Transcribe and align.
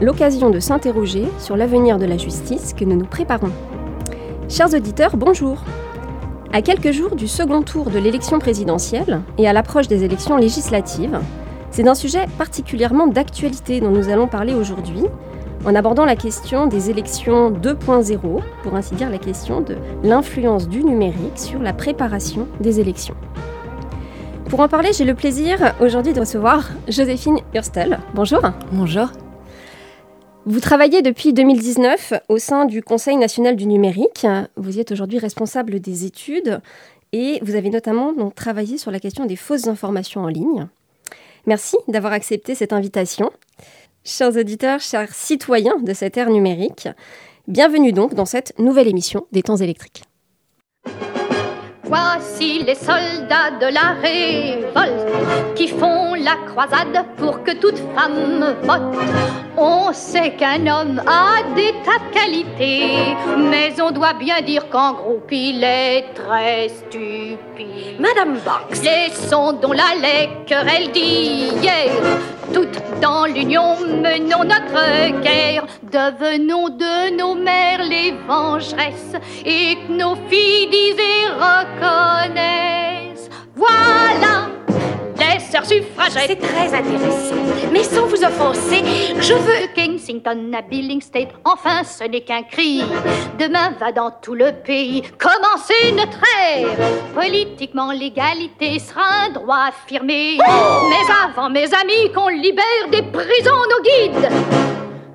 l'occasion 0.00 0.50
de 0.50 0.58
s'interroger 0.58 1.26
sur 1.38 1.56
l'avenir 1.56 1.98
de 1.98 2.06
la 2.06 2.16
justice 2.16 2.74
que 2.74 2.84
nous 2.84 2.96
nous 2.96 3.06
préparons. 3.06 3.52
Chers 4.48 4.74
auditeurs, 4.74 5.16
bonjour. 5.16 5.62
À 6.52 6.60
quelques 6.60 6.90
jours 6.90 7.14
du 7.14 7.28
second 7.28 7.62
tour 7.62 7.90
de 7.90 7.98
l'élection 7.98 8.40
présidentielle 8.40 9.20
et 9.38 9.48
à 9.48 9.52
l'approche 9.52 9.86
des 9.86 10.02
élections 10.02 10.36
législatives, 10.36 11.20
c'est 11.70 11.84
d'un 11.84 11.94
sujet 11.94 12.26
particulièrement 12.36 13.06
d'actualité 13.06 13.80
dont 13.80 13.90
nous 13.90 14.08
allons 14.08 14.26
parler 14.26 14.54
aujourd'hui, 14.54 15.04
en 15.64 15.74
abordant 15.76 16.04
la 16.04 16.16
question 16.16 16.66
des 16.66 16.90
élections 16.90 17.52
2.0, 17.52 18.18
pour 18.64 18.74
ainsi 18.74 18.96
dire 18.96 19.08
la 19.08 19.18
question 19.18 19.60
de 19.60 19.76
l'influence 20.02 20.68
du 20.68 20.82
numérique 20.82 21.38
sur 21.38 21.60
la 21.60 21.72
préparation 21.72 22.48
des 22.60 22.80
élections. 22.80 23.14
Pour 24.52 24.60
en 24.60 24.68
parler, 24.68 24.92
j'ai 24.92 25.06
le 25.06 25.14
plaisir 25.14 25.74
aujourd'hui 25.80 26.12
de 26.12 26.20
recevoir 26.20 26.68
Joséphine 26.86 27.38
Hurstel. 27.54 28.00
Bonjour. 28.12 28.42
Bonjour. 28.70 29.10
Vous 30.44 30.60
travaillez 30.60 31.00
depuis 31.00 31.32
2019 31.32 32.12
au 32.28 32.36
sein 32.36 32.66
du 32.66 32.82
Conseil 32.82 33.16
national 33.16 33.56
du 33.56 33.64
numérique. 33.64 34.26
Vous 34.56 34.76
y 34.76 34.80
êtes 34.80 34.92
aujourd'hui 34.92 35.18
responsable 35.18 35.80
des 35.80 36.04
études 36.04 36.60
et 37.12 37.38
vous 37.40 37.54
avez 37.54 37.70
notamment 37.70 38.12
donc, 38.12 38.34
travaillé 38.34 38.76
sur 38.76 38.90
la 38.90 39.00
question 39.00 39.24
des 39.24 39.36
fausses 39.36 39.68
informations 39.68 40.20
en 40.20 40.28
ligne. 40.28 40.68
Merci 41.46 41.78
d'avoir 41.88 42.12
accepté 42.12 42.54
cette 42.54 42.74
invitation. 42.74 43.30
Chers 44.04 44.36
auditeurs, 44.36 44.80
chers 44.80 45.14
citoyens 45.14 45.78
de 45.82 45.94
cette 45.94 46.18
ère 46.18 46.28
numérique, 46.28 46.90
bienvenue 47.48 47.92
donc 47.92 48.12
dans 48.12 48.26
cette 48.26 48.52
nouvelle 48.58 48.88
émission 48.88 49.26
des 49.32 49.42
temps 49.42 49.56
électriques. 49.56 50.02
Voici 51.94 52.62
les 52.62 52.74
soldats 52.74 53.50
de 53.60 53.66
la 53.66 53.92
révolte 54.00 55.54
qui 55.54 55.68
font 55.68 56.14
la 56.14 56.36
croisade 56.50 57.04
pour 57.18 57.42
que 57.42 57.50
toute 57.50 57.76
femme 57.94 58.56
vote. 58.62 58.98
On 59.58 59.92
sait 59.92 60.30
qu'un 60.30 60.66
homme 60.68 61.02
a 61.06 61.42
des 61.54 61.74
tas 61.84 61.98
de 61.98 62.14
qualités, 62.14 63.14
mais 63.36 63.78
on 63.78 63.90
doit 63.90 64.14
bien 64.14 64.40
dire 64.40 64.70
qu'en 64.70 64.94
groupe 64.94 65.30
il 65.32 65.62
est 65.62 66.06
très 66.14 66.70
stupide. 66.70 68.00
Madame 68.00 68.38
Box. 68.42 68.82
Laissons 68.82 69.52
dont 69.52 69.72
la 69.72 69.92
querelle 70.46 70.90
d'hier. 70.92 71.92
Toutes 72.54 72.82
dans 73.02 73.26
l'union 73.26 73.76
menons 73.80 74.44
notre 74.44 75.20
guerre. 75.20 75.66
Devenons 75.82 76.70
de 76.70 77.18
nos 77.18 77.34
mères 77.34 77.84
les 77.84 78.14
vengeresses 78.26 79.14
et 79.44 79.76
que 79.76 79.92
nos 79.92 80.16
filles 80.30 80.68
disent 80.70 81.02
Voilà 83.54 84.48
les 85.34 85.40
sœurs 85.40 85.64
suffragettes. 85.64 86.26
C'est 86.26 86.36
très 86.36 86.74
intéressant. 86.74 87.34
Mais 87.72 87.82
sans 87.82 88.06
vous 88.06 88.22
offenser, 88.22 88.82
je 89.20 89.34
veux. 89.34 89.62
Kensington 89.74 90.52
à 90.52 90.62
Billing 90.62 91.00
State, 91.00 91.30
enfin 91.44 91.82
ce 91.84 92.04
n'est 92.04 92.20
qu'un 92.20 92.42
cri. 92.42 92.82
Demain 93.38 93.72
va 93.80 93.92
dans 93.92 94.10
tout 94.10 94.34
le 94.34 94.52
pays 94.52 95.02
commencer 95.18 95.92
notre 95.96 96.20
ère. 96.50 96.68
Politiquement, 97.14 97.92
l'égalité 97.92 98.78
sera 98.78 99.26
un 99.26 99.30
droit 99.30 99.68
affirmé. 99.68 100.36
Mais 100.38 101.12
avant, 101.24 101.48
mes 101.48 101.72
amis, 101.74 102.12
qu'on 102.14 102.28
libère 102.28 102.88
des 102.90 103.02
prisons 103.02 103.62
nos 103.70 103.82
guides. 103.82 104.28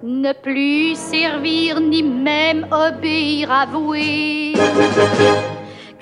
Ne 0.04 0.34
plus 0.34 0.96
servir 0.96 1.80
ni 1.80 2.02
même 2.02 2.68
obéir, 2.72 3.52
avouer 3.52 4.54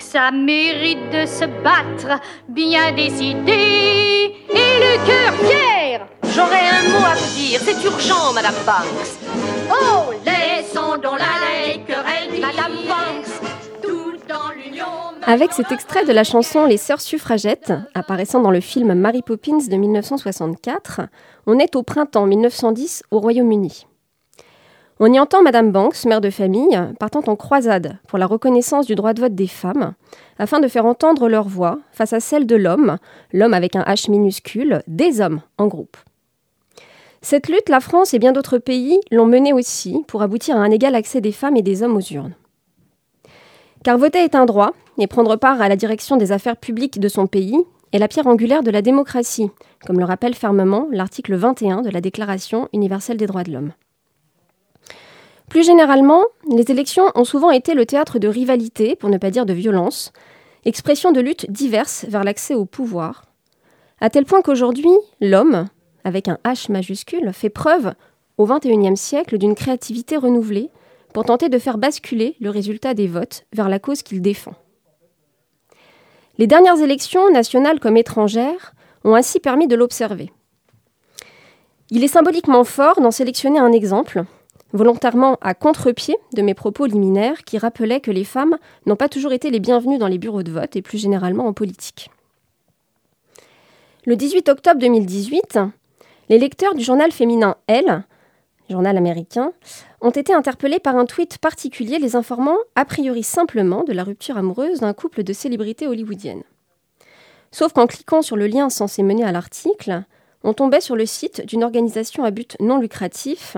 ça 0.06 0.30
mérite 0.30 1.10
de 1.10 1.26
se 1.26 1.44
battre, 1.64 2.20
bien 2.48 2.92
décidé 2.92 4.36
et 4.48 4.72
le 4.84 5.06
cœur 5.06 5.34
fier. 5.48 6.06
J'aurais 6.34 6.68
un 6.68 6.88
mot 6.90 7.04
à 7.04 7.14
vous 7.14 7.34
dire. 7.34 7.60
C'est 7.62 7.82
urgent, 7.84 8.32
Madame 8.32 8.54
Banks. 8.64 9.18
Oh, 9.70 10.12
laissons 10.24 10.96
donc 11.02 11.18
la 11.18 11.84
querelle 11.84 12.40
Madame 12.40 12.76
Banks. 12.86 13.50
Tout 13.82 14.12
dans 14.28 14.50
l'union. 14.54 14.86
Avec 15.24 15.52
cet 15.52 15.72
extrait 15.72 16.04
de 16.04 16.12
la 16.12 16.24
chanson 16.24 16.66
Les 16.66 16.76
Sœurs 16.76 17.00
suffragettes, 17.00 17.72
apparaissant 17.94 18.40
dans 18.40 18.52
le 18.52 18.60
film 18.60 18.94
Mary 18.94 19.22
Poppins 19.22 19.58
de 19.58 19.76
1964, 19.76 21.00
on 21.46 21.58
est 21.58 21.74
au 21.74 21.82
printemps 21.82 22.26
1910 22.26 23.02
au 23.10 23.18
Royaume-Uni. 23.18 23.86
On 24.98 25.12
y 25.12 25.20
entend 25.20 25.42
Madame 25.42 25.72
Banks, 25.72 26.06
mère 26.06 26.22
de 26.22 26.30
famille, 26.30 26.80
partant 26.98 27.20
en 27.26 27.36
croisade 27.36 27.98
pour 28.08 28.18
la 28.18 28.26
reconnaissance 28.26 28.86
du 28.86 28.94
droit 28.94 29.12
de 29.12 29.20
vote 29.20 29.34
des 29.34 29.46
femmes, 29.46 29.92
afin 30.38 30.58
de 30.58 30.68
faire 30.68 30.86
entendre 30.86 31.28
leur 31.28 31.46
voix 31.48 31.80
face 31.92 32.14
à 32.14 32.20
celle 32.20 32.46
de 32.46 32.56
l'homme, 32.56 32.96
l'homme 33.30 33.52
avec 33.52 33.76
un 33.76 33.82
H 33.82 34.10
minuscule, 34.10 34.82
des 34.86 35.20
hommes 35.20 35.42
en 35.58 35.66
groupe. 35.66 35.98
Cette 37.20 37.48
lutte, 37.48 37.68
la 37.68 37.80
France 37.80 38.14
et 38.14 38.18
bien 38.18 38.32
d'autres 38.32 38.56
pays 38.56 38.98
l'ont 39.10 39.26
menée 39.26 39.52
aussi 39.52 40.02
pour 40.06 40.22
aboutir 40.22 40.56
à 40.56 40.60
un 40.60 40.70
égal 40.70 40.94
accès 40.94 41.20
des 41.20 41.32
femmes 41.32 41.56
et 41.56 41.62
des 41.62 41.82
hommes 41.82 41.96
aux 41.96 42.12
urnes. 42.14 42.34
Car 43.84 43.98
voter 43.98 44.24
est 44.24 44.34
un 44.34 44.46
droit, 44.46 44.72
et 44.96 45.06
prendre 45.06 45.36
part 45.36 45.60
à 45.60 45.68
la 45.68 45.76
direction 45.76 46.16
des 46.16 46.32
affaires 46.32 46.56
publiques 46.56 47.00
de 47.00 47.08
son 47.08 47.26
pays 47.26 47.58
est 47.92 47.98
la 47.98 48.08
pierre 48.08 48.28
angulaire 48.28 48.62
de 48.62 48.70
la 48.70 48.80
démocratie, 48.80 49.50
comme 49.86 49.98
le 49.98 50.06
rappelle 50.06 50.34
fermement 50.34 50.88
l'article 50.90 51.34
21 51.34 51.82
de 51.82 51.90
la 51.90 52.00
Déclaration 52.00 52.70
universelle 52.72 53.18
des 53.18 53.26
droits 53.26 53.44
de 53.44 53.52
l'homme. 53.52 53.72
Plus 55.48 55.64
généralement, 55.64 56.24
les 56.50 56.70
élections 56.70 57.10
ont 57.14 57.24
souvent 57.24 57.50
été 57.50 57.74
le 57.74 57.86
théâtre 57.86 58.18
de 58.18 58.28
rivalités, 58.28 58.96
pour 58.96 59.10
ne 59.10 59.18
pas 59.18 59.30
dire 59.30 59.46
de 59.46 59.52
violence, 59.52 60.12
expression 60.64 61.12
de 61.12 61.20
luttes 61.20 61.50
diverses 61.50 62.04
vers 62.08 62.24
l'accès 62.24 62.54
au 62.54 62.64
pouvoir, 62.64 63.24
à 64.00 64.10
tel 64.10 64.26
point 64.26 64.42
qu'aujourd'hui, 64.42 64.90
l'homme, 65.20 65.68
avec 66.04 66.28
un 66.28 66.38
H 66.44 66.70
majuscule, 66.70 67.32
fait 67.32 67.50
preuve, 67.50 67.94
au 68.36 68.46
XXIe 68.46 68.96
siècle, 68.96 69.38
d'une 69.38 69.54
créativité 69.54 70.16
renouvelée 70.16 70.70
pour 71.14 71.24
tenter 71.24 71.48
de 71.48 71.58
faire 71.58 71.78
basculer 71.78 72.36
le 72.40 72.50
résultat 72.50 72.92
des 72.92 73.06
votes 73.06 73.46
vers 73.54 73.70
la 73.70 73.78
cause 73.78 74.02
qu'il 74.02 74.20
défend. 74.20 74.54
Les 76.36 76.46
dernières 76.46 76.82
élections, 76.82 77.30
nationales 77.30 77.80
comme 77.80 77.96
étrangères, 77.96 78.74
ont 79.04 79.14
ainsi 79.14 79.40
permis 79.40 79.68
de 79.68 79.76
l'observer. 79.76 80.30
Il 81.88 82.04
est 82.04 82.08
symboliquement 82.08 82.64
fort 82.64 83.00
d'en 83.00 83.10
sélectionner 83.10 83.58
un 83.58 83.72
exemple, 83.72 84.24
volontairement 84.76 85.38
à 85.40 85.54
contre-pied 85.54 86.16
de 86.34 86.42
mes 86.42 86.54
propos 86.54 86.86
liminaires 86.86 87.44
qui 87.44 87.58
rappelaient 87.58 88.00
que 88.00 88.10
les 88.10 88.24
femmes 88.24 88.58
n'ont 88.86 88.96
pas 88.96 89.08
toujours 89.08 89.32
été 89.32 89.50
les 89.50 89.60
bienvenues 89.60 89.98
dans 89.98 90.06
les 90.06 90.18
bureaux 90.18 90.42
de 90.42 90.52
vote 90.52 90.76
et 90.76 90.82
plus 90.82 90.98
généralement 90.98 91.46
en 91.46 91.52
politique. 91.52 92.10
Le 94.04 94.14
18 94.14 94.48
octobre 94.48 94.78
2018, 94.78 95.58
les 96.28 96.38
lecteurs 96.38 96.74
du 96.74 96.84
journal 96.84 97.10
féminin 97.10 97.56
Elle, 97.66 98.04
journal 98.70 98.96
américain, 98.96 99.52
ont 100.00 100.10
été 100.10 100.32
interpellés 100.32 100.78
par 100.78 100.96
un 100.96 101.06
tweet 101.06 101.38
particulier 101.38 101.98
les 101.98 102.14
informant 102.14 102.58
a 102.74 102.84
priori 102.84 103.22
simplement 103.22 103.82
de 103.82 103.92
la 103.92 104.04
rupture 104.04 104.36
amoureuse 104.36 104.80
d'un 104.80 104.92
couple 104.92 105.24
de 105.24 105.32
célébrités 105.32 105.88
hollywoodiennes. 105.88 106.44
Sauf 107.50 107.72
qu'en 107.72 107.86
cliquant 107.86 108.22
sur 108.22 108.36
le 108.36 108.46
lien 108.46 108.70
censé 108.70 109.02
mener 109.02 109.24
à 109.24 109.32
l'article, 109.32 110.04
on 110.44 110.52
tombait 110.52 110.80
sur 110.80 110.94
le 110.94 111.06
site 111.06 111.44
d'une 111.46 111.64
organisation 111.64 112.24
à 112.24 112.30
but 112.30 112.56
non 112.60 112.78
lucratif 112.78 113.56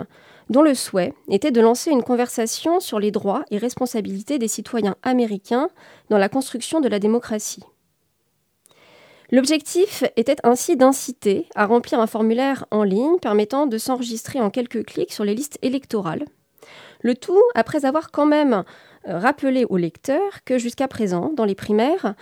dont 0.51 0.63
le 0.63 0.75
souhait 0.75 1.15
était 1.31 1.51
de 1.51 1.61
lancer 1.61 1.91
une 1.91 2.03
conversation 2.03 2.81
sur 2.81 2.99
les 2.99 3.11
droits 3.11 3.45
et 3.51 3.59
responsabilités 3.59 4.39
des 4.39 4.49
citoyens 4.49 4.97
américains 5.03 5.69
dans 6.11 6.19
la 6.19 6.29
construction 6.29 6.81
de 6.81 6.89
la 6.89 6.99
démocratie. 6.99 7.65
L'objectif 9.31 10.05
était 10.17 10.37
ainsi 10.43 10.77
d'inciter 10.77 11.47
à 11.55 11.67
remplir 11.67 12.01
un 12.01 12.07
formulaire 12.07 12.65
en 12.71 12.83
ligne 12.83 13.19
permettant 13.21 13.67
de 13.67 13.77
s'enregistrer 13.77 14.41
en 14.41 14.49
quelques 14.49 14.87
clics 14.87 15.13
sur 15.13 15.25
les 15.25 15.35
listes 15.35 15.59
électorales. 15.61 16.25
Le 17.03 17.15
tout 17.15 17.43
après 17.55 17.85
avoir 17.85 18.11
quand 18.11 18.27
même 18.27 18.65
euh, 19.07 19.19
rappelé 19.19 19.67
aux 19.69 19.77
lecteurs 19.77 20.45
que 20.45 20.59
jusqu'à 20.59 20.89
présent, 20.89 21.31
dans 21.37 21.45
les 21.45 21.55
primaires, 21.55 22.15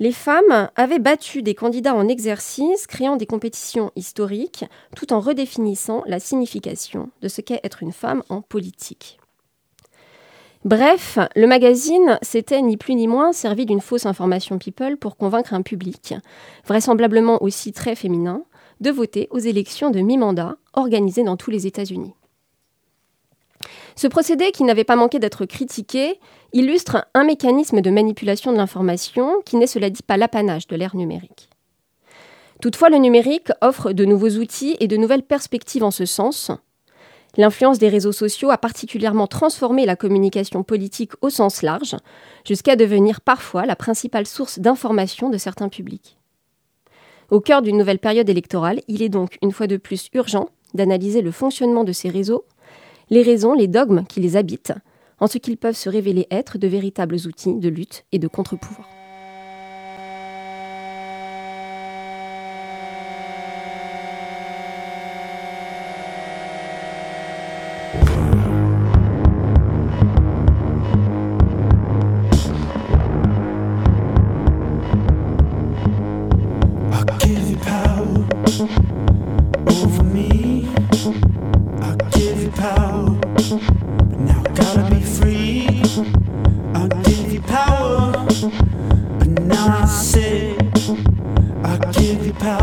les 0.00 0.12
femmes 0.12 0.70
avaient 0.76 0.98
battu 0.98 1.42
des 1.42 1.54
candidats 1.54 1.94
en 1.94 2.08
exercice, 2.08 2.86
créant 2.86 3.16
des 3.16 3.26
compétitions 3.26 3.92
historiques, 3.96 4.64
tout 4.96 5.12
en 5.12 5.20
redéfinissant 5.20 6.02
la 6.06 6.18
signification 6.18 7.10
de 7.20 7.28
ce 7.28 7.42
qu'est 7.42 7.60
être 7.62 7.82
une 7.82 7.92
femme 7.92 8.22
en 8.30 8.40
politique. 8.40 9.18
Bref, 10.64 11.18
le 11.36 11.46
magazine 11.46 12.18
s'était 12.22 12.62
ni 12.62 12.78
plus 12.78 12.94
ni 12.94 13.08
moins 13.08 13.32
servi 13.32 13.66
d'une 13.66 13.80
fausse 13.80 14.06
information 14.06 14.58
people 14.58 14.96
pour 14.96 15.16
convaincre 15.16 15.54
un 15.54 15.62
public, 15.62 16.14
vraisemblablement 16.66 17.42
aussi 17.42 17.72
très 17.72 17.94
féminin, 17.94 18.42
de 18.80 18.90
voter 18.90 19.28
aux 19.30 19.38
élections 19.38 19.90
de 19.90 20.00
mi-mandat 20.00 20.56
organisées 20.72 21.24
dans 21.24 21.36
tous 21.36 21.50
les 21.50 21.66
États-Unis. 21.66 22.14
Ce 23.96 24.06
procédé, 24.06 24.50
qui 24.52 24.64
n'avait 24.64 24.84
pas 24.84 24.96
manqué 24.96 25.18
d'être 25.18 25.44
critiqué, 25.44 26.18
illustre 26.52 27.06
un 27.14 27.24
mécanisme 27.24 27.80
de 27.80 27.90
manipulation 27.90 28.52
de 28.52 28.56
l'information 28.56 29.42
qui 29.44 29.56
n'est, 29.56 29.66
cela 29.66 29.90
dit, 29.90 30.02
pas 30.02 30.16
l'apanage 30.16 30.66
de 30.66 30.76
l'ère 30.76 30.96
numérique. 30.96 31.48
Toutefois, 32.60 32.90
le 32.90 32.98
numérique 32.98 33.50
offre 33.62 33.92
de 33.92 34.04
nouveaux 34.04 34.30
outils 34.30 34.76
et 34.80 34.88
de 34.88 34.96
nouvelles 34.96 35.22
perspectives 35.22 35.84
en 35.84 35.90
ce 35.90 36.04
sens. 36.04 36.50
L'influence 37.36 37.78
des 37.78 37.88
réseaux 37.88 38.12
sociaux 38.12 38.50
a 38.50 38.58
particulièrement 38.58 39.26
transformé 39.26 39.86
la 39.86 39.96
communication 39.96 40.62
politique 40.62 41.12
au 41.22 41.30
sens 41.30 41.62
large, 41.62 41.96
jusqu'à 42.46 42.76
devenir 42.76 43.20
parfois 43.20 43.66
la 43.66 43.76
principale 43.76 44.26
source 44.26 44.58
d'information 44.58 45.30
de 45.30 45.38
certains 45.38 45.68
publics. 45.68 46.18
Au 47.30 47.40
cœur 47.40 47.62
d'une 47.62 47.78
nouvelle 47.78 48.00
période 48.00 48.28
électorale, 48.28 48.80
il 48.88 49.02
est 49.02 49.08
donc 49.08 49.38
une 49.42 49.52
fois 49.52 49.68
de 49.68 49.76
plus 49.76 50.08
urgent 50.12 50.48
d'analyser 50.74 51.22
le 51.22 51.30
fonctionnement 51.30 51.84
de 51.84 51.92
ces 51.92 52.08
réseaux, 52.08 52.44
les 53.10 53.22
raisons, 53.22 53.54
les 53.54 53.68
dogmes 53.68 54.04
qui 54.08 54.20
les 54.20 54.36
habitent, 54.36 54.72
en 55.18 55.26
ce 55.26 55.38
qu'ils 55.38 55.58
peuvent 55.58 55.76
se 55.76 55.88
révéler 55.88 56.26
être 56.30 56.58
de 56.58 56.68
véritables 56.68 57.16
outils 57.26 57.58
de 57.58 57.68
lutte 57.68 58.04
et 58.12 58.18
de 58.18 58.28
contre-pouvoir. 58.28 58.99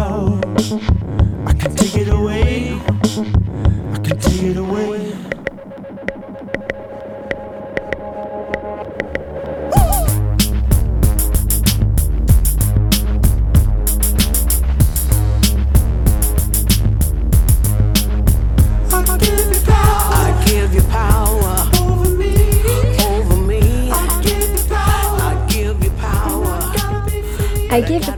out. 0.08 0.46
I 1.46 1.54
can 1.54 1.76
take 1.76 1.96
it 1.96 2.10
away. 2.10 2.80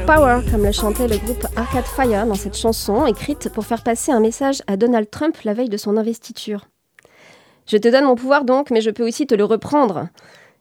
Comme 0.10 0.66
le 0.66 0.72
chantait 0.72 1.08
le 1.08 1.18
groupe 1.18 1.46
Arcade 1.56 1.86
Fire 1.86 2.26
dans 2.26 2.34
cette 2.34 2.58
chanson, 2.58 3.06
écrite 3.06 3.50
pour 3.50 3.68
faire 3.68 3.84
passer 3.84 4.12
un 4.12 4.20
message 4.20 4.64
à 4.66 4.76
Donald 4.76 5.08
Trump 5.12 5.38
la 5.44 5.54
veille 5.54 5.70
de 5.70 5.78
son 5.78 5.98
investiture. 5.98 6.66
Je 7.68 7.78
te 7.78 7.88
donne 7.88 8.06
mon 8.06 8.16
pouvoir 8.16 8.44
donc, 8.44 8.72
mais 8.72 8.82
je 8.82 8.90
peux 8.90 9.08
aussi 9.08 9.28
te 9.28 9.36
le 9.36 9.44
reprendre. 9.44 10.08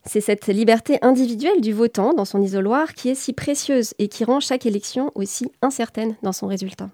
C'est 0.04 0.20
cette 0.20 0.48
liberté 0.48 0.98
individuelle 1.00 1.62
du 1.62 1.72
votant 1.72 2.12
dans 2.12 2.26
son 2.26 2.42
isoloir 2.42 2.92
qui 2.92 3.08
est 3.08 3.14
si 3.14 3.32
précieuse 3.32 3.94
et 3.98 4.08
qui 4.08 4.22
rend 4.22 4.40
chaque 4.40 4.66
élection 4.66 5.12
aussi 5.14 5.50
incertaine 5.62 6.16
dans 6.22 6.32
son 6.32 6.46
résultat. 6.46 6.90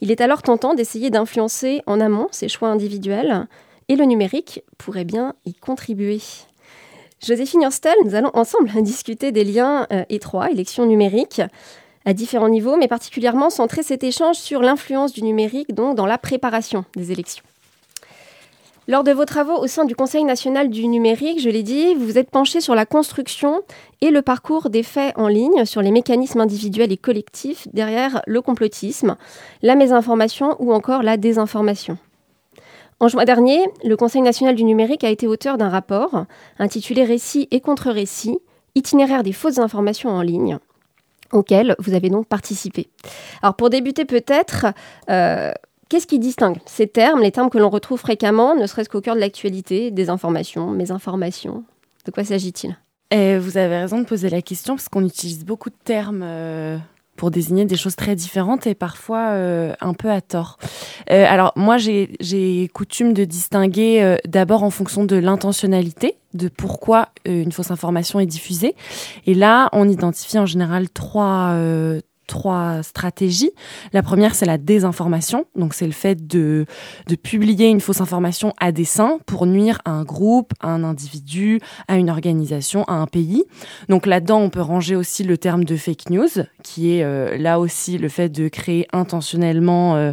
Il 0.00 0.10
est 0.10 0.20
alors 0.20 0.42
tentant 0.42 0.74
d'essayer 0.74 1.10
d'influencer 1.10 1.80
en 1.86 2.00
amont 2.00 2.26
ses 2.32 2.48
choix 2.48 2.70
individuels, 2.70 3.46
et 3.86 3.94
le 3.94 4.04
numérique 4.04 4.64
pourrait 4.78 5.04
bien 5.04 5.34
y 5.44 5.54
contribuer. 5.54 6.20
Joséphine 7.24 7.62
Hurstel, 7.62 7.94
nous 8.04 8.14
allons 8.14 8.30
ensemble 8.34 8.70
discuter 8.82 9.32
des 9.32 9.44
liens 9.44 9.86
euh, 9.92 10.04
étroits, 10.08 10.50
élections 10.50 10.86
numériques, 10.86 11.42
à 12.04 12.12
différents 12.12 12.48
niveaux, 12.48 12.76
mais 12.76 12.88
particulièrement 12.88 13.50
centrer 13.50 13.82
cet 13.82 14.04
échange 14.04 14.36
sur 14.36 14.62
l'influence 14.62 15.12
du 15.12 15.22
numérique 15.22 15.74
donc, 15.74 15.96
dans 15.96 16.06
la 16.06 16.18
préparation 16.18 16.84
des 16.94 17.10
élections. 17.10 17.44
Lors 18.88 19.02
de 19.02 19.10
vos 19.10 19.24
travaux 19.24 19.58
au 19.58 19.66
sein 19.66 19.84
du 19.84 19.96
Conseil 19.96 20.22
national 20.22 20.70
du 20.70 20.86
numérique, 20.86 21.40
je 21.40 21.50
l'ai 21.50 21.64
dit, 21.64 21.94
vous 21.94 22.06
vous 22.06 22.18
êtes 22.18 22.30
penché 22.30 22.60
sur 22.60 22.76
la 22.76 22.86
construction 22.86 23.62
et 24.00 24.10
le 24.10 24.22
parcours 24.22 24.70
des 24.70 24.84
faits 24.84 25.12
en 25.16 25.26
ligne, 25.26 25.64
sur 25.64 25.82
les 25.82 25.90
mécanismes 25.90 26.40
individuels 26.40 26.92
et 26.92 26.96
collectifs 26.96 27.66
derrière 27.72 28.22
le 28.28 28.40
complotisme, 28.40 29.16
la 29.62 29.74
mésinformation 29.74 30.54
ou 30.60 30.72
encore 30.72 31.02
la 31.02 31.16
désinformation. 31.16 31.98
En 32.98 33.08
juin 33.08 33.24
dernier, 33.24 33.60
le 33.84 33.94
Conseil 33.96 34.22
national 34.22 34.54
du 34.54 34.64
numérique 34.64 35.04
a 35.04 35.10
été 35.10 35.26
auteur 35.26 35.58
d'un 35.58 35.68
rapport 35.68 36.24
intitulé 36.58 37.04
Récits 37.04 37.46
et 37.50 37.60
contre-récits, 37.60 38.38
itinéraire 38.74 39.22
des 39.22 39.32
fausses 39.32 39.58
informations 39.58 40.08
en 40.10 40.22
ligne, 40.22 40.58
auquel 41.30 41.76
vous 41.78 41.92
avez 41.92 42.08
donc 42.08 42.26
participé. 42.26 42.88
Alors 43.42 43.54
pour 43.54 43.68
débuter 43.68 44.06
peut-être, 44.06 44.66
euh, 45.10 45.52
qu'est-ce 45.90 46.06
qui 46.06 46.18
distingue 46.18 46.56
ces 46.64 46.86
termes, 46.86 47.20
les 47.20 47.32
termes 47.32 47.50
que 47.50 47.58
l'on 47.58 47.68
retrouve 47.68 48.00
fréquemment, 48.00 48.54
ne 48.54 48.66
serait-ce 48.66 48.88
qu'au 48.88 49.02
cœur 49.02 49.14
de 49.14 49.20
l'actualité, 49.20 49.90
des 49.90 50.08
informations, 50.08 50.70
mésinformations 50.70 51.64
De 52.06 52.10
quoi 52.10 52.24
s'agit-il? 52.24 52.78
Eh, 53.10 53.36
Vous 53.36 53.58
avez 53.58 53.76
raison 53.78 54.00
de 54.00 54.06
poser 54.06 54.30
la 54.30 54.40
question, 54.40 54.74
parce 54.74 54.88
qu'on 54.88 55.04
utilise 55.04 55.44
beaucoup 55.44 55.68
de 55.68 55.76
termes. 55.84 56.22
Euh, 56.24 56.78
pour 57.16 57.30
désigner 57.30 57.64
des 57.64 57.76
choses 57.76 57.96
très 57.96 58.14
différentes 58.14 58.66
et 58.66 58.74
parfois 58.74 59.30
euh, 59.30 59.74
un 59.80 59.94
peu 59.94 60.10
à 60.10 60.20
tort. 60.20 60.58
Euh, 61.10 61.24
alors 61.28 61.52
moi 61.56 61.76
j'ai 61.78 62.70
coutume 62.72 63.12
de 63.12 63.24
distinguer 63.24 64.02
euh, 64.02 64.16
d'abord 64.26 64.62
en 64.62 64.70
fonction 64.70 65.04
de 65.04 65.16
l'intentionnalité, 65.16 66.16
de 66.34 66.48
pourquoi 66.48 67.08
une 67.24 67.52
fausse 67.52 67.70
information 67.70 68.20
est 68.20 68.26
diffusée. 68.26 68.74
Et 69.26 69.34
là 69.34 69.68
on 69.72 69.88
identifie 69.88 70.38
en 70.38 70.46
général 70.46 70.90
trois 70.90 71.54
trois 72.26 72.82
stratégies. 72.82 73.52
La 73.92 74.02
première, 74.02 74.34
c'est 74.34 74.46
la 74.46 74.58
désinformation. 74.58 75.46
Donc, 75.54 75.74
c'est 75.74 75.86
le 75.86 75.92
fait 75.92 76.26
de, 76.26 76.66
de 77.06 77.14
publier 77.14 77.68
une 77.68 77.80
fausse 77.80 78.00
information 78.00 78.52
à 78.58 78.72
dessein 78.72 79.18
pour 79.26 79.46
nuire 79.46 79.78
à 79.84 79.90
un 79.90 80.04
groupe, 80.04 80.52
à 80.60 80.68
un 80.68 80.84
individu, 80.84 81.60
à 81.88 81.96
une 81.96 82.10
organisation, 82.10 82.84
à 82.84 82.94
un 82.94 83.06
pays. 83.06 83.44
Donc, 83.88 84.06
là-dedans, 84.06 84.40
on 84.40 84.50
peut 84.50 84.60
ranger 84.60 84.96
aussi 84.96 85.24
le 85.24 85.38
terme 85.38 85.64
de 85.64 85.76
fake 85.76 86.10
news, 86.10 86.28
qui 86.62 86.96
est 86.96 87.04
euh, 87.04 87.36
là 87.38 87.60
aussi 87.60 87.98
le 87.98 88.08
fait 88.08 88.28
de 88.28 88.48
créer 88.48 88.86
intentionnellement 88.92 89.96
euh, 89.96 90.12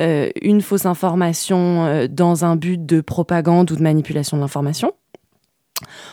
euh, 0.00 0.30
une 0.40 0.60
fausse 0.60 0.86
information 0.86 2.06
dans 2.10 2.44
un 2.44 2.56
but 2.56 2.84
de 2.84 3.00
propagande 3.00 3.70
ou 3.70 3.76
de 3.76 3.82
manipulation 3.82 4.36
de 4.36 4.42
l'information. 4.42 4.92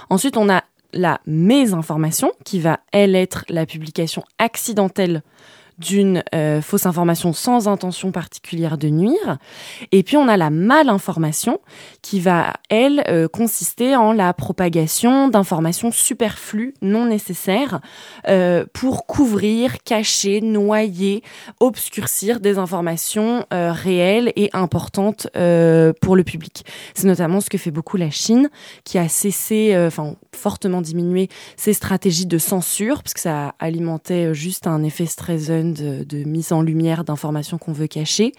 Ensuite, 0.09 0.37
on 0.37 0.49
a 0.49 0.63
la 0.93 1.21
mésinformation, 1.25 2.31
qui 2.45 2.59
va, 2.59 2.79
elle, 2.91 3.15
être 3.15 3.45
la 3.49 3.65
publication 3.65 4.23
accidentelle 4.37 5.21
d'une 5.79 6.23
euh, 6.35 6.61
fausse 6.61 6.85
information 6.85 7.33
sans 7.33 7.67
intention 7.67 8.11
particulière 8.11 8.77
de 8.77 8.89
nuire. 8.89 9.37
Et 9.91 10.03
puis 10.03 10.17
on 10.17 10.27
a 10.27 10.37
la 10.37 10.49
malinformation 10.49 11.59
qui 12.01 12.19
va, 12.19 12.53
elle, 12.69 13.03
euh, 13.07 13.27
consister 13.27 13.95
en 13.95 14.11
la 14.11 14.33
propagation 14.33 15.29
d'informations 15.29 15.91
superflues, 15.91 16.73
non 16.81 17.05
nécessaires, 17.05 17.79
euh, 18.27 18.65
pour 18.73 19.05
couvrir, 19.05 19.81
cacher, 19.83 20.41
noyer, 20.41 21.23
obscurcir 21.59 22.39
des 22.39 22.57
informations 22.57 23.45
réelles 23.51 24.33
et 24.35 24.49
importantes 24.53 25.27
pour 25.33 26.15
le 26.15 26.23
public. 26.23 26.65
C'est 26.93 27.07
notamment 27.07 27.39
ce 27.39 27.49
que 27.49 27.57
fait 27.57 27.71
beaucoup 27.71 27.97
la 27.97 28.09
Chine, 28.09 28.49
qui 28.83 28.97
a 28.97 29.07
cessé, 29.07 29.75
enfin 29.87 30.15
fortement 30.35 30.81
diminué 30.81 31.29
ses 31.55 31.73
stratégies 31.73 32.25
de 32.25 32.37
censure, 32.37 33.01
parce 33.01 33.13
que 33.13 33.19
ça 33.19 33.55
alimentait 33.59 34.33
juste 34.33 34.67
un 34.67 34.83
effet 34.83 35.05
de, 35.73 36.23
mise 36.25 36.51
en 36.51 36.61
lumière 36.61 37.03
d'informations 37.03 37.57
qu'on 37.57 37.71
veut 37.71 37.87
cacher 37.87 38.33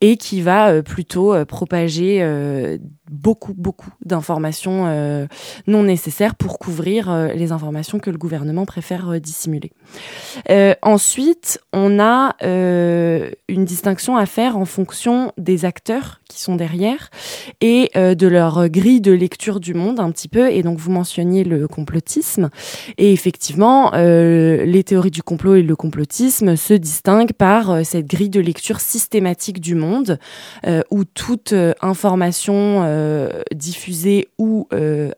et 0.00 0.16
qui 0.16 0.40
va 0.42 0.68
euh, 0.68 0.82
plutôt 0.82 1.34
euh, 1.34 1.44
propager 1.44 2.22
euh, 2.22 2.78
beaucoup, 3.10 3.54
beaucoup 3.54 3.90
d'informations 4.04 4.70
non 5.66 5.82
nécessaires 5.82 6.36
pour 6.36 6.58
couvrir 6.58 7.12
les 7.34 7.50
informations 7.50 7.98
que 7.98 8.08
le 8.08 8.18
gouvernement 8.18 8.66
préfère 8.66 9.20
dissimuler. 9.20 9.72
ensuite, 10.82 11.60
on 11.72 11.98
a 11.98 12.36
une 12.40 13.64
distinction 13.64 14.16
à 14.16 14.26
faire 14.26 14.56
en 14.56 14.64
fonction 14.64 15.32
des 15.38 15.64
acteurs 15.64 16.19
qui 16.30 16.40
sont 16.40 16.56
derrière 16.56 17.10
et 17.60 17.90
de 17.94 18.26
leur 18.26 18.68
grille 18.68 19.00
de 19.00 19.12
lecture 19.12 19.60
du 19.60 19.74
monde 19.74 20.00
un 20.00 20.10
petit 20.10 20.28
peu. 20.28 20.50
Et 20.50 20.62
donc, 20.62 20.78
vous 20.78 20.90
mentionniez 20.90 21.44
le 21.44 21.68
complotisme. 21.68 22.50
Et 22.96 23.12
effectivement, 23.12 23.90
les 23.92 24.84
théories 24.84 25.10
du 25.10 25.22
complot 25.22 25.56
et 25.56 25.62
le 25.62 25.76
complotisme 25.76 26.56
se 26.56 26.74
distingue 26.74 27.32
par 27.32 27.70
euh, 27.70 27.82
cette 27.84 28.06
grille 28.06 28.30
de 28.30 28.40
lecture 28.40 28.80
systématique 28.80 29.60
du 29.60 29.74
monde, 29.74 30.18
euh, 30.66 30.82
où 30.90 31.04
toute 31.04 31.52
euh, 31.52 31.72
information 31.80 32.50
diffusée 33.52 34.28
ou 34.38 34.68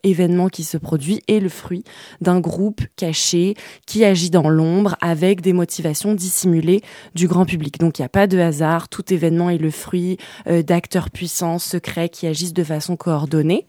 événement 0.03 0.49
qui 0.49 0.65
se 0.65 0.77
produit 0.77 1.23
est 1.29 1.41
le 1.41 1.49
fruit 1.49 1.85
d'un 2.21 2.41
groupe 2.41 2.81
caché 2.97 3.55
qui 3.87 4.05
agit 4.05 4.31
dans 4.31 4.49
l'ombre 4.49 4.97
avec 5.01 5.41
des 5.41 5.53
motivations 5.53 6.15
dissimulées 6.15 6.81
du 7.15 7.29
grand 7.29 7.45
public. 7.45 7.79
Donc 7.79 7.99
il 7.99 8.03
n'y 8.03 8.07
a 8.07 8.11
pas 8.11 8.27
de 8.27 8.39
hasard, 8.39 8.89
tout 8.89 9.13
événement 9.13 9.51
est 9.51 9.59
le 9.59 9.71
fruit 9.71 10.19
d'acteurs 10.47 11.02
puissants, 11.11 11.59
secrets 11.59 12.09
qui 12.09 12.27
agissent 12.27 12.55
de 12.55 12.65
façon 12.65 12.97
coordonnée. 12.97 13.67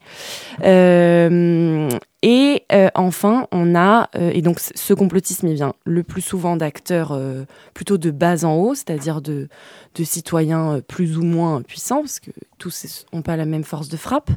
Et 2.26 2.64
euh, 2.72 2.88
enfin, 2.94 3.48
on 3.52 3.74
a, 3.74 4.08
euh, 4.16 4.30
et 4.32 4.40
donc 4.40 4.58
ce 4.58 4.94
complotisme, 4.94 5.46
il 5.46 5.56
vient 5.56 5.74
le 5.84 6.02
plus 6.02 6.22
souvent 6.22 6.56
d'acteurs 6.56 7.12
euh, 7.12 7.44
plutôt 7.74 7.98
de 7.98 8.10
bas 8.10 8.46
en 8.46 8.54
haut, 8.54 8.74
c'est-à-dire 8.74 9.20
de, 9.20 9.48
de 9.94 10.04
citoyens 10.04 10.80
plus 10.88 11.18
ou 11.18 11.22
moins 11.22 11.60
puissants, 11.60 12.00
parce 12.00 12.20
que 12.20 12.30
tous 12.56 13.04
n'ont 13.12 13.20
pas 13.20 13.36
la 13.36 13.44
même 13.44 13.62
force 13.62 13.90
de 13.90 13.98
frappe, 13.98 14.30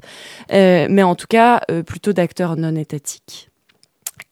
mais 0.52 1.02
en 1.02 1.16
tout 1.16 1.28
cas 1.28 1.62
plutôt 1.86 2.12
d'acteurs 2.12 2.58
non 2.58 2.76
étatiques. 2.76 3.50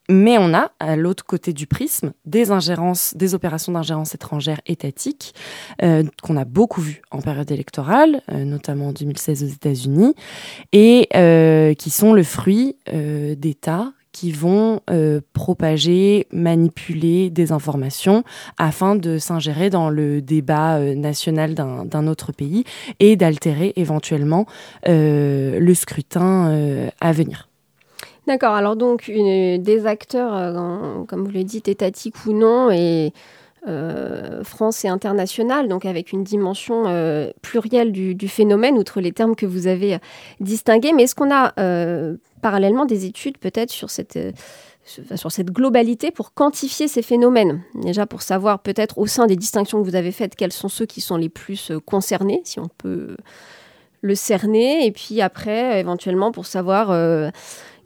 Mais 0.10 0.38
on 0.38 0.54
a, 0.54 0.72
à 0.80 0.96
l'autre 0.96 1.26
côté 1.26 1.52
du 1.52 1.66
prisme, 1.66 2.14
des 2.26 2.52
ingérences, 2.52 3.14
des 3.16 3.34
opérations 3.34 3.72
d'ingérence 3.72 4.14
étrangère 4.14 4.62
étatique 4.68 5.34
euh, 5.82 6.04
qu'on 6.22 6.38
a 6.38 6.46
beaucoup 6.46 6.82
vues 6.82 7.02
en 7.12 7.22
période 7.22 7.50
électorale, 7.50 8.22
euh, 8.32 8.46
notamment 8.46 8.90
en 8.90 8.94
2016 8.94 9.44
aux 9.44 9.48
États-Unis, 9.48 10.14
et 10.74 11.08
euh, 11.16 11.74
qui 11.74 11.90
sont 11.90 12.14
le 12.14 12.24
fruit 12.24 12.76
d'États 13.38 13.92
qui 14.12 14.32
vont 14.32 14.80
propager, 15.34 16.28
manipuler 16.32 17.30
des 17.30 17.52
informations 17.52 18.24
afin 18.58 18.96
de 18.96 19.18
s'ingérer 19.18 19.70
dans 19.70 19.90
le 19.90 20.22
débat 20.22 20.80
national 20.80 21.54
d'un 21.54 22.08
autre 22.08 22.32
pays 22.32 22.64
et 23.00 23.18
d'altérer 23.18 23.74
éventuellement 23.76 24.46
le 24.86 25.74
scrutin 25.74 26.90
à 27.02 27.12
venir. 27.12 27.50
D'accord, 28.28 28.54
alors 28.56 28.76
donc 28.76 29.12
des 29.12 29.86
acteurs, 29.86 30.36
euh, 30.36 31.04
comme 31.08 31.26
vous 31.26 31.32
le 31.32 31.44
dites, 31.44 31.68
étatiques 31.68 32.26
ou 32.26 32.34
non, 32.34 32.72
et 32.72 33.14
euh, 33.68 34.44
France 34.44 34.84
et 34.84 34.88
international, 34.88 35.68
donc 35.68 35.86
avec 35.86 36.12
une 36.12 36.24
dimension 36.24 36.86
euh, 36.88 37.30
plurielle 37.44 37.92
du, 37.92 38.28
phénomène, 38.28 38.80
outre 38.80 39.00
les 39.00 39.12
termes 39.12 39.36
que 39.36 39.46
vous 39.46 39.68
avez 39.68 40.00
distingués. 40.40 40.92
Mais 40.92 41.04
est-ce 41.04 41.14
qu'on 41.14 41.32
a 41.32 41.54
parallèlement 42.42 42.86
des 42.86 43.06
études 43.06 43.38
peut-être 43.38 43.70
sur 43.70 43.92
cette, 43.92 44.18
sur 44.84 45.32
cette 45.32 45.52
globalité 45.52 46.10
pour 46.10 46.34
quantifier 46.34 46.88
ces 46.88 47.04
phénomènes? 47.04 47.62
Déjà 47.76 48.08
pour 48.08 48.24
savoir 48.24 48.58
peut-être 48.60 48.98
au 48.98 49.06
sein 49.06 49.28
des 49.28 49.36
distinctions 49.36 49.84
que 49.84 49.88
vous 49.88 49.96
avez 49.96 50.12
faites, 50.12 50.36
quels 50.36 50.54
sont 50.54 50.70
ceux 50.70 50.88
qui 50.88 51.02
sont 51.02 51.18
les 51.18 51.30
plus 51.30 51.72
concernés, 51.86 52.42
si 52.44 52.60
on 52.60 52.70
peut 52.80 53.18
le 54.02 54.16
cerner, 54.16 54.86
et 54.86 54.92
puis 54.92 55.22
après, 55.22 55.80
éventuellement, 55.80 56.32
pour 56.32 56.46
savoir 56.46 56.92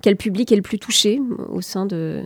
quel 0.01 0.15
public 0.15 0.51
est 0.51 0.55
le 0.55 0.61
plus 0.61 0.79
touché 0.79 1.21
au 1.49 1.61
sein 1.61 1.85
de 1.85 2.23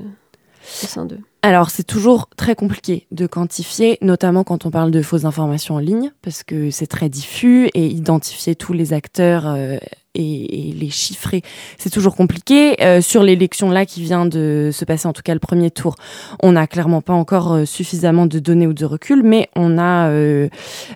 d'eux? 1.06 1.20
Alors, 1.42 1.70
c'est 1.70 1.84
toujours 1.84 2.30
très 2.38 2.56
compliqué 2.56 3.06
de 3.12 3.28
quantifier, 3.28 3.98
notamment 4.02 4.44
quand 4.44 4.66
on 4.66 4.72
parle 4.72 4.92
de 4.92 5.02
fausses 5.02 5.26
informations 5.26 5.76
en 5.76 5.80
ligne, 5.80 6.12
parce 6.22 6.44
que 6.44 6.72
c'est 6.72 6.88
très 6.88 7.10
diffus 7.10 7.70
et 7.74 7.86
identifier 7.86 8.56
tous 8.56 8.74
les 8.74 8.94
acteurs 8.94 9.48
euh, 9.48 9.78
et, 10.16 10.74
les 10.76 10.90
chiffrer, 10.90 11.42
c'est 11.78 11.90
toujours 11.90 12.16
compliqué. 12.16 12.82
Euh, 12.82 13.02
sur 13.02 13.24
l'élection 13.24 13.70
là 13.70 13.86
qui 13.86 14.02
vient 14.02 14.26
de 14.26 14.70
se 14.72 14.86
passer, 14.86 15.08
en 15.08 15.14
tout 15.14 15.22
cas 15.22 15.34
le 15.34 15.40
premier 15.40 15.72
tour, 15.72 15.96
on 16.42 16.54
n'a 16.54 16.68
clairement 16.68 17.02
pas 17.02 17.14
encore 17.14 17.54
euh, 17.54 17.66
suffisamment 17.66 18.26
de 18.26 18.40
données 18.40 18.68
ou 18.68 18.74
de 18.74 18.86
recul, 18.86 19.24
mais 19.24 19.50
on 19.56 19.78
a 19.78 20.10
euh, 20.10 20.50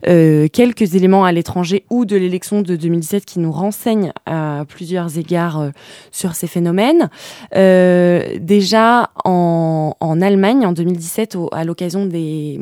quelques 0.04 0.96
éléments 0.96 1.26
à 1.26 1.32
l'étranger 1.32 1.84
ou 1.90 2.06
de 2.06 2.16
l'élection 2.16 2.62
de 2.62 2.76
2017 2.76 3.26
qui 3.26 3.40
nous 3.40 3.52
renseignent 3.52 4.12
à 4.26 4.66
plusieurs 4.68 5.18
égards 5.18 5.72
sur 6.12 6.36
ces 6.36 6.48
phénomènes. 6.48 7.10
déjà 7.54 9.10
en, 9.24 9.94
Allemagne, 10.22 10.66
en 10.66 10.72
2017, 10.72 11.38
à 11.52 11.64
l'occasion 11.64 12.06
des, 12.06 12.60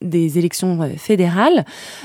des 0.00 0.38
élections 0.38 0.90
fédérales, 0.96 1.64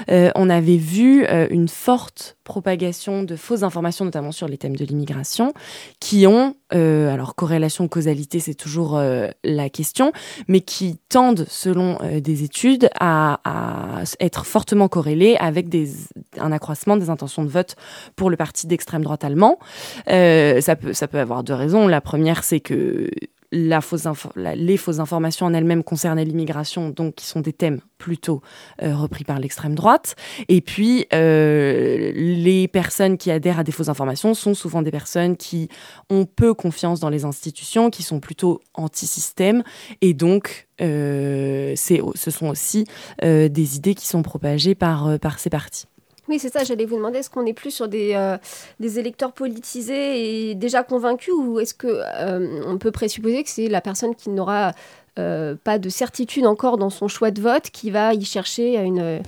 on 0.10 0.50
avait 0.50 0.77
vu 0.77 1.25
une 1.50 1.67
forte 1.67 2.36
propagation 2.44 3.24
de 3.24 3.36
fausses 3.36 3.63
informations, 3.65 4.05
notamment 4.05 4.31
sur 4.31 4.48
les 4.48 4.57
thèmes 4.57 4.75
de 4.75 4.86
l'immigration, 4.86 5.53
qui 6.00 6.27
ont, 6.27 6.55
euh, 6.74 7.13
alors 7.13 7.36
corrélation, 7.36 7.88
causalité, 7.88 8.39
c'est 8.39 8.53
toujours 8.53 8.98
euh, 8.98 9.27
la 9.43 9.69
question, 9.69 10.12
mais 10.48 10.62
qui 10.62 10.98
tendent, 11.10 11.45
selon 11.50 11.98
euh, 12.01 12.19
des 12.19 12.43
études, 12.43 12.89
à, 13.00 13.39
à, 13.43 14.03
être 14.19 14.45
fortement 14.45 14.88
corrélées 14.88 15.36
avec 15.39 15.69
des, 15.69 15.89
un 16.38 16.51
accroissement 16.51 16.98
des 16.98 17.10
intentions 17.10 17.43
de 17.43 17.50
vote 17.50 17.75
pour 18.15 18.29
le 18.29 18.38
parti 18.38 18.67
d'extrême 18.67 19.03
droite 19.03 19.24
allemand. 19.24 19.60
ça, 20.07 20.75
peut, 20.75 20.93
ça 20.93 21.07
peut 21.07 21.19
avoir 21.19 21.43
deux 21.43 21.53
raisons. 21.53 21.88
La 21.88 22.01
première, 22.01 22.43
c'est 22.43 22.60
que 22.60 23.10
les 23.55 24.77
fausses 24.77 25.00
informations 25.00 25.45
en 25.45 25.53
elles-mêmes 25.53 25.83
concernaient 25.83 26.25
l'immigration, 26.25 26.89
donc 26.89 27.15
qui 27.15 27.25
sont 27.25 27.39
des 27.39 27.53
thèmes 27.53 27.79
plutôt 27.97 28.41
euh, 28.83 28.95
repris 28.95 29.24
par 29.24 29.39
l'extrême 29.39 29.75
droite. 29.75 30.15
Et 30.50 30.62
puis, 30.62 31.07
euh, 31.13 32.12
les 32.15 32.67
personnes 32.67 33.17
qui 33.17 33.31
adhèrent 33.31 33.59
à 33.59 33.63
des 33.63 33.71
fausses 33.71 33.89
informations 33.89 34.33
sont 34.33 34.53
souvent 34.53 34.81
des 34.81 34.91
personnes 34.91 35.38
qui 35.38 35.69
ont 36.09 36.25
peu 36.25 36.53
confiance 36.53 37.00
dans 37.00 37.09
les 37.09 37.25
institutions, 37.25 37.89
qui 37.89 38.03
sont 38.03 38.19
plutôt 38.19 38.62
anti-système, 38.74 39.63
et 40.01 40.13
donc 40.13 40.67
euh, 40.81 41.74
ce 41.75 42.31
sont 42.31 42.47
aussi 42.47 42.85
des 43.21 43.75
idées 43.77 43.95
qui 43.95 44.07
sont 44.07 44.21
propagées 44.21 44.75
par, 44.75 45.19
par 45.19 45.39
ces 45.39 45.50
partis. 45.50 45.85
Oui, 46.27 46.39
c'est 46.39 46.51
ça, 46.51 46.63
j'allais 46.63 46.86
vous 46.86 46.96
demander, 46.96 47.20
est-ce 47.20 47.29
qu'on 47.29 47.46
est 47.46 47.53
plus 47.53 47.72
sur 47.72 47.88
des, 47.88 48.13
euh, 48.15 48.38
électeurs 48.79 49.32
politisés 49.32 50.50
et 50.50 50.55
déjà 50.55 50.84
convaincus 50.84 51.34
ou 51.38 51.60
est-ce 51.60 51.74
qu'on 51.74 51.88
euh, 51.88 52.62
on 52.65 52.77
peut 52.77 52.91
présupposer 52.91 53.44
que 53.44 53.50
c'est 53.50 53.67
la 53.67 53.82
personne 53.82 54.15
qui 54.15 54.32
n'aura 54.32 54.74
euh, 55.20 55.55
pas 55.63 55.77
de 55.77 55.89
certitude 55.89 56.46
encore 56.48 56.77
dans 56.77 56.89
son 56.89 57.08
choix 57.08 57.32
de 57.32 57.41
vote 57.41 57.70
qui 57.70 57.91
va 57.91 58.13
y 58.13 58.25
chercher 58.25 58.77
une, 58.77 59.22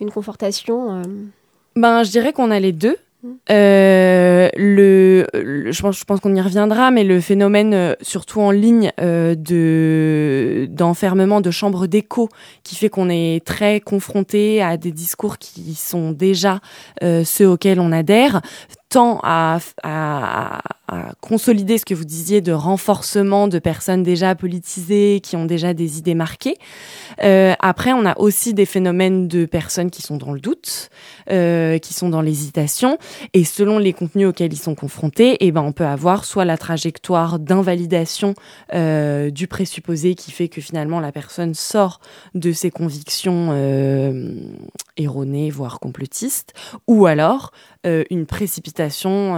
une 0.00 0.10
confortation 0.10 1.02
ben, 1.76 2.02
Je 2.02 2.10
dirais 2.10 2.32
qu'on 2.32 2.50
a 2.50 2.58
les 2.58 2.72
deux. 2.72 2.96
Euh, 3.50 4.48
le, 4.56 5.26
je 5.34 5.82
pense, 5.82 5.98
je 5.98 6.04
pense 6.04 6.20
qu'on 6.20 6.34
y 6.34 6.40
reviendra, 6.40 6.90
mais 6.90 7.02
le 7.02 7.20
phénomène, 7.20 7.74
euh, 7.74 7.94
surtout 8.00 8.40
en 8.40 8.52
ligne, 8.52 8.92
euh, 9.00 9.34
de 9.34 10.68
d'enfermement 10.70 11.40
de 11.40 11.50
chambres 11.50 11.86
d'écho, 11.88 12.28
qui 12.62 12.76
fait 12.76 12.88
qu'on 12.88 13.08
est 13.10 13.44
très 13.44 13.80
confronté 13.80 14.62
à 14.62 14.76
des 14.76 14.92
discours 14.92 15.38
qui 15.38 15.74
sont 15.74 16.12
déjà 16.12 16.60
ceux 17.00 17.48
auxquels 17.48 17.80
on 17.80 17.92
adhère, 17.92 18.40
tend 18.88 19.20
à, 19.22 19.58
à, 19.82 20.58
à, 20.58 20.62
consolider 21.20 21.78
ce 21.78 21.84
que 21.84 21.94
vous 21.94 22.04
disiez 22.04 22.40
de 22.40 22.52
renforcement 22.52 23.48
de 23.48 23.58
personnes 23.58 24.02
déjà 24.02 24.34
politisées, 24.34 25.20
qui 25.22 25.36
ont 25.36 25.44
déjà 25.44 25.74
des 25.74 25.98
idées 25.98 26.14
marquées. 26.14 26.56
Euh, 27.22 27.54
après, 27.60 27.92
on 27.92 28.06
a 28.06 28.18
aussi 28.18 28.54
des 28.54 28.66
phénomènes 28.66 29.28
de 29.28 29.44
personnes 29.44 29.90
qui 29.90 30.02
sont 30.02 30.16
dans 30.16 30.32
le 30.32 30.40
doute, 30.40 30.90
euh, 31.30 31.78
qui 31.78 31.94
sont 31.94 32.08
dans 32.08 32.20
l'hésitation, 32.20 32.98
et 33.34 33.44
selon 33.44 33.78
les 33.78 33.92
contenus 33.92 34.28
auxquels 34.28 34.52
ils 34.52 34.58
sont 34.58 34.74
confrontés, 34.74 35.36
eh 35.40 35.52
ben, 35.52 35.62
on 35.62 35.72
peut 35.72 35.86
avoir 35.86 36.24
soit 36.24 36.44
la 36.44 36.56
trajectoire 36.56 37.38
d'invalidation 37.38 38.34
euh, 38.74 39.30
du 39.30 39.46
présupposé 39.46 40.14
qui 40.14 40.30
fait 40.30 40.48
que 40.48 40.60
finalement 40.60 41.00
la 41.00 41.12
personne 41.12 41.54
sort 41.54 42.00
de 42.34 42.52
ses 42.52 42.70
convictions 42.70 43.28
erronées, 44.96 45.50
voire 45.50 45.80
complotistes, 45.80 46.54
ou 46.86 47.06
alors 47.06 47.52
une 47.84 48.26
précipitation 48.26 49.34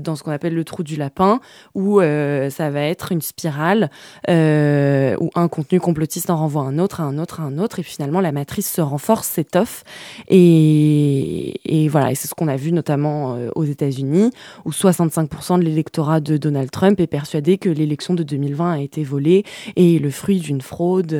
dans 0.00 0.16
ce 0.16 0.22
qu'on 0.22 0.32
appelle 0.32 0.54
le 0.54 0.64
trou 0.64 0.82
du 0.82 0.93
lapin, 0.96 1.40
où 1.74 2.00
euh, 2.00 2.50
ça 2.50 2.70
va 2.70 2.82
être 2.82 3.12
une 3.12 3.22
spirale 3.22 3.90
où 4.28 5.30
un 5.34 5.48
contenu 5.48 5.80
complotiste 5.80 6.30
en 6.30 6.36
renvoie 6.36 6.62
un 6.62 6.78
autre, 6.78 7.00
à 7.00 7.04
un 7.04 7.18
autre, 7.18 7.40
à 7.40 7.44
un 7.44 7.58
autre, 7.58 7.78
et 7.78 7.82
finalement 7.82 8.20
la 8.20 8.32
matrice 8.32 8.70
se 8.70 8.80
renforce, 8.80 9.28
s'étoffe, 9.28 9.84
et, 10.28 11.60
et 11.64 11.88
voilà, 11.88 12.10
et 12.10 12.14
c'est 12.14 12.28
ce 12.28 12.34
qu'on 12.34 12.48
a 12.48 12.56
vu 12.56 12.72
notamment 12.72 13.36
aux 13.54 13.64
États-Unis, 13.64 14.30
où 14.64 14.70
65% 14.70 15.58
de 15.58 15.64
l'électorat 15.64 16.20
de 16.20 16.36
Donald 16.36 16.70
Trump 16.70 17.00
est 17.00 17.06
persuadé 17.06 17.58
que 17.58 17.68
l'élection 17.68 18.14
de 18.14 18.22
2020 18.22 18.72
a 18.72 18.80
été 18.80 19.04
volée 19.04 19.44
et 19.76 19.98
le 19.98 20.10
fruit 20.10 20.40
d'une 20.40 20.60
fraude, 20.60 21.14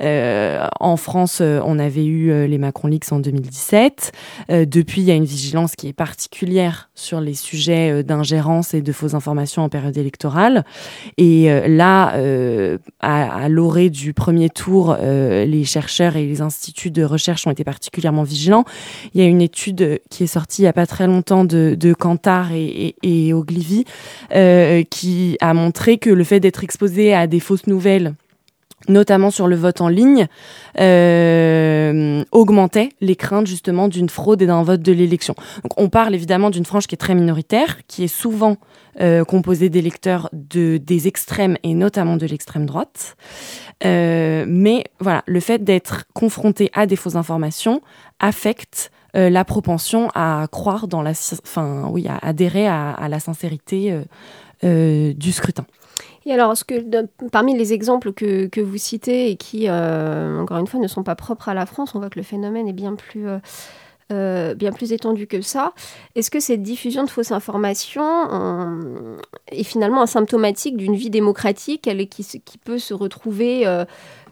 en 0.00 0.96
France, 0.96 1.40
on 1.40 1.78
avait 1.78 2.04
eu 2.04 2.46
les 2.46 2.58
Macron 2.58 2.88
Leaks 2.88 3.12
en 3.12 3.20
2017. 3.20 4.12
depuis, 4.48 5.02
il 5.02 5.04
y 5.04 5.10
a 5.10 5.14
une 5.14 5.24
vigilance 5.24 5.76
qui 5.76 5.88
est 5.88 5.92
particulière 5.92 6.90
sur 6.94 7.20
les 7.20 7.34
sujets 7.34 7.90
euh, 7.90 8.02
et 8.74 8.82
de 8.82 8.92
fausses 8.92 9.14
informations 9.14 9.62
en 9.62 9.68
période 9.68 9.96
électorale. 9.96 10.64
Et 11.16 11.50
euh, 11.50 11.66
là, 11.66 12.14
euh, 12.16 12.78
à, 13.00 13.48
l'orée 13.48 13.90
du 13.90 14.12
premier 14.12 14.50
tour, 14.50 14.96
les 15.00 15.64
chercheurs 15.64 16.16
et 16.16 16.26
les 16.26 16.40
instituts 16.40 16.90
de 16.90 17.02
recherche 17.02 17.46
ont 17.46 17.50
été 17.50 17.64
particulièrement 17.64 18.22
vigilants. 18.22 18.64
Il 19.14 19.20
y 19.20 19.24
a 19.24 19.26
une 19.26 19.42
étude 19.42 20.00
qui 20.10 20.24
est 20.24 20.26
sortie 20.26 20.62
il 20.62 20.64
n'y 20.64 20.68
a 20.68 20.72
pas 20.72 20.86
très 20.86 21.06
longtemps 21.06 21.44
de, 21.44 21.76
de 21.78 21.94
Kantar 21.94 22.52
et, 22.52 22.94
et, 23.02 23.28
et 23.28 23.32
Ogilvy 23.32 23.84
qui 24.90 25.36
a 25.40 25.54
montré 25.54 25.98
que 25.98 26.10
le 26.10 26.24
fait 26.24 26.40
d'être 26.40 26.62
exposé 26.64 27.14
à 27.14 27.26
des 27.26 27.40
fausses 27.40 27.66
nouvelles 27.66 28.14
notamment 28.88 29.30
sur 29.30 29.46
le 29.46 29.56
vote 29.56 29.80
en 29.80 29.88
ligne, 29.88 30.26
euh, 30.80 32.24
augmentait 32.32 32.90
les 33.00 33.16
craintes 33.16 33.46
justement 33.46 33.88
d'une 33.88 34.08
fraude 34.08 34.42
et 34.42 34.46
d'un 34.46 34.62
vote 34.62 34.82
de 34.82 34.92
l'élection. 34.92 35.34
Donc 35.62 35.72
on 35.76 35.88
parle 35.88 36.14
évidemment 36.14 36.50
d'une 36.50 36.64
frange 36.64 36.86
qui 36.86 36.94
est 36.94 36.98
très 36.98 37.14
minoritaire, 37.14 37.78
qui 37.86 38.04
est 38.04 38.08
souvent 38.08 38.56
euh, 39.00 39.24
composée 39.24 39.68
d'électeurs 39.68 40.28
de, 40.32 40.76
des 40.76 41.08
extrêmes 41.08 41.56
et 41.62 41.74
notamment 41.74 42.16
de 42.16 42.26
l'extrême 42.26 42.66
droite. 42.66 43.16
Euh, 43.84 44.44
mais 44.46 44.84
voilà, 45.00 45.22
le 45.26 45.40
fait 45.40 45.64
d'être 45.64 46.04
confronté 46.12 46.70
à 46.72 46.86
des 46.86 46.96
fausses 46.96 47.16
informations 47.16 47.80
affecte 48.20 48.90
euh, 49.16 49.30
la 49.30 49.44
propension 49.44 50.08
à 50.14 50.46
croire 50.50 50.88
dans 50.88 51.02
la, 51.02 51.12
enfin 51.42 51.88
oui, 51.90 52.06
à 52.08 52.18
adhérer 52.22 52.66
à, 52.66 52.90
à 52.90 53.08
la 53.08 53.20
sincérité 53.20 54.02
euh, 54.64 55.12
du 55.14 55.32
scrutin. 55.32 55.66
Et 56.26 56.32
alors, 56.32 56.56
ce 56.56 56.64
que, 56.64 57.06
parmi 57.30 57.56
les 57.56 57.72
exemples 57.72 58.12
que, 58.12 58.46
que, 58.46 58.60
vous 58.60 58.76
citez 58.76 59.30
et 59.30 59.36
qui, 59.36 59.68
euh, 59.68 60.38
encore 60.38 60.58
une 60.58 60.66
fois, 60.66 60.78
ne 60.78 60.86
sont 60.86 61.02
pas 61.02 61.16
propres 61.16 61.48
à 61.48 61.54
la 61.54 61.66
France, 61.66 61.94
on 61.94 61.98
voit 61.98 62.10
que 62.10 62.18
le 62.18 62.24
phénomène 62.24 62.68
est 62.68 62.72
bien 62.72 62.94
plus 62.94 63.26
euh, 63.26 63.38
euh, 64.12 64.54
bien 64.54 64.72
plus 64.72 64.94
que 65.28 65.40
ça. 65.40 65.72
Est-ce 66.14 66.30
que 66.30 66.40
cette 66.40 66.62
diffusion 66.62 67.04
de 67.04 67.10
fausses 67.10 67.32
informations 67.32 69.16
est 69.50 69.62
finalement 69.62 70.02
asymptomatique 70.02 70.76
d'une 70.76 70.94
vie 70.94 71.08
démocratique 71.08 71.88
qui, 72.10 72.58
peut 72.58 72.78
se 72.78 72.92
retrouver, 72.92 73.66
euh, 73.66 73.84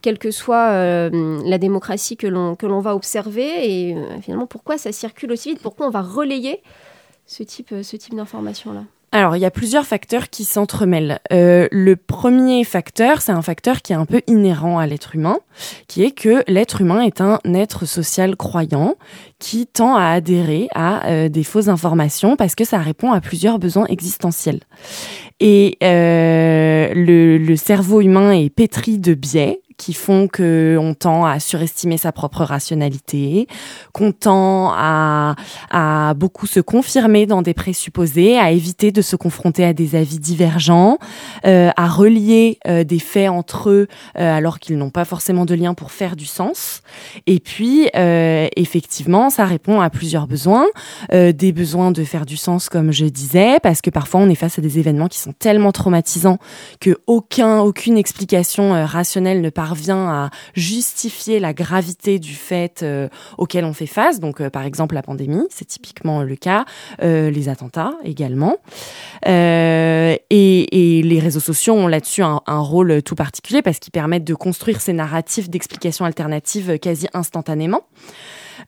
quelle 0.03 0.19
que 0.19 0.31
soit 0.31 0.71
euh, 0.71 1.41
la 1.45 1.59
démocratie 1.59 2.17
que 2.17 2.27
l'on 2.27 2.81
va 2.81 2.95
observer 2.95 3.71
Et 3.71 3.97
finalement, 4.21 4.47
pourquoi 4.47 4.77
ça 4.77 4.93
circule 4.93 5.33
aussi 5.33 5.51
vite? 5.51 5.63
Pourquoi 5.63 5.87
on 5.87 5.91
va 5.91 6.03
relayer 6.03 6.63
ce 7.27 7.43
type, 7.43 7.75
ce 7.83 7.97
type 7.97 8.15
d'informations-là? 8.15 8.85
Alors, 9.13 9.35
il 9.35 9.41
y 9.41 9.45
a 9.45 9.51
plusieurs 9.51 9.87
facteurs 9.87 10.31
qui 10.31 10.45
s'entremêlent. 10.45 11.19
Euh, 11.33 11.67
le 11.73 11.97
premier 11.97 12.63
facteur, 12.63 13.23
c'est 13.23 13.33
un 13.33 13.43
facteur 13.43 13.83
qui 13.83 13.93
est 13.93 13.97
un 13.97 14.07
peu 14.07 14.23
inhérent 14.29 14.79
à 14.79 14.87
l'être 14.87 15.17
humain, 15.17 15.39
qui 15.89 16.05
est 16.05 16.13
que 16.13 16.45
l'être 16.47 16.81
humain 16.81 17.01
est 17.03 17.21
un 17.21 17.41
être 17.53 17.87
social 17.87 18.37
croyant 18.37 18.95
qui 19.41 19.67
tend 19.67 19.97
à 19.97 20.05
adhérer 20.05 20.69
à 20.77 21.09
euh, 21.09 21.29
des 21.29 21.43
fausses 21.43 21.67
informations 21.67 22.37
parce 22.37 22.55
que 22.55 22.65
ça 22.65 22.79
répond 22.79 23.11
à 23.11 23.21
plusieurs 23.21 23.59
besoins 23.59 23.87
existentiels. 23.87 24.61
Et 25.41 25.77
euh, 25.83 26.93
le, 26.95 27.39
le 27.39 27.57
cerveau 27.57 28.01
humain 28.03 28.31
est 28.31 28.51
pétri 28.51 28.99
de 28.99 29.15
biais 29.15 29.61
qui 29.81 29.95
font 29.95 30.29
que 30.29 30.77
on 30.79 30.93
tend 30.93 31.25
à 31.25 31.41
surestimer 31.41 31.97
sa 31.97 32.13
propre 32.13 32.45
rationalité, 32.45 33.49
qu'on 33.93 34.13
tend 34.13 34.75
à, 34.77 35.35
beaucoup 36.17 36.47
se 36.47 36.61
confirmer 36.61 37.25
dans 37.25 37.41
des 37.41 37.55
présupposés, 37.55 38.39
à 38.39 38.51
éviter 38.51 38.93
de 38.93 39.01
se 39.01 39.17
confronter 39.17 39.65
à 39.65 39.73
des 39.73 39.97
avis 39.97 40.19
divergents, 40.19 40.99
euh, 41.47 41.71
à 41.77 41.89
relier 41.89 42.59
euh, 42.67 42.85
des 42.85 42.99
faits 42.99 43.31
entre 43.31 43.71
eux 43.71 43.89
euh, 44.19 44.37
alors 44.37 44.59
qu'ils 44.59 44.77
n'ont 44.77 44.91
pas 44.91 45.07
forcément 45.07 45.47
de 45.47 45.55
lien 45.55 45.73
pour 45.73 45.93
faire 45.93 46.15
du 46.15 46.27
sens. 46.27 46.83
Et 47.27 47.41
puis, 47.41 47.89
effectivement, 47.95 49.31
ça 49.31 49.47
répond 49.47 49.81
à 49.81 49.89
plusieurs 49.89 50.27
besoins, 50.27 50.67
des 51.11 51.53
besoins 51.53 51.91
de 51.91 52.05
faire 52.05 52.27
du 52.27 52.37
sens, 52.37 52.69
comme 52.69 52.93
je 52.93 53.07
disais, 53.07 53.59
parce 53.63 53.81
que 53.81 53.89
parfois 53.89 54.21
on 54.21 54.29
est 54.29 54.35
face 54.35 54.59
à 54.59 54.63
des 54.63 54.79
événements 54.79 55.09
qui 55.09 55.19
sont 55.19 55.33
tellement 55.33 55.73
traumatisants 55.73 56.39
que 56.81 56.99
aucun, 57.07 57.61
aucune 57.61 57.97
explication 57.97 58.85
rationnelle 58.85 59.41
ne 59.41 59.51
part 59.51 59.70
vient 59.75 60.09
à 60.09 60.31
justifier 60.55 61.41
la 61.41 61.53
gravité 61.53 62.19
du 62.19 62.35
fait 62.35 62.83
euh, 62.83 63.09
auquel 63.39 63.65
on 63.65 63.73
fait 63.73 63.87
face. 63.87 64.21
Donc, 64.21 64.41
euh, 64.41 64.51
par 64.51 64.65
exemple, 64.65 64.95
la 64.95 65.03
pandémie, 65.03 65.47
c'est 65.51 65.65
typiquement 65.65 66.23
le 66.23 66.37
cas. 66.37 66.65
Euh, 67.03 67.31
les 67.31 67.49
attentats 67.49 67.93
également. 68.05 68.57
Et, 69.27 71.03
les 71.03 71.19
réseaux 71.19 71.41
sociaux 71.41 71.75
ont 71.75 71.87
là-dessus 71.87 72.23
un, 72.23 72.41
un, 72.47 72.61
rôle 72.61 73.03
tout 73.03 73.15
particulier 73.15 73.63
parce 73.63 73.79
qu'ils 73.79 73.93
permettent 73.93 74.25
de 74.25 74.35
construire 74.35 74.81
ces 74.81 74.93
narratifs 74.93 75.51
d'explications 75.51 76.05
alternatives 76.05 76.79
quasi 76.79 77.07
instantanément. 77.15 77.83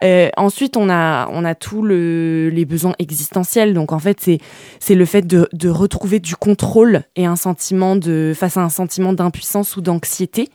Euh, 0.03 0.29
ensuite, 0.37 0.77
on 0.77 0.89
a, 0.91 1.29
on 1.33 1.45
a 1.45 1.55
tous 1.55 1.83
le, 1.83 2.51
les 2.51 2.65
besoins 2.65 2.95
existentiels. 2.99 3.75
Donc, 3.75 3.93
en 3.93 3.99
fait, 3.99 4.19
c'est, 4.21 4.39
c'est 4.81 4.95
le 4.95 5.05
fait 5.05 5.27
de, 5.27 5.49
de 5.53 5.69
retrouver 5.69 6.21
du 6.21 6.37
contrôle 6.37 7.03
et 7.17 7.27
un 7.27 7.37
sentiment 7.37 7.97
de, 7.97 8.33
face 8.35 8.57
à 8.57 8.63
un 8.63 8.69
sentiment 8.69 9.13
d'impuissance 9.13 9.77
ou 9.77 9.81
d'anxiété. 9.81 10.49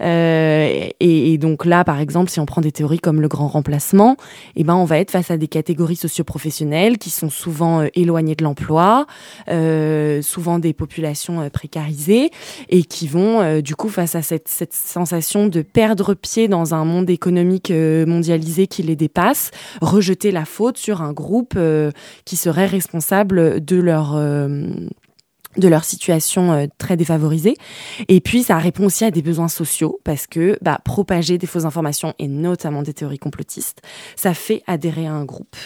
Euh, 0.00 0.88
et, 1.00 1.38
donc 1.38 1.64
là, 1.64 1.84
par 1.84 2.00
exemple, 2.00 2.30
si 2.30 2.40
on 2.40 2.46
prend 2.46 2.60
des 2.60 2.72
théories 2.72 2.98
comme 2.98 3.20
le 3.20 3.28
grand 3.28 3.48
remplacement, 3.48 4.16
eh 4.56 4.64
ben, 4.64 4.74
on 4.74 4.84
va 4.84 4.98
être 4.98 5.10
face 5.10 5.30
à 5.30 5.36
des 5.36 5.48
catégories 5.48 5.96
socioprofessionnelles 5.96 6.98
qui 6.98 7.10
sont 7.10 7.30
souvent 7.30 7.80
euh, 7.80 7.86
éloignées 7.94 8.34
de 8.34 8.44
l'emploi, 8.44 9.06
euh, 9.48 10.22
souvent 10.22 10.58
des 10.58 10.72
populations 10.72 11.40
euh, 11.40 11.48
précarisées, 11.48 12.30
et 12.68 12.82
qui 12.82 13.06
vont, 13.06 13.40
euh, 13.40 13.60
du 13.60 13.74
coup, 13.74 13.88
face 13.88 14.14
à 14.14 14.22
cette, 14.22 14.48
cette 14.48 14.74
sensation 14.74 15.46
de 15.46 15.62
perdre 15.62 16.14
pied 16.14 16.48
dans 16.48 16.74
un 16.74 16.84
monde 16.84 17.08
économique 17.10 17.70
mondialisé 17.70 18.66
les 18.82 18.96
dépasse, 18.96 19.50
rejeter 19.80 20.30
la 20.30 20.44
faute 20.44 20.78
sur 20.78 21.02
un 21.02 21.12
groupe 21.12 21.58
qui 22.24 22.36
serait 22.36 22.66
responsable 22.66 23.64
de 23.64 23.76
leur 23.76 24.16
de 25.56 25.68
leur 25.68 25.84
situation 25.84 26.52
euh, 26.52 26.66
très 26.78 26.96
défavorisée. 26.96 27.56
Et 28.08 28.20
puis, 28.20 28.42
ça 28.42 28.58
répond 28.58 28.86
aussi 28.86 29.04
à 29.04 29.10
des 29.10 29.22
besoins 29.22 29.48
sociaux 29.48 30.00
parce 30.04 30.26
que 30.26 30.58
bah, 30.62 30.78
propager 30.84 31.38
des 31.38 31.46
fausses 31.46 31.64
informations 31.64 32.14
et 32.18 32.28
notamment 32.28 32.82
des 32.82 32.92
théories 32.92 33.18
complotistes, 33.18 33.82
ça 34.16 34.34
fait 34.34 34.62
adhérer 34.66 35.06
à 35.06 35.12
un 35.12 35.24
groupe. 35.24 35.56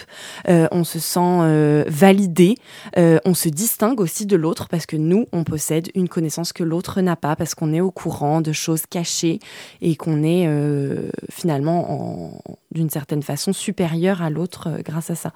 Euh, 0.49 0.69
on 0.73 0.85
se 0.85 0.99
sent 0.99 1.21
euh, 1.21 1.85
validé, 1.89 2.55
euh, 2.97 3.19
on 3.25 3.35
se 3.35 3.49
distingue 3.49 4.01
aussi 4.01 4.27
de 4.27 4.37
l'autre 4.37 4.69
parce 4.69 4.87
que 4.87 4.97
nous, 4.97 5.27
on 5.33 5.45
possède 5.45 5.89
une 5.95 6.09
connaissance 6.09 6.53
que 6.53 6.65
l'autre 6.65 7.01
n'a 7.01 7.17
pas 7.17 7.37
parce 7.37 7.55
qu'on 7.55 7.73
est 7.73 7.81
au 7.81 7.91
courant 7.91 8.41
de 8.41 8.53
choses 8.53 8.87
cachées 8.87 9.39
et 9.81 9.97
qu'on 9.97 10.23
est 10.23 10.47
euh, 10.47 11.11
finalement 11.31 12.43
d'une 12.73 12.91
certaine 12.91 13.23
façon 13.23 13.53
supérieur 13.53 14.23
à 14.23 14.31
l'autre 14.31 14.69
grâce 14.85 15.11
à 15.11 15.15
ça. 15.15 15.33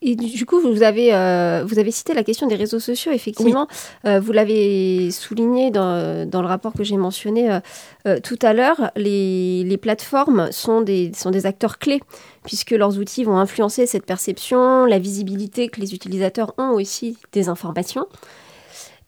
Et 0.00 0.14
du 0.14 0.46
coup, 0.46 0.60
vous 0.60 0.84
avez, 0.84 1.12
euh, 1.12 1.64
vous 1.66 1.80
avez 1.80 1.90
cité 1.90 2.14
la 2.14 2.22
question 2.22 2.46
des 2.46 2.54
réseaux 2.54 2.78
sociaux, 2.78 3.10
effectivement. 3.10 3.66
Oui. 3.68 4.10
Euh, 4.10 4.20
vous 4.20 4.30
l'avez 4.30 5.10
souligné 5.10 5.72
dans, 5.72 6.24
dans, 6.24 6.40
le 6.40 6.46
rapport 6.46 6.72
que 6.72 6.84
j'ai 6.84 6.96
mentionné 6.96 7.58
euh, 8.06 8.20
tout 8.22 8.38
à 8.42 8.52
l'heure. 8.52 8.92
Les, 8.94 9.64
les, 9.64 9.76
plateformes 9.76 10.52
sont 10.52 10.82
des, 10.82 11.10
sont 11.14 11.32
des 11.32 11.46
acteurs 11.46 11.78
clés, 11.78 12.00
puisque 12.44 12.70
leurs 12.70 12.96
outils 12.98 13.24
vont 13.24 13.38
influencer 13.38 13.86
cette 13.86 14.06
perception, 14.06 14.84
la 14.84 15.00
visibilité 15.00 15.68
que 15.68 15.80
les 15.80 15.94
utilisateurs 15.94 16.54
ont 16.58 16.70
aussi 16.70 17.18
des 17.32 17.48
informations. 17.48 18.06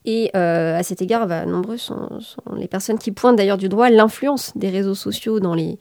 Et 0.07 0.35
à 0.35 0.83
cet 0.83 1.03
égard, 1.03 1.29
bah, 1.29 1.45
nombreux 1.47 1.77
sont, 1.77 2.21
sont, 2.21 2.55
les 2.57 2.69
personnes 2.69 2.99
qui 2.99 3.13
pointent 3.13 3.37
d'ailleurs 3.37 3.59
du 3.59 3.69
doigt 3.69 3.91
l'influence 3.91 4.51
des 4.57 4.71
réseaux 4.71 4.95
sociaux 4.95 5.41
dans 5.41 5.55
les, 5.55 5.79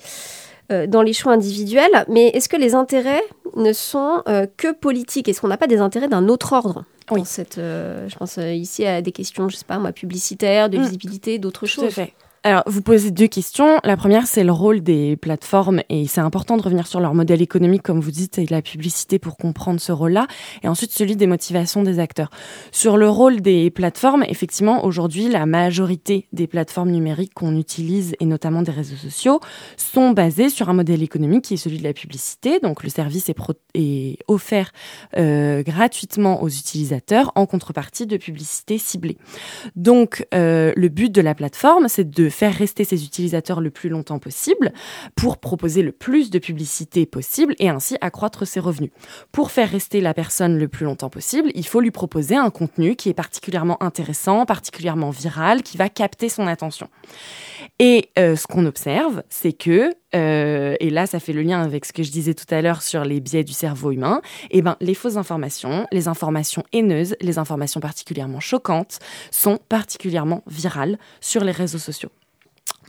dans 0.69 1.01
les 1.01 1.13
choix 1.13 1.33
individuels. 1.33 2.05
Mais 2.07 2.27
est-ce 2.29 2.49
que 2.49 2.57
les 2.57 2.75
intérêts 2.75 3.23
ne 3.55 3.73
sont 3.73 4.23
euh, 4.27 4.47
que 4.57 4.73
politiques? 4.73 5.27
Est-ce 5.27 5.41
qu'on 5.41 5.47
n'a 5.47 5.57
pas 5.57 5.67
des 5.67 5.79
intérêts 5.79 6.07
d'un 6.07 6.27
autre 6.27 6.53
ordre? 6.53 6.85
Oui. 7.11 7.21
Cette, 7.25 7.57
euh, 7.57 8.07
je 8.07 8.15
pense 8.15 8.37
euh, 8.37 8.53
ici 8.53 8.85
à 8.85 9.01
des 9.01 9.11
questions, 9.11 9.49
je 9.49 9.57
sais 9.57 9.65
pas 9.65 9.79
moi, 9.79 9.91
publicitaires, 9.91 10.69
de 10.69 10.77
mmh. 10.77 10.81
visibilité, 10.81 11.39
d'autres 11.39 11.65
choses. 11.65 11.93
Tout 11.93 12.01
à 12.01 12.05
fait. 12.05 12.13
Vous 12.67 12.81
posez 12.81 13.11
deux 13.11 13.27
questions. 13.27 13.79
La 13.83 13.97
première, 13.97 14.25
c'est 14.25 14.43
le 14.43 14.51
rôle 14.51 14.81
des 14.81 15.17
plateformes 15.17 15.81
et 15.89 16.07
c'est 16.07 16.21
important 16.21 16.57
de 16.57 16.61
revenir 16.61 16.87
sur 16.87 16.99
leur 16.99 17.13
modèle 17.13 17.41
économique, 17.41 17.83
comme 17.83 17.99
vous 17.99 18.11
dites, 18.11 18.39
et 18.39 18.45
la 18.45 18.61
publicité 18.61 19.19
pour 19.19 19.37
comprendre 19.37 19.79
ce 19.79 19.91
rôle-là. 19.91 20.27
Et 20.63 20.67
ensuite, 20.67 20.91
celui 20.91 21.15
des 21.15 21.27
motivations 21.27 21.83
des 21.83 21.99
acteurs. 21.99 22.29
Sur 22.71 22.97
le 22.97 23.09
rôle 23.09 23.41
des 23.41 23.69
plateformes, 23.69 24.23
effectivement, 24.27 24.85
aujourd'hui, 24.85 25.29
la 25.29 25.45
majorité 25.45 26.27
des 26.33 26.47
plateformes 26.47 26.89
numériques 26.89 27.33
qu'on 27.33 27.55
utilise 27.57 28.15
et 28.19 28.25
notamment 28.25 28.61
des 28.61 28.71
réseaux 28.71 28.95
sociaux 28.95 29.39
sont 29.77 30.11
basées 30.11 30.49
sur 30.49 30.69
un 30.69 30.73
modèle 30.73 31.03
économique 31.03 31.45
qui 31.45 31.55
est 31.55 31.57
celui 31.57 31.77
de 31.77 31.83
la 31.83 31.93
publicité. 31.93 32.59
Donc, 32.59 32.83
le 32.83 32.89
service 32.89 33.29
est, 33.29 33.37
est 33.75 34.17
offert 34.27 34.71
euh, 35.17 35.61
gratuitement 35.63 36.41
aux 36.41 36.49
utilisateurs 36.49 37.31
en 37.35 37.45
contrepartie 37.45 38.07
de 38.07 38.17
publicité 38.17 38.77
ciblée. 38.77 39.17
Donc, 39.75 40.25
euh, 40.33 40.73
le 40.75 40.87
but 40.89 41.11
de 41.11 41.21
la 41.21 41.35
plateforme, 41.35 41.87
c'est 41.87 42.09
de 42.09 42.29
faire 42.39 42.53
rester 42.53 42.85
ses 42.85 43.03
utilisateurs 43.03 43.59
le 43.59 43.69
plus 43.69 43.89
longtemps 43.89 44.17
possible 44.17 44.71
pour 45.15 45.39
proposer 45.39 45.81
le 45.81 45.91
plus 45.91 46.29
de 46.29 46.39
publicité 46.39 47.05
possible 47.05 47.53
et 47.59 47.67
ainsi 47.67 47.97
accroître 47.99 48.47
ses 48.47 48.61
revenus. 48.61 48.91
Pour 49.33 49.51
faire 49.51 49.69
rester 49.69 49.99
la 49.99 50.13
personne 50.13 50.57
le 50.57 50.69
plus 50.69 50.85
longtemps 50.85 51.09
possible, 51.09 51.51
il 51.53 51.67
faut 51.67 51.81
lui 51.81 51.91
proposer 51.91 52.37
un 52.37 52.49
contenu 52.49 52.95
qui 52.95 53.09
est 53.09 53.13
particulièrement 53.13 53.83
intéressant, 53.83 54.45
particulièrement 54.45 55.09
viral, 55.09 55.63
qui 55.63 55.75
va 55.75 55.89
capter 55.89 56.29
son 56.29 56.47
attention. 56.47 56.87
Et 57.77 58.09
euh, 58.17 58.37
ce 58.37 58.47
qu'on 58.47 58.65
observe, 58.65 59.21
c'est 59.27 59.51
que, 59.51 59.89
euh, 60.15 60.75
et 60.79 60.89
là 60.89 61.07
ça 61.07 61.19
fait 61.19 61.33
le 61.33 61.41
lien 61.41 61.61
avec 61.61 61.83
ce 61.83 61.91
que 61.91 62.03
je 62.03 62.11
disais 62.11 62.35
tout 62.35 62.47
à 62.51 62.61
l'heure 62.61 62.81
sur 62.81 63.03
les 63.03 63.19
biais 63.19 63.43
du 63.43 63.53
cerveau 63.53 63.91
humain, 63.91 64.21
eh 64.49 64.61
ben, 64.61 64.77
les 64.79 64.93
fausses 64.93 65.17
informations, 65.17 65.87
les 65.91 66.07
informations 66.07 66.63
haineuses, 66.71 67.17
les 67.19 67.37
informations 67.37 67.81
particulièrement 67.81 68.39
choquantes 68.39 68.99
sont 69.29 69.59
particulièrement 69.67 70.41
virales 70.47 70.97
sur 71.19 71.43
les 71.43 71.51
réseaux 71.51 71.79
sociaux 71.79 72.11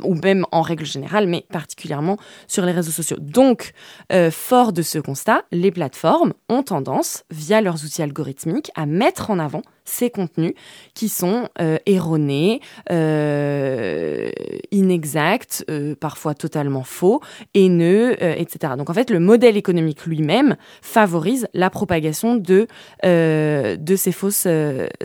ou 0.04 0.14
même 0.14 0.46
en 0.52 0.62
règle 0.62 0.84
générale, 0.84 1.26
mais 1.26 1.44
particulièrement 1.50 2.16
sur 2.46 2.64
les 2.64 2.72
réseaux 2.72 2.90
sociaux. 2.90 3.18
Donc, 3.20 3.72
euh, 4.12 4.30
fort 4.30 4.72
de 4.72 4.82
ce 4.82 4.98
constat, 4.98 5.44
les 5.52 5.70
plateformes 5.70 6.32
ont 6.48 6.62
tendance, 6.62 7.24
via 7.30 7.60
leurs 7.60 7.84
outils 7.84 8.02
algorithmiques, 8.02 8.70
à 8.74 8.86
mettre 8.86 9.30
en 9.30 9.38
avant 9.38 9.62
ces 9.90 10.11
contenus 10.11 10.55
qui 10.94 11.09
sont 11.09 11.48
euh, 11.61 11.79
erronés, 11.87 12.61
euh, 12.90 14.31
inexacts, 14.70 15.64
euh, 15.68 15.94
parfois 15.94 16.35
totalement 16.35 16.85
faux, 16.85 17.20
haineux, 17.55 18.16
etc. 18.22 18.74
Donc 18.79 18.90
en 18.90 18.94
fait, 18.94 19.11
le 19.11 19.20
modèle 19.20 19.57
économique 19.57 20.07
lui-même 20.07 20.57
favorise 20.83 21.48
la 21.55 21.70
propagation 21.70 22.37
de, 22.37 22.66
de 23.03 23.96
ces 23.96 24.12
fausses 24.12 24.46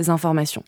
informations. 0.07 0.63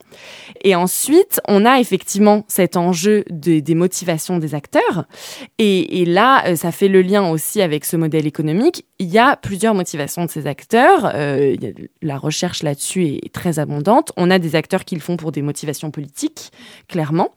Et 0.62 0.76
ensuite, 0.76 1.40
on 1.48 1.66
a 1.66 1.80
effectivement 1.80 2.44
cet 2.48 2.78
enjeu 2.78 3.24
de, 3.30 3.60
des 3.60 3.76
motivations 3.76 4.38
des 4.38 4.56
acteurs. 4.56 5.06
Et 5.60 6.06
là, 6.06 6.56
ça 6.56 6.72
fait 6.72 6.88
le 6.88 7.02
lien 7.02 7.30
aussi 7.30 7.62
avec 7.62 7.86
ce 7.86 7.96
modèle 7.96 8.26
économique 8.26 8.86
il 9.00 9.10
y 9.10 9.20
a 9.20 9.36
plusieurs 9.36 9.76
motivations 9.76 10.26
de 10.26 10.30
ces 10.30 10.48
acteurs. 10.48 11.12
Euh, 11.14 11.56
la 12.02 12.18
recherche 12.18 12.64
là-dessus 12.64 13.06
est 13.06 13.32
très 13.32 13.60
abondante. 13.60 14.12
On 14.18 14.32
a 14.32 14.40
des 14.40 14.56
acteurs 14.56 14.86
qui 14.86 14.96
le 14.96 15.02
font 15.02 15.18
pour 15.18 15.32
des 15.32 15.44
motivations 15.44 15.92
politiques, 15.92 16.52
clairement. 16.88 17.30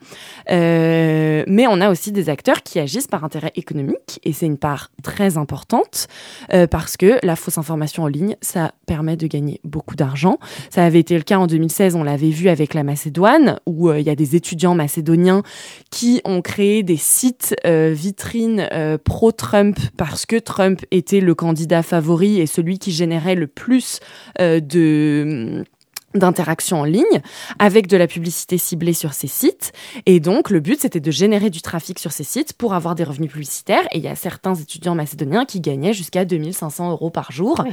Euh, 0.50 1.44
mais 1.46 1.66
on 1.66 1.80
a 1.82 1.90
aussi 1.90 2.12
des 2.12 2.30
acteurs 2.30 2.62
qui 2.62 2.78
agissent 2.78 3.08
par 3.08 3.24
intérêt 3.24 3.52
économique. 3.56 4.20
Et 4.24 4.32
c'est 4.32 4.46
une 4.46 4.56
part 4.56 4.90
très 5.02 5.36
importante 5.36 6.08
euh, 6.54 6.66
parce 6.66 6.96
que 6.96 7.18
la 7.22 7.36
fausse 7.36 7.58
information 7.58 8.04
en 8.04 8.06
ligne, 8.06 8.36
ça 8.40 8.72
permet 8.86 9.18
de 9.18 9.26
gagner 9.26 9.60
beaucoup 9.62 9.96
d'argent. 9.96 10.38
Ça 10.70 10.84
avait 10.84 11.00
été 11.00 11.14
le 11.16 11.24
cas 11.24 11.38
en 11.38 11.46
2016, 11.46 11.94
on 11.94 12.04
l'avait 12.04 12.30
vu 12.30 12.48
avec 12.48 12.72
la 12.72 12.84
Macédoine, 12.84 13.60
où 13.66 13.92
il 13.92 14.02
y 14.02 14.10
a 14.10 14.16
des 14.16 14.34
étudiants 14.34 14.74
macédoniens 14.74 15.42
qui 15.90 16.22
ont 16.24 16.40
créé 16.40 16.82
des 16.82 16.96
sites 16.96 17.54
vitrines 17.64 18.68
pro-Trump 19.04 19.78
parce 19.96 20.24
que 20.24 20.36
Trump 20.36 20.80
était 20.90 21.20
le 21.20 21.34
candidat 21.34 21.49
candidat 21.50 21.82
favori 21.82 22.38
et 22.38 22.46
celui 22.46 22.78
qui 22.78 22.92
générait 22.92 23.34
le 23.34 23.48
plus 23.48 23.98
euh, 24.40 24.60
de 24.60 25.64
d'interaction 26.14 26.80
en 26.80 26.84
ligne 26.84 27.20
avec 27.58 27.86
de 27.86 27.96
la 27.96 28.06
publicité 28.06 28.58
ciblée 28.58 28.92
sur 28.92 29.12
ces 29.12 29.26
sites. 29.26 29.72
Et 30.06 30.20
donc, 30.20 30.50
le 30.50 30.60
but, 30.60 30.80
c'était 30.80 31.00
de 31.00 31.10
générer 31.10 31.50
du 31.50 31.62
trafic 31.62 31.98
sur 31.98 32.12
ces 32.12 32.24
sites 32.24 32.52
pour 32.52 32.74
avoir 32.74 32.94
des 32.94 33.04
revenus 33.04 33.30
publicitaires. 33.30 33.86
Et 33.92 33.98
il 33.98 34.04
y 34.04 34.08
a 34.08 34.16
certains 34.16 34.54
étudiants 34.54 34.94
macédoniens 34.94 35.44
qui 35.44 35.60
gagnaient 35.60 35.92
jusqu'à 35.92 36.24
2500 36.24 36.90
euros 36.90 37.10
par 37.10 37.30
jour 37.30 37.64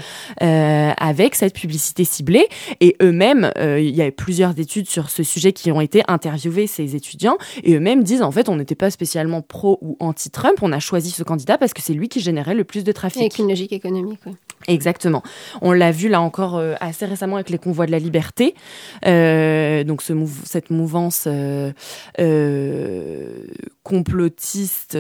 euh, 0.42 0.92
avec 0.98 1.36
cette 1.36 1.54
publicité 1.54 2.04
ciblée. 2.04 2.48
Et 2.80 2.96
eux-mêmes, 3.02 3.52
euh, 3.58 3.80
il 3.80 3.96
y 3.96 4.02
a 4.02 4.12
plusieurs 4.12 4.58
études 4.60 4.88
sur 4.88 5.10
ce 5.10 5.24
sujet 5.24 5.54
qui 5.54 5.72
ont 5.72 5.82
été 5.82 6.04
interviewés, 6.08 6.68
ces 6.68 6.96
étudiants. 6.96 7.38
Et 7.64 7.76
eux-mêmes 7.76 8.04
disent, 8.04 8.22
en 8.22 8.32
fait, 8.32 8.50
on 8.50 8.56
n'était 8.56 8.76
pas 8.76 8.92
spécialement 8.92 9.42
pro 9.42 9.80
ou 9.82 9.98
anti-Trump. 10.00 10.60
On 10.62 10.72
a 10.72 10.80
choisi 10.80 11.10
ce 11.10 11.24
candidat 11.24 11.58
parce 11.58 11.74
que 11.74 11.82
c'est 11.82 11.94
lui 11.94 12.08
qui 12.08 12.20
générait 12.20 12.56
le 12.56 12.64
plus 12.64 12.84
de 12.84 12.92
trafic. 12.92 13.22
Avec 13.22 13.40
une 13.40 13.50
logique 13.50 13.74
économique, 13.74 14.20
oui. 14.26 14.34
Exactement. 14.68 15.24
On 15.62 15.72
l'a 15.72 15.92
vu 15.92 16.10
là 16.10 16.20
encore 16.20 16.58
euh, 16.58 16.76
assez 16.82 17.06
récemment 17.06 17.36
avec 17.36 17.50
les 17.50 17.58
convois 17.58 17.86
de 17.86 17.92
la 17.92 18.00
liberté. 18.00 18.54
Euh, 19.06 19.86
donc 19.86 20.02
ce 20.02 20.14
cette 20.44 20.72
mouvance 20.72 21.26
euh, 21.28 21.72
complotiste 23.84 24.98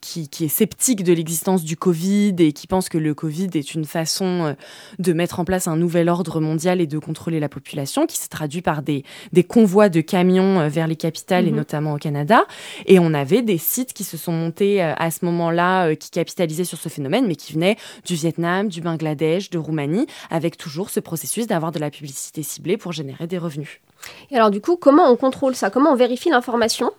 qui, 0.00 0.28
qui, 0.28 0.44
est 0.44 0.48
sceptique 0.48 1.02
de 1.02 1.12
l'existence 1.12 1.64
du 1.64 1.76
Covid 1.76 2.34
et 2.38 2.52
qui 2.52 2.66
pense 2.66 2.88
que 2.88 2.96
le 2.96 3.12
Covid 3.12 3.50
est 3.54 3.74
une 3.74 3.84
façon 3.84 4.56
de 4.98 5.12
mettre 5.12 5.40
en 5.40 5.44
place 5.44 5.68
un 5.68 5.76
nouvel 5.76 6.08
ordre 6.08 6.40
mondial 6.40 6.80
et 6.80 6.86
de 6.86 6.98
contrôler 6.98 7.40
la 7.40 7.50
population, 7.50 8.06
qui 8.06 8.16
se 8.16 8.28
traduit 8.28 8.62
par 8.62 8.80
des, 8.80 9.04
des 9.32 9.44
convois 9.44 9.90
de 9.90 10.00
camions 10.00 10.68
vers 10.68 10.86
les 10.86 10.96
capitales 10.96 11.46
et 11.46 11.50
mhm. 11.50 11.56
notamment 11.56 11.92
au 11.94 11.98
Canada. 11.98 12.46
Et 12.86 12.98
on 12.98 13.12
avait 13.12 13.42
des 13.42 13.58
sites 13.58 13.92
qui 13.92 14.04
se 14.04 14.16
sont 14.16 14.32
montés 14.32 14.80
à 14.80 15.10
ce 15.10 15.24
moment-là, 15.26 15.94
qui 15.96 16.10
capitalisaient 16.10 16.64
sur 16.64 16.78
ce 16.78 16.88
phénomène, 16.88 17.26
mais 17.26 17.36
qui 17.36 17.52
venaient 17.52 17.76
du 18.06 18.14
Vietnam 18.14 18.45
du 18.64 18.80
Bangladesh, 18.80 19.50
de 19.50 19.58
Roumanie, 19.58 20.06
avec 20.30 20.56
toujours 20.56 20.90
ce 20.90 21.00
processus 21.00 21.46
d'avoir 21.46 21.72
de 21.72 21.78
la 21.78 21.90
publicité 21.90 22.42
ciblée 22.42 22.76
pour 22.76 22.92
générer 22.92 23.26
des 23.26 23.38
revenus. 23.38 23.80
Et 24.30 24.36
alors 24.36 24.50
du 24.50 24.60
coup, 24.60 24.76
comment 24.76 25.10
on 25.10 25.16
contrôle 25.16 25.54
ça? 25.54 25.70
Comment 25.70 25.92
on 25.92 25.96
vérifie 25.96 26.30
l'information 26.30 26.92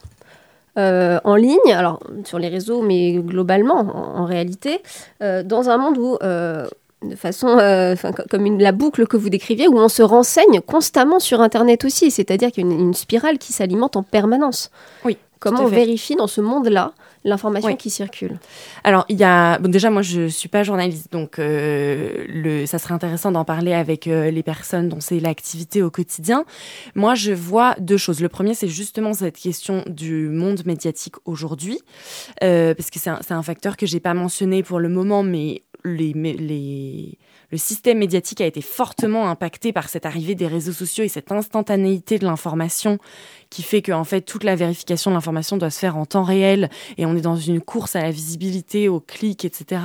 euh, 0.78 1.20
en 1.24 1.36
ligne, 1.36 1.74
alors 1.74 2.00
sur 2.24 2.38
les 2.38 2.50
réseaux, 2.50 2.84
mais 2.84 3.14
globalement 3.14 3.80
en, 3.80 4.26
réalité, 4.26 4.84
euh, 5.24 5.42
dans 5.42 5.70
un 5.70 5.78
monde 5.78 5.98
où 5.98 6.18
euh, 6.22 6.68
de 7.04 7.16
façon 7.16 7.58
comme 8.30 8.46
une, 8.46 8.62
la 8.62 8.72
boucle 8.72 9.08
que 9.08 9.18
vous 9.18 9.30
décriviez, 9.30 9.68
où 9.68 9.78
on 9.78 9.90
se 9.90 10.02
renseigne 10.02 10.62
constamment 10.62 11.20
sur 11.20 11.42
Internet 11.42 11.86
aussi, 11.86 12.12
c'est-à-dire 12.12 12.52
qu'il 12.52 12.66
y 12.66 12.70
a 12.70 12.74
une, 12.74 12.80
une 12.80 12.94
spirale 12.94 13.38
qui 13.38 13.54
s'alimente 13.54 13.96
en 13.96 14.04
permanence. 14.04 14.72
Oui. 15.06 15.18
Comment 15.40 15.64
on 15.64 15.68
vérifie 15.68 16.16
dans 16.16 16.28
ce 16.28 16.42
monde-là 16.42 16.94
l'information 17.24 17.76
qui 17.76 17.90
circule? 17.90 18.40
Alors, 18.84 19.06
il 19.10 19.18
y 19.18 19.24
a. 19.24 19.60
Bon, 19.60 19.70
déjà, 19.70 19.90
moi, 19.90 20.02
je 20.02 20.22
ne 20.22 20.28
suis 20.28 20.50
pas 20.50 20.64
journaliste, 20.64 21.12
donc 21.12 21.40
euh, 21.40 22.26
le, 22.28 22.66
ça 22.66 22.80
serait 22.80 22.94
intéressant 22.94 23.32
d'en 23.32 23.46
parler 23.46 23.74
avec 23.74 24.08
euh, 24.08 24.32
les 24.32 24.44
personnes 24.44 24.90
dont 24.90 25.00
c'est 25.00 25.20
l'activité 25.20 25.84
au 25.84 25.92
quotidien. 25.92 26.46
Moi, 26.96 27.16
je 27.16 27.32
vois 27.34 27.76
deux 27.80 27.98
choses. 27.98 28.20
Le 28.20 28.30
premier, 28.30 28.54
c'est 28.54 28.68
justement 28.68 29.14
cette 29.14 29.38
question 29.38 29.84
du 29.88 30.30
monde 30.30 30.66
médiatique 30.66 31.16
aujourd'hui, 31.26 31.80
euh, 32.44 32.74
parce 32.74 32.90
que 32.90 33.00
c'est 33.00 33.10
un, 33.10 33.20
un, 33.30 33.44
facteur 33.44 33.78
que 33.78 33.86
j'ai 33.86 34.00
pas 34.00 34.14
mentionné 34.14 34.64
pour 34.64 34.80
le 34.80 34.90
moment, 34.90 35.24
mais 35.24 35.64
le 35.88 37.58
système 37.58 38.00
médiatique 38.00 38.42
a 38.42 38.46
été 38.46 38.62
fortement 38.62 39.30
impacté 39.30 39.72
par 39.72 39.90
cette 39.90 40.06
arrivée 40.06 40.36
des 40.36 40.48
réseaux 40.48 40.74
sociaux 40.74 41.04
et 41.04 41.08
cette 41.08 41.32
instantanéité 41.32 42.20
de 42.20 42.26
l'information 42.26 42.98
qui 43.50 43.64
fait 43.64 43.82
que 43.82 43.92
fait 44.04 44.22
toute 44.22 44.44
la 44.44 44.56
vérification 44.56 45.12
de 45.12 45.16
l'information 45.16 45.58
doit 45.58 45.70
se 45.70 45.80
faire 45.80 45.98
en 45.98 46.06
temps 46.06 46.24
réel 46.24 46.70
et 46.98 47.06
on 47.06 47.16
est 47.16 47.22
dans 47.22 47.38
une 47.38 47.62
course 47.62 47.96
à 47.96 48.02
la 48.02 48.12
visibilité, 48.12 48.90
au 48.90 49.00
clic, 49.00 49.46
etc. 49.46 49.82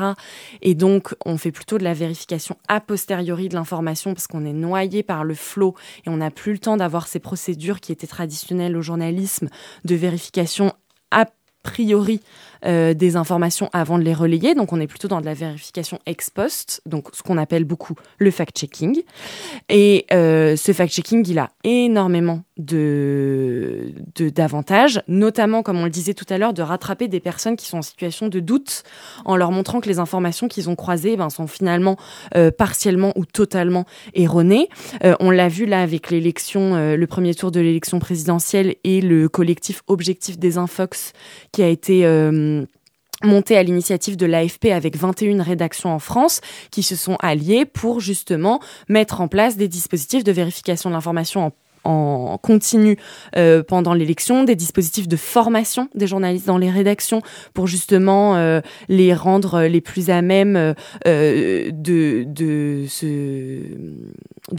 Et 0.61 0.75
donc 0.75 1.15
on 1.25 1.39
fait 1.39 1.53
plutôt 1.53 1.79
de 1.79 1.85
la 1.85 1.95
vérification 1.95 2.57
a 2.69 2.81
posteriori 2.81 3.49
de 3.49 3.55
l'information 3.55 4.15
parce 4.15 4.27
qu'on 4.27 4.45
est 4.45 4.53
noyé 4.53 5.03
par 5.03 5.25
le 5.25 5.35
flot 5.35 5.75
et 6.05 6.11
on 6.11 6.17
n'a 6.17 6.31
plus 6.31 6.53
le 6.53 6.59
temps 6.59 6.77
d'avoir 6.77 7.07
ces 7.07 7.21
procédures 7.21 7.81
qui 7.81 7.93
étaient 7.93 8.07
traditionnelles 8.07 8.77
au 8.77 8.83
journalisme 8.83 9.49
de 9.85 9.95
vérification 9.95 10.73
a 11.11 11.27
priori 11.63 12.21
euh, 12.65 12.95
des 12.95 13.17
informations 13.17 13.69
avant 13.73 13.99
de 13.99 14.05
les 14.05 14.15
relayer. 14.15 14.55
Donc 14.55 14.73
on 14.73 14.81
est 14.81 14.87
plutôt 14.87 15.09
dans 15.09 15.21
de 15.21 15.27
la 15.27 15.35
vérification 15.35 15.99
ex 16.07 16.31
post, 16.31 16.81
donc 16.87 17.09
ce 17.13 17.23
qu'on 17.23 17.37
appelle 17.37 17.65
beaucoup 17.65 17.95
le 18.19 18.31
fact-checking. 18.31 19.03
Et 19.69 20.07
euh, 20.13 20.55
ce 20.55 20.73
fact-checking, 20.73 21.29
il 21.29 21.39
a 21.39 21.51
énormément 21.65 22.43
de 22.59 23.93
d'avantages, 24.17 25.03
notamment 25.09 25.63
comme 25.63 25.79
on 25.79 25.85
le 25.85 25.91
disait 25.91 26.15
tout 26.15 26.27
à 26.29 26.39
l'heure, 26.39 26.53
de 26.53 26.63
rattraper 26.63 27.09
des 27.09 27.19
personnes 27.19 27.57
qui 27.57 27.67
sont 27.67 27.79
en 27.79 27.83
situation 27.83 28.29
de 28.29 28.39
doute 28.39 28.85
en 29.25 29.37
leur 29.37 29.51
montrant 29.51 29.81
que 29.81 29.89
les 29.89 29.99
informations 29.99 30.47
qu'ils 30.47 30.71
ont 30.71 30.77
croisées 30.77 31.17
ben, 31.17 31.31
sont 31.31 31.49
finalement 31.49 31.97
euh, 32.37 32.51
partiellement 32.51 33.13
ou 33.17 33.25
totalement 33.25 33.87
erronées. 34.15 34.69
on 35.21 35.31
l'a 35.31 35.49
vu 35.49 35.67
là 35.67 35.83
avec 35.83 36.11
l'élection, 36.11 36.95
le 36.95 37.07
premier 37.07 37.35
tour 37.35 37.51
de 37.51 37.61
l'élection 37.61 37.99
présidentielle 37.99 38.77
et 38.85 39.01
le 39.01 39.29
collectif 39.29 39.83
Objectif 39.89 40.39
des 40.39 40.59
Infox 40.59 41.13
qui 41.51 41.63
a 41.63 41.69
été 41.69 42.05
monté 43.25 43.57
à 43.57 43.63
l'initiative 43.63 44.17
de 44.17 44.27
l'AFP 44.27 44.67
avec 44.67 44.97
21 44.97 45.43
rédactions 45.43 45.95
en 45.95 45.99
France 45.99 46.41
qui 46.71 46.83
se 46.83 46.97
sont 46.97 47.17
alliées 47.21 47.65
pour 47.65 48.01
justement 48.01 48.61
mettre 48.89 49.21
en 49.21 49.29
place 49.29 49.57
des 49.57 49.69
dispositifs 49.69 50.25
de 50.25 50.33
vérification 50.33 50.91
de 50.91 50.95
l'information 50.95 51.47
en 51.47 51.53
en 51.85 52.39
continu 52.39 52.97
euh, 53.37 53.63
pendant 53.63 53.95
l'élection, 53.95 54.45
des 54.45 54.55
dispositifs 54.55 55.09
de 55.09 55.17
formation 55.17 55.89
des 55.95 56.07
journalistes 56.07 56.47
dans 56.47 56.59
les 56.59 56.71
rédactions 56.71 57.23
pour 57.55 57.67
justement 57.67 58.37
euh, 58.37 58.61
les 58.89 59.15
rendre 59.15 59.63
les 59.63 59.81
plus 59.81 60.11
à 60.11 60.23
même 60.23 60.75
euh, 61.07 61.71
de, 61.73 62.25
de, 62.27 62.87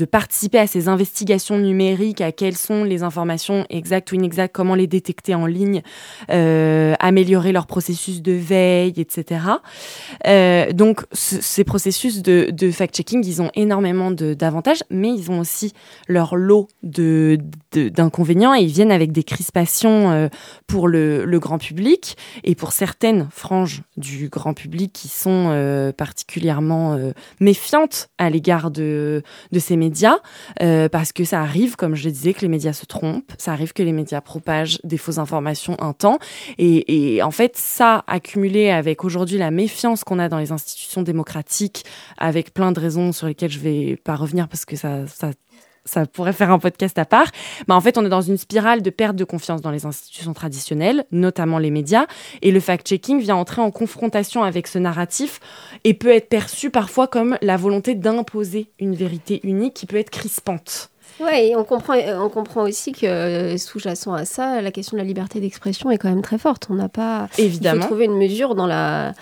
participer 0.06 0.60
à 0.60 0.68
ces 0.68 0.90
investigations 0.90 1.58
numériques, 1.58 2.22
à 2.22 2.32
quelles 2.32 2.58
sont 2.58 2.84
les 2.84 3.04
informations 3.04 3.66
exactes 3.70 4.12
ou 4.12 4.16
inexactes, 4.16 4.54
comment 4.54 4.76
les 4.76 4.88
détecter 4.88 5.34
en 5.34 5.46
ligne, 5.46 5.82
améliorer 6.28 7.52
leur 7.52 7.68
processus 7.68 8.22
de 8.22 8.34
veille, 8.34 8.94
etc. 8.98 9.42
donc 10.74 11.06
ces 11.14 11.64
processus 11.64 12.22
de 12.22 12.72
fact-checking, 12.72 13.26
ils 13.26 13.42
ont 13.42 13.50
énormément 13.56 14.12
d'avantages, 14.12 14.84
mais 14.90 15.10
ils 15.10 15.32
ont 15.32 15.40
aussi 15.40 15.74
leur 16.08 16.36
lot 16.36 16.68
de 16.84 17.13
d'inconvénients 17.72 18.54
et 18.56 18.62
ils 18.62 18.72
viennent 18.72 18.92
avec 18.92 19.12
des 19.12 19.24
crispations 19.24 20.12
euh, 20.12 20.28
pour 20.68 20.88
le, 20.88 21.26
grand 21.40 21.58
public. 21.58 22.16
Et 22.44 22.56
pour 22.56 22.72
certaines 22.72 23.28
franges 23.32 23.82
du 23.98 24.30
grand 24.30 24.54
public 24.54 24.94
qui 24.94 25.08
sont 25.08 25.50
euh, 25.50 25.92
particulièrement 25.92 26.94
euh, 26.94 27.12
méfiantes 27.40 28.10
à 28.18 28.30
l'égard 28.30 28.72
de, 28.72 29.24
de 29.52 29.60
ces 29.60 29.76
médias 29.76 30.18
parce 30.92 31.12
que 31.12 31.24
ça 31.24 31.42
arrive, 31.42 31.76
comme 31.76 31.96
je 31.96 32.06
le 32.06 32.12
disais, 32.12 32.34
que 32.34 32.42
les 32.42 32.48
médias 32.48 32.74
se 32.74 32.86
trompent, 32.86 33.32
ça 33.38 33.52
arrive 33.52 33.74
que 33.74 33.84
les 33.84 33.92
médias 33.92 34.22
propagent 34.22 34.80
des 34.84 34.98
fausses 34.98 35.18
informations 35.18 35.76
un 35.80 35.94
temps. 35.94 36.20
Et, 36.58 37.22
en 37.24 37.32
fait 37.32 37.58
ça 37.58 38.04
accumulé 38.08 38.70
avec 38.70 39.04
aujourd'hui 39.04 39.38
la 39.38 39.52
méfiance 39.52 40.04
qu'on 40.04 40.20
a 40.20 40.30
dans 40.30 40.38
les 40.38 40.52
institutions 40.52 41.02
démocratiques 41.02 41.86
avec 42.18 42.54
plein 42.54 42.72
de 42.72 42.80
raisons 42.80 43.12
sur 43.12 43.28
lesquelles 43.28 43.52
je 43.52 43.60
vais 43.60 43.98
pas 44.04 44.16
revenir 44.16 44.48
parce 44.48 44.66
que 44.66 44.76
ça 44.76 45.06
ça 45.86 46.06
pourrait 46.06 46.34
faire 46.34 46.52
un 46.52 46.60
podcast 46.60 46.98
à 46.98 47.06
part. 47.06 47.28
Mais 47.68 47.74
en 47.74 47.82
fait, 47.82 47.98
on 47.98 48.06
est 48.06 48.10
dans 48.10 48.22
une 48.22 48.38
spirale 48.38 48.82
de 48.82 48.90
perte 48.90 49.16
de 49.16 49.24
confiance 49.24 49.62
dans 49.62 49.72
les 49.72 49.86
institutions 49.86 50.34
traditionnelles, 50.34 51.06
notamment 51.12 51.60
les 51.60 51.72
médias, 51.72 52.06
et 52.42 52.52
le 52.52 52.60
fact-checking 52.60 53.20
vient 53.20 53.36
entrer 53.36 53.62
en 53.62 53.72
confrontation 53.72 54.44
avec 54.44 54.68
ce 54.68 54.80
narratif 54.80 55.40
et 55.84 55.94
peut 55.94 56.14
être 56.14 56.30
perçu 56.30 56.70
parfois 56.70 57.08
comme 57.08 57.38
la 57.42 57.58
volonté 57.58 57.96
d'imposer 57.96 58.70
une 58.80 58.96
vérité 58.96 59.40
unique 59.44 59.74
qui 59.74 59.86
peut 59.86 59.98
être 59.98 60.10
crispante. 60.10 60.90
Oui, 61.20 61.54
on 61.56 61.64
comprend, 61.64 61.94
on 61.94 62.30
comprend 62.30 62.64
aussi 62.64 62.92
que 62.92 63.06
euh, 63.06 63.58
sous-jacent 63.58 64.14
à 64.14 64.26
ça, 64.26 64.62
la 64.62 64.72
question 64.72 64.98
de 64.98 65.02
la 65.02 65.08
liberté 65.08 65.40
d'expression 65.40 65.92
est 65.92 65.98
quand 65.98 66.10
même 66.10 66.24
très 66.24 66.40
forte. 66.40 66.68
On 66.70 66.74
n'a 66.74 66.90
pas. 66.90 67.30
Évidemment. 67.38 67.78
Il 67.78 67.82
faut 67.82 67.88
trouver 67.88 68.06
une 68.06 68.18
mesure 68.18 68.56
dans 68.56 68.66
la 68.66 69.14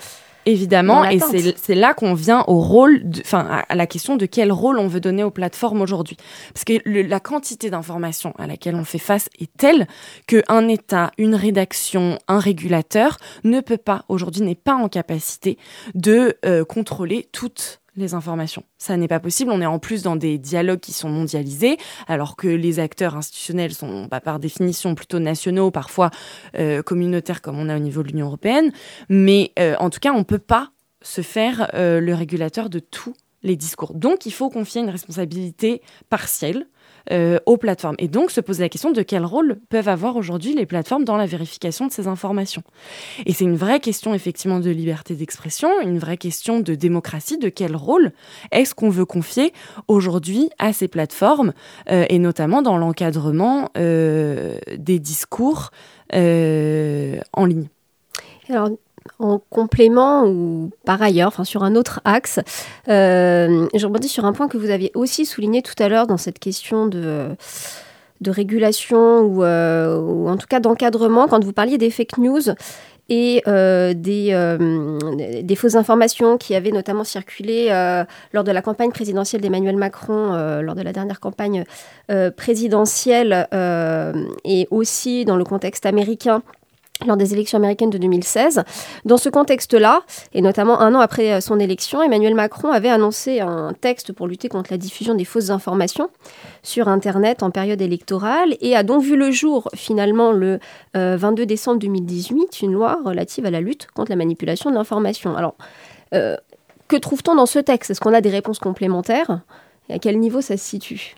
Évidemment, 0.45 1.05
et 1.05 1.19
c'est 1.19 1.75
là 1.75 1.93
qu'on 1.93 2.13
vient 2.13 2.43
au 2.47 2.59
rôle, 2.59 3.03
enfin 3.19 3.63
à 3.67 3.75
la 3.75 3.85
question 3.85 4.15
de 4.15 4.25
quel 4.25 4.51
rôle 4.51 4.79
on 4.79 4.87
veut 4.87 4.99
donner 4.99 5.23
aux 5.23 5.31
plateformes 5.31 5.81
aujourd'hui. 5.81 6.17
Parce 6.53 6.63
que 6.63 6.73
la 6.85 7.19
quantité 7.19 7.69
d'informations 7.69 8.33
à 8.37 8.47
laquelle 8.47 8.75
on 8.75 8.83
fait 8.83 8.97
face 8.97 9.29
est 9.39 9.51
telle 9.57 9.87
qu'un 10.27 10.67
État, 10.67 11.11
une 11.17 11.35
rédaction, 11.35 12.17
un 12.27 12.39
régulateur 12.39 13.17
ne 13.43 13.59
peut 13.59 13.77
pas, 13.77 14.05
aujourd'hui 14.09 14.41
n'est 14.41 14.55
pas 14.55 14.75
en 14.75 14.89
capacité 14.89 15.57
de 15.93 16.37
euh, 16.45 16.65
contrôler 16.65 17.27
toutes 17.31 17.80
les 18.01 18.13
informations. 18.13 18.63
Ça 18.77 18.97
n'est 18.97 19.07
pas 19.07 19.19
possible. 19.19 19.51
On 19.51 19.61
est 19.61 19.65
en 19.65 19.79
plus 19.79 20.03
dans 20.03 20.15
des 20.15 20.37
dialogues 20.37 20.79
qui 20.79 20.93
sont 20.93 21.09
mondialisés, 21.09 21.77
alors 22.07 22.35
que 22.35 22.47
les 22.47 22.79
acteurs 22.79 23.15
institutionnels 23.15 23.73
sont 23.73 24.05
bah, 24.05 24.19
par 24.19 24.39
définition 24.39 24.95
plutôt 24.95 25.19
nationaux, 25.19 25.71
parfois 25.71 26.11
euh, 26.57 26.81
communautaires 26.81 27.41
comme 27.41 27.59
on 27.59 27.69
a 27.69 27.75
au 27.75 27.79
niveau 27.79 28.03
de 28.03 28.09
l'Union 28.09 28.27
européenne. 28.27 28.71
Mais 29.09 29.51
euh, 29.59 29.75
en 29.79 29.89
tout 29.89 29.99
cas, 29.99 30.11
on 30.11 30.19
ne 30.19 30.23
peut 30.23 30.39
pas 30.39 30.71
se 31.01 31.21
faire 31.21 31.71
euh, 31.73 31.99
le 31.99 32.13
régulateur 32.13 32.69
de 32.69 32.79
tous 32.79 33.13
les 33.43 33.55
discours. 33.55 33.93
Donc, 33.93 34.25
il 34.25 34.31
faut 34.31 34.49
confier 34.49 34.81
une 34.81 34.89
responsabilité 34.89 35.81
partielle 36.09 36.67
euh, 37.11 37.39
aux 37.45 37.57
plateformes. 37.57 37.95
Et 37.99 38.07
donc 38.07 38.31
se 38.31 38.41
poser 38.41 38.63
la 38.63 38.69
question 38.69 38.91
de 38.91 39.01
quel 39.01 39.25
rôle 39.25 39.59
peuvent 39.69 39.87
avoir 39.87 40.15
aujourd'hui 40.15 40.53
les 40.53 40.65
plateformes 40.65 41.03
dans 41.03 41.17
la 41.17 41.25
vérification 41.25 41.87
de 41.87 41.91
ces 41.91 42.07
informations. 42.07 42.63
Et 43.25 43.33
c'est 43.33 43.45
une 43.45 43.55
vraie 43.55 43.79
question 43.79 44.13
effectivement 44.13 44.59
de 44.59 44.69
liberté 44.69 45.15
d'expression, 45.15 45.69
une 45.81 45.99
vraie 45.99 46.17
question 46.17 46.59
de 46.59 46.75
démocratie, 46.75 47.37
de 47.37 47.49
quel 47.49 47.75
rôle 47.75 48.11
est-ce 48.51 48.75
qu'on 48.75 48.89
veut 48.89 49.05
confier 49.05 49.53
aujourd'hui 49.87 50.49
à 50.59 50.73
ces 50.73 50.87
plateformes, 50.87 51.53
euh, 51.89 52.05
et 52.09 52.19
notamment 52.19 52.61
dans 52.61 52.77
l'encadrement 52.77 53.69
euh, 53.77 54.57
des 54.77 54.99
discours 54.99 55.71
en 56.13 57.45
ligne. 57.45 57.69
Alors, 58.49 58.69
en 59.19 59.39
complément 59.49 60.25
ou 60.25 60.71
par 60.85 61.01
ailleurs, 61.01 61.45
sur 61.45 61.63
un 61.63 61.75
autre 61.75 62.01
axe, 62.05 62.39
euh, 62.89 63.67
je 63.73 63.85
rebondis 63.85 64.09
sur 64.09 64.25
un 64.25 64.33
point 64.33 64.47
que 64.47 64.57
vous 64.57 64.69
aviez 64.69 64.91
aussi 64.95 65.25
souligné 65.25 65.61
tout 65.61 65.75
à 65.79 65.89
l'heure 65.89 66.07
dans 66.07 66.17
cette 66.17 66.39
question 66.39 66.87
de, 66.87 67.35
régulation 68.25 69.21
ou, 69.21 69.43
euh, 69.43 69.99
ou 69.99 70.29
en 70.29 70.37
tout 70.37 70.47
cas 70.47 70.59
d'encadrement 70.59 71.27
quand 71.27 71.43
vous 71.43 71.53
parliez 71.53 71.77
des 71.77 71.89
fake 71.89 72.17
news 72.17 72.41
et 73.09 73.41
euh, 73.47 73.93
des, 73.93 75.55
fausses 75.55 75.75
informations 75.75 76.37
qui 76.37 76.55
avaient 76.55 76.71
notamment 76.71 77.03
circulé 77.03 77.67
lors 78.31 78.43
de 78.43 78.51
la 78.51 78.61
campagne 78.61 78.91
présidentielle 78.91 79.41
d'Emmanuel 79.41 79.75
Macron, 79.75 80.61
lors 80.61 80.75
de 80.75 80.81
la 80.81 80.93
dernière 80.93 81.19
campagne 81.19 81.65
présidentielle 82.37 83.47
et 84.45 84.67
aussi 84.71 85.25
dans 85.25 85.35
le 85.35 85.43
contexte 85.43 85.85
américain 85.85 86.41
lors 87.05 87.17
des 87.17 87.33
élections 87.33 87.57
américaines 87.57 87.89
de 87.89 87.97
2016. 87.97 88.63
Dans 89.05 89.17
ce 89.17 89.29
contexte-là, 89.29 90.01
et 90.33 90.41
notamment 90.41 90.79
un 90.79 90.95
an 90.95 90.99
après 90.99 91.33
euh, 91.33 91.41
son 91.41 91.59
élection, 91.59 92.01
Emmanuel 92.01 92.35
Macron 92.35 92.71
avait 92.71 92.89
annoncé 92.89 93.39
un 93.39 93.73
texte 93.79 94.13
pour 94.13 94.27
lutter 94.27 94.49
contre 94.49 94.71
la 94.71 94.77
diffusion 94.77 95.15
des 95.15 95.25
fausses 95.25 95.49
informations 95.49 96.09
sur 96.63 96.87
Internet 96.87 97.43
en 97.43 97.51
période 97.51 97.81
électorale 97.81 98.55
et 98.61 98.75
a 98.75 98.83
donc 98.83 99.03
vu 99.03 99.15
le 99.15 99.31
jour 99.31 99.69
finalement 99.75 100.31
le 100.31 100.59
22 100.93 101.43
euh, 101.43 101.45
décembre 101.45 101.79
2018 101.79 102.61
une 102.61 102.73
loi 102.73 102.99
relative 103.03 103.45
à 103.45 103.51
la 103.51 103.61
lutte 103.61 103.87
contre 103.93 104.11
la 104.11 104.15
manipulation 104.15 104.69
de 104.69 104.75
l'information. 104.75 105.35
Alors, 105.35 105.55
euh, 106.13 106.35
que 106.87 106.97
trouve-t-on 106.97 107.35
dans 107.35 107.45
ce 107.45 107.59
texte? 107.59 107.91
Est-ce 107.91 108.01
qu'on 108.01 108.13
a 108.13 108.21
des 108.21 108.29
réponses 108.29 108.59
complémentaires? 108.59 109.41
À 109.91 109.99
quel 109.99 110.19
niveau 110.19 110.41
ça 110.41 110.57
se 110.57 110.63
situe? 110.63 111.15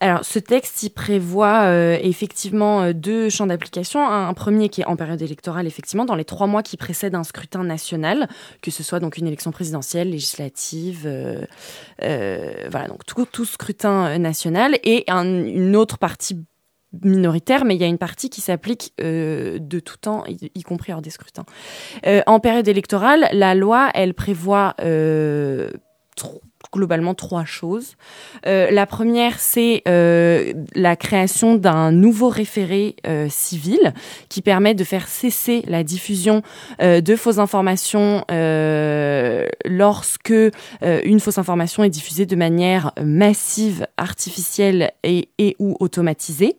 Alors, 0.00 0.24
ce 0.24 0.38
texte, 0.38 0.82
il 0.82 0.90
prévoit 0.90 1.62
euh, 1.62 1.98
effectivement 2.00 2.82
euh, 2.82 2.92
deux 2.92 3.28
champs 3.28 3.46
d'application. 3.46 4.06
Un, 4.06 4.34
premier 4.34 4.68
qui 4.68 4.82
est 4.82 4.84
en 4.84 4.96
période 4.96 5.22
électorale, 5.22 5.66
effectivement, 5.66 6.04
dans 6.04 6.16
les 6.16 6.24
trois 6.24 6.46
mois 6.46 6.62
qui 6.62 6.76
précèdent 6.76 7.14
un 7.14 7.24
scrutin 7.24 7.64
national, 7.64 8.28
que 8.62 8.70
ce 8.70 8.82
soit 8.82 9.00
donc 9.00 9.16
une 9.16 9.26
élection 9.26 9.52
présidentielle, 9.52 10.10
législative, 10.10 11.06
euh, 11.06 11.46
voilà, 12.70 12.88
donc 12.88 13.04
tout, 13.06 13.44
scrutin 13.44 14.18
national, 14.18 14.76
et 14.82 15.04
une 15.08 15.76
autre 15.76 15.98
partie 15.98 16.36
minoritaire, 17.02 17.64
mais 17.64 17.74
il 17.74 17.80
y 17.80 17.84
a 17.84 17.88
une 17.88 17.98
partie 17.98 18.30
qui 18.30 18.40
s'applique 18.40 18.92
de 18.98 19.80
tout 19.80 19.96
temps, 19.96 20.24
y, 20.26 20.62
compris 20.62 20.92
hors 20.92 21.02
des 21.02 21.10
scrutins. 21.10 21.44
en 22.26 22.40
période 22.40 22.68
électorale, 22.68 23.28
la 23.32 23.54
loi, 23.54 23.90
elle 23.94 24.14
prévoit 24.14 24.74
globalement 26.72 27.14
trois 27.14 27.44
choses. 27.44 27.96
Euh, 28.46 28.70
la 28.70 28.86
première, 28.86 29.38
c'est 29.38 29.82
euh, 29.88 30.52
la 30.74 30.96
création 30.96 31.54
d'un 31.56 31.92
nouveau 31.92 32.28
référé 32.28 32.96
euh, 33.06 33.28
civil 33.30 33.94
qui 34.28 34.42
permet 34.42 34.74
de 34.74 34.84
faire 34.84 35.08
cesser 35.08 35.62
la 35.66 35.82
diffusion 35.84 36.42
de 36.80 37.16
fausses 37.16 37.38
informations 37.38 38.24
lorsque 39.64 40.34
une 40.82 41.20
fausse 41.20 41.38
information 41.38 41.84
est 41.84 41.90
diffusée 41.90 42.26
de 42.26 42.36
manière 42.36 42.92
massive, 43.02 43.86
artificielle 43.96 44.92
et, 45.02 45.28
et 45.38 45.56
ou 45.58 45.76
automatisée. 45.80 46.56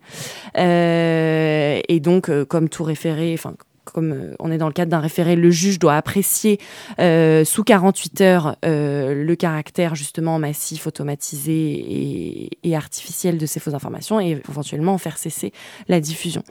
et 0.55 1.99
donc, 2.01 2.31
comme 2.45 2.69
tout 2.69 2.83
référé, 2.83 3.37
comme 3.85 4.11
euh, 4.11 4.35
on 4.39 4.51
est 4.51 4.57
dans 4.57 4.67
le 4.67 4.73
cadre 4.73 4.91
d'un 4.91 4.99
référé, 4.99 5.35
le 5.35 5.51
juge 5.51 5.79
doit 5.79 5.95
apprécier 5.95 6.59
euh, 6.99 7.45
sous 7.45 7.63
48 7.63 8.21
heures 8.21 8.55
euh, 8.65 9.23
le 9.23 9.35
caractère 9.35 9.95
justement 9.95 10.39
massif, 10.39 10.87
automatisé 10.87 12.49
et, 12.63 12.75
artificiel 12.75 13.37
de 13.37 13.45
ces 13.45 13.61
fausses 13.61 13.73
informations 13.73 14.19
et 14.19 14.41
éventuellement 14.49 14.97
faire 14.97 15.17
cesser 15.17 15.53
la 15.87 16.01
diffusion. 16.01 16.43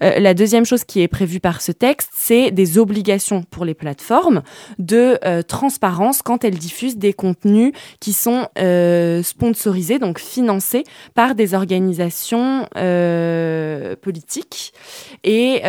la 0.00 0.34
deuxième 0.34 0.66
chose 0.66 0.84
qui 0.84 1.00
est 1.00 1.08
prévue 1.08 1.40
par 1.40 1.62
ce 1.62 1.72
texte, 1.72 2.10
c'est 2.14 2.50
des 2.50 2.76
obligations 2.76 3.42
pour 3.44 3.64
les 3.64 3.72
plateformes 3.72 4.42
de 4.78 5.18
transparence 5.42 6.20
quand 6.20 6.44
elles 6.44 6.58
diffusent 6.58 6.98
des 6.98 7.14
contenus 7.14 7.72
qui 7.98 8.12
sont 8.12 8.48
sponsorisés, 9.22 9.98
donc 9.98 10.18
financés 10.18 10.84
par 11.14 11.34
des 11.34 11.54
organisations 11.54 12.66
politiques 14.02 14.74
et 15.24 15.62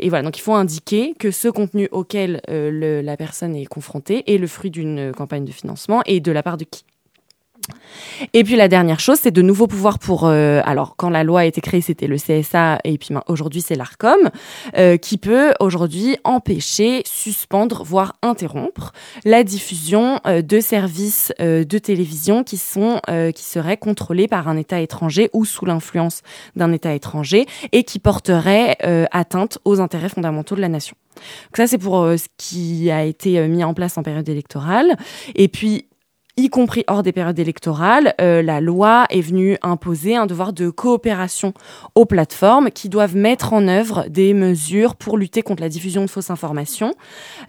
et 0.00 0.08
voilà, 0.08 0.22
donc 0.22 0.38
il 0.38 0.40
faut 0.40 0.54
indiquer 0.54 1.14
que 1.18 1.30
ce 1.30 1.48
contenu 1.48 1.88
auquel 1.92 2.40
euh, 2.48 3.02
la 3.02 3.16
personne 3.16 3.54
est 3.54 3.66
confrontée 3.66 4.32
est 4.32 4.38
le 4.38 4.46
fruit 4.46 4.70
d'une 4.70 5.12
campagne 5.12 5.44
de 5.44 5.52
financement 5.52 6.02
et 6.06 6.20
de 6.20 6.32
la 6.32 6.42
part 6.42 6.56
de 6.56 6.64
qui? 6.64 6.84
Et 8.34 8.44
puis 8.44 8.56
la 8.56 8.68
dernière 8.68 9.00
chose, 9.00 9.18
c'est 9.20 9.30
de 9.30 9.42
nouveaux 9.42 9.66
pouvoirs 9.66 9.98
pour. 9.98 10.26
Euh, 10.26 10.60
alors 10.64 10.94
quand 10.96 11.10
la 11.10 11.24
loi 11.24 11.40
a 11.40 11.44
été 11.44 11.60
créée, 11.60 11.80
c'était 11.80 12.06
le 12.06 12.16
CSA 12.16 12.78
et 12.84 12.98
puis 12.98 13.14
aujourd'hui 13.28 13.60
c'est 13.60 13.74
l'Arcom 13.74 14.30
euh, 14.76 14.96
qui 14.96 15.18
peut 15.18 15.52
aujourd'hui 15.60 16.16
empêcher, 16.24 17.02
suspendre, 17.06 17.82
voire 17.84 18.16
interrompre 18.22 18.92
la 19.24 19.44
diffusion 19.44 20.20
euh, 20.26 20.42
de 20.42 20.60
services 20.60 21.32
de 21.38 21.78
télévision 21.78 22.44
qui 22.44 22.56
sont 22.56 23.00
qui 23.34 23.44
seraient 23.44 23.76
contrôlés 23.76 24.28
par 24.28 24.48
un 24.48 24.56
État 24.56 24.80
étranger 24.80 25.30
ou 25.32 25.44
sous 25.44 25.64
l'influence 25.64 26.22
d'un 26.56 26.72
État 26.72 26.92
étranger 26.94 27.46
et 27.72 27.84
qui 27.84 27.98
porteraient 27.98 28.76
atteinte 29.10 29.58
aux 29.64 29.80
intérêts 29.80 30.08
fondamentaux 30.08 30.54
de 30.54 30.60
la 30.60 30.68
nation. 30.68 30.96
Donc 31.16 31.56
ça 31.56 31.66
c'est 31.66 31.78
pour 31.78 32.04
ce 32.04 32.26
qui 32.36 32.90
a 32.90 33.04
été 33.04 33.46
mis 33.48 33.64
en 33.64 33.74
place 33.74 33.96
en 33.98 34.02
période 34.02 34.28
électorale. 34.28 34.96
Et 35.34 35.48
puis 35.48 35.86
y 36.36 36.48
compris 36.48 36.84
hors 36.86 37.02
des 37.02 37.12
périodes 37.12 37.38
électorales, 37.38 38.14
euh, 38.20 38.42
la 38.42 38.60
loi 38.60 39.06
est 39.10 39.20
venue 39.20 39.56
imposer 39.62 40.16
un 40.16 40.26
devoir 40.26 40.52
de 40.52 40.70
coopération 40.70 41.52
aux 41.94 42.06
plateformes 42.06 42.70
qui 42.70 42.88
doivent 42.88 43.16
mettre 43.16 43.52
en 43.52 43.68
œuvre 43.68 44.06
des 44.08 44.34
mesures 44.34 44.96
pour 44.96 45.18
lutter 45.18 45.42
contre 45.42 45.62
la 45.62 45.68
diffusion 45.68 46.04
de 46.04 46.10
fausses 46.10 46.30
informations 46.30 46.94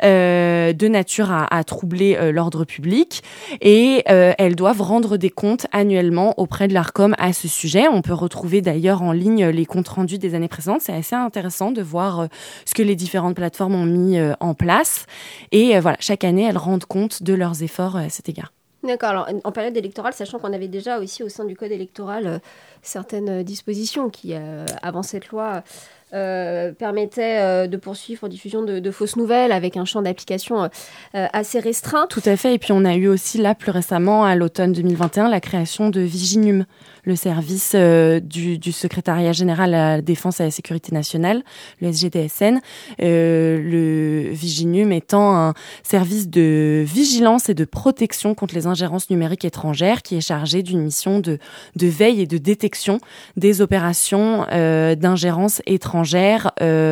euh, 0.03 0.73
de 0.73 0.87
nature 0.87 1.31
à, 1.31 1.53
à 1.55 1.63
troubler 1.63 2.15
euh, 2.15 2.31
l'ordre 2.31 2.65
public 2.65 3.23
et 3.61 4.03
euh, 4.09 4.33
elles 4.37 4.55
doivent 4.55 4.81
rendre 4.81 5.17
des 5.17 5.29
comptes 5.29 5.67
annuellement 5.71 6.39
auprès 6.39 6.67
de 6.67 6.73
l'ARCOM 6.73 7.15
à 7.17 7.33
ce 7.33 7.47
sujet. 7.47 7.87
On 7.87 8.01
peut 8.01 8.13
retrouver 8.13 8.61
d'ailleurs 8.61 9.01
en 9.01 9.11
ligne 9.11 9.47
les 9.47 9.65
comptes 9.65 9.89
rendus 9.89 10.17
des 10.17 10.35
années 10.35 10.47
précédentes. 10.47 10.81
C'est 10.81 10.93
assez 10.93 11.15
intéressant 11.15 11.71
de 11.71 11.81
voir 11.81 12.27
ce 12.65 12.73
que 12.73 12.83
les 12.83 12.95
différentes 12.95 13.35
plateformes 13.35 13.75
ont 13.75 13.85
mis 13.85 14.19
en 14.39 14.53
place 14.53 15.05
et 15.51 15.79
voilà, 15.79 15.97
chaque 15.99 16.23
année 16.23 16.43
elles 16.43 16.57
rendent 16.57 16.85
compte 16.85 17.23
de 17.23 17.33
leurs 17.33 17.63
efforts 17.63 17.95
à 17.95 18.09
cet 18.09 18.29
égard. 18.29 18.51
D'accord. 18.83 19.09
Alors, 19.09 19.29
en 19.43 19.51
période 19.51 19.77
électorale, 19.77 20.13
sachant 20.13 20.39
qu'on 20.39 20.53
avait 20.53 20.67
déjà 20.67 20.99
aussi 20.99 21.21
au 21.21 21.29
sein 21.29 21.45
du 21.45 21.55
code 21.55 21.71
électoral 21.71 22.25
euh, 22.25 22.39
certaines 22.81 23.29
euh, 23.29 23.43
dispositions 23.43 24.09
qui, 24.09 24.33
euh, 24.33 24.65
avant 24.81 25.03
cette 25.03 25.27
loi, 25.29 25.63
permettaient 26.11 27.69
de 27.69 27.77
poursuivre 27.77 28.27
diffusion 28.27 28.63
de, 28.63 28.91
fausses 28.91 29.15
nouvelles 29.15 29.53
avec 29.53 29.77
un 29.77 29.85
champ 29.85 30.01
d'application 30.01 30.69
assez 31.13 31.57
restreint. 31.61 32.05
Tout 32.07 32.21
à 32.25 32.35
fait. 32.35 32.55
Et 32.55 32.59
puis, 32.59 32.73
on 32.73 32.83
a 32.83 32.95
eu 32.95 33.07
aussi 33.07 33.37
là, 33.37 33.55
plus 33.55 33.71
récemment, 33.71 34.25
à 34.25 34.35
l'automne 34.35 34.73
2021, 34.73 35.29
la 35.29 35.39
création 35.39 35.89
de 35.89 36.01
Viginum, 36.01 36.65
le 37.03 37.15
service 37.15 37.73
euh, 37.75 38.19
du, 38.19 38.57
du, 38.57 38.71
secrétariat 38.71 39.31
général 39.31 39.73
à 39.73 39.95
la 39.95 40.01
défense 40.01 40.39
et 40.39 40.43
à 40.43 40.45
la 40.47 40.51
sécurité 40.51 40.93
nationale, 40.93 41.43
le 41.81 41.91
SGDSN, 41.91 42.59
euh, 43.01 43.59
le 43.61 44.29
Viginum 44.31 44.91
étant 44.91 45.35
un 45.35 45.53
service 45.83 46.29
de 46.29 46.83
vigilance 46.85 47.49
et 47.49 47.53
de 47.53 47.65
protection 47.65 48.35
contre 48.35 48.55
les 48.55 48.67
ingérences 48.67 49.09
numériques 49.09 49.45
étrangères 49.45 50.01
qui 50.01 50.15
est 50.15 50.21
chargé 50.21 50.63
d'une 50.63 50.81
mission 50.81 51.19
de, 51.19 51.37
de, 51.75 51.87
veille 51.87 52.21
et 52.21 52.27
de 52.27 52.37
détection 52.37 52.99
des 53.37 53.61
opérations 53.61 54.45
euh, 54.51 54.95
d'ingérence 54.95 55.61
étrangère 55.65 56.51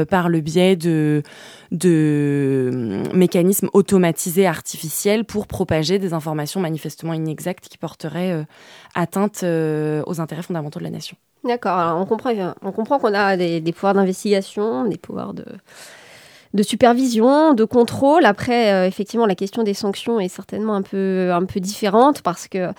par 0.09 0.29
le 0.29 0.41
biais 0.41 0.75
de, 0.75 1.23
de 1.71 3.03
mécanismes 3.13 3.69
automatisés 3.73 4.47
artificiels 4.47 5.25
pour 5.25 5.47
propager 5.47 5.99
des 5.99 6.13
informations 6.13 6.59
manifestement 6.59 7.13
inexactes 7.13 7.67
qui 7.69 7.77
porteraient 7.77 8.45
atteinte 8.95 9.43
aux 9.43 10.21
intérêts 10.21 10.41
fondamentaux 10.41 10.79
de 10.79 10.85
la 10.85 10.89
nation. 10.89 11.15
D'accord, 11.43 11.97
on 11.97 12.05
comprend, 12.05 12.31
on 12.61 12.71
comprend 12.71 12.99
qu'on 12.99 13.13
a 13.13 13.37
des, 13.37 13.61
pouvoirs 13.71 13.93
d'investigation, 13.93 14.85
des 14.85 14.97
pouvoirs 14.97 15.33
de, 15.33 16.63
supervision, 16.63 17.53
de 17.53 17.63
contrôle. 17.63 18.25
Après, 18.25 18.73
euh, 18.73 18.87
effectivement, 18.87 19.25
la 19.25 19.35
question 19.35 19.63
des 19.63 19.73
sanctions 19.73 20.19
est 20.19 20.27
certainement 20.27 20.75
un 20.75 20.81
peu, 20.81 21.31
un 21.31 21.45
peu 21.45 21.61
différente 21.61 22.21
parce 22.21 22.49
que 22.49 22.71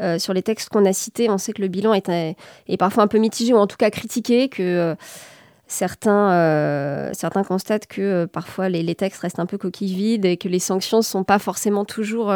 euh, 0.00 0.18
sur 0.18 0.34
les 0.34 0.42
textes 0.42 0.68
qu'on 0.68 0.84
a 0.84 0.92
cités, 0.92 1.30
on 1.30 1.38
sait 1.38 1.54
que 1.54 1.62
le 1.62 1.68
bilan 1.68 1.94
est, 1.94 2.10
est, 2.10 2.76
parfois 2.76 3.02
un 3.02 3.06
peu 3.06 3.18
mitigé 3.18 3.54
ou 3.54 3.56
en 3.56 3.66
tout 3.66 3.78
cas 3.78 3.88
critiqué, 3.88 4.50
que 4.50 4.94
euh, 6.06 7.10
certains, 7.12 7.44
constatent 7.44 7.86
que 7.86 8.26
parfois 8.26 8.68
les, 8.68 8.82
les, 8.82 8.94
textes 8.94 9.20
restent 9.20 9.38
un 9.38 9.46
peu 9.46 9.58
coquilles 9.58 9.94
vides 9.94 10.24
et 10.24 10.36
que 10.36 10.48
les 10.48 10.58
sanctions 10.58 10.98
ne 10.98 11.02
sont 11.02 11.24
pas 11.24 11.38
forcément 11.38 11.84
toujours 11.84 12.32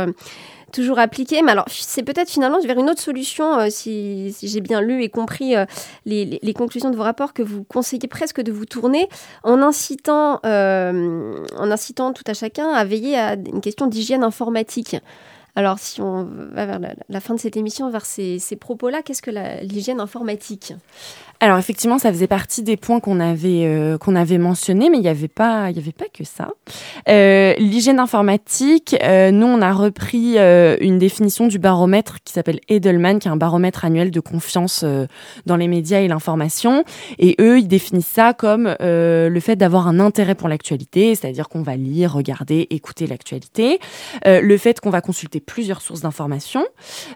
toujours 0.73 0.99
appliqué. 0.99 1.43
Mais 1.43 1.53
alors, 1.53 1.65
c'est 1.69 2.03
peut-être 2.03 2.31
finalement 2.31 2.61
vers 2.61 2.79
une 2.79 2.91
autre 2.91 3.01
solution, 3.01 3.59
euh, 3.59 3.67
si, 3.71 4.35
j'ai 4.43 4.61
bien 4.61 4.81
lu 4.81 5.03
et 5.03 5.09
compris 5.09 5.57
euh, 5.57 5.65
les, 6.05 6.55
conclusions 6.55 6.91
de 6.91 6.97
vos 6.97 7.03
rapports, 7.03 7.33
que 7.33 7.43
vous 7.43 7.65
conseillez 7.65 8.09
presque 8.09 8.41
de 8.41 8.53
vous 8.53 8.67
tourner 8.67 9.09
en 9.43 9.63
incitant, 9.63 10.41
euh, 10.45 11.45
en 11.59 11.71
incitant 11.71 12.13
tout 12.13 12.25
à 12.27 12.35
chacun 12.35 12.69
à 12.69 12.85
veiller 12.85 13.17
à 13.17 13.35
une 13.35 13.61
question 13.61 13.87
d'hygiène 13.87 14.25
informatique. 14.25 14.97
Alors, 15.57 15.79
si 15.79 16.03
on 16.03 16.29
va 16.53 16.67
vers 16.67 16.79
la, 17.09 17.21
fin 17.21 17.35
de 17.35 17.41
cette 17.41 17.57
émission, 17.57 17.91
vers 17.91 18.05
ces, 18.05 18.39
propos-là, 18.61 19.01
qu'est-ce 19.03 19.23
que 19.23 19.31
l'hygiène 19.65 20.01
informatique? 20.01 20.75
Alors 21.41 21.59
effectivement, 21.59 21.99
ça 21.99 22.11
faisait 22.11 22.27
partie 22.27 22.63
des 22.63 22.79
points 22.79 22.99
qu'on 22.99 23.21
avait 23.21 23.67
euh, 23.67 23.99
avait 24.17 24.39
mentionnés, 24.39 24.89
mais 24.89 24.97
il 24.97 25.03
n'y 25.03 25.09
avait 25.09 25.29
pas 25.29 25.65
avait 25.65 25.93
pas 25.93 26.07
que 26.13 26.25
ça. 26.25 26.49
Euh, 27.09 27.53
L'hygiène 27.59 27.99
informatique, 27.99 28.97
euh, 29.03 29.31
nous 29.31 29.47
on 29.47 29.61
a 29.61 29.73
repris 29.73 30.39
une 30.39 30.99
définition 30.99 31.47
du 31.47 31.59
baromètre 31.59 32.17
qui 32.25 32.33
s'appelle 32.33 32.61
Edelman, 32.69 33.19
qui 33.19 33.29
est 33.29 33.31
un 33.31 33.37
baromètre 33.37 33.85
annuel 33.85 34.11
de 34.11 34.21
confiance 34.21 34.85
dans 35.45 35.57
les 35.57 35.69
médias 35.69 36.01
et 36.01 36.09
l'information. 36.09 36.85
Et 37.19 37.37
eux, 37.41 37.59
ils 37.59 37.69
définissent 37.69 38.07
ça 38.07 38.33
comme 38.33 38.75
le 38.81 39.41
fait 39.41 39.57
d'avoir 39.57 39.89
un 39.89 40.01
intérêt 40.01 40.35
pour 40.35 40.49
l'actualité, 40.49 41.15
c'est-à-dire 41.15 41.49
qu'on 41.49 41.63
va 41.63 41.77
lire, 41.77 42.15
regarder, 42.15 42.67
écouter 42.71 43.07
l'actualité, 43.07 43.79
le 44.25 44.57
fait 44.57 44.81
qu'on 44.81 44.91
va 44.91 45.01
consulter 45.01 45.41
plusieurs 45.47 45.81
sources 45.81 46.01
d'informations 46.01 46.67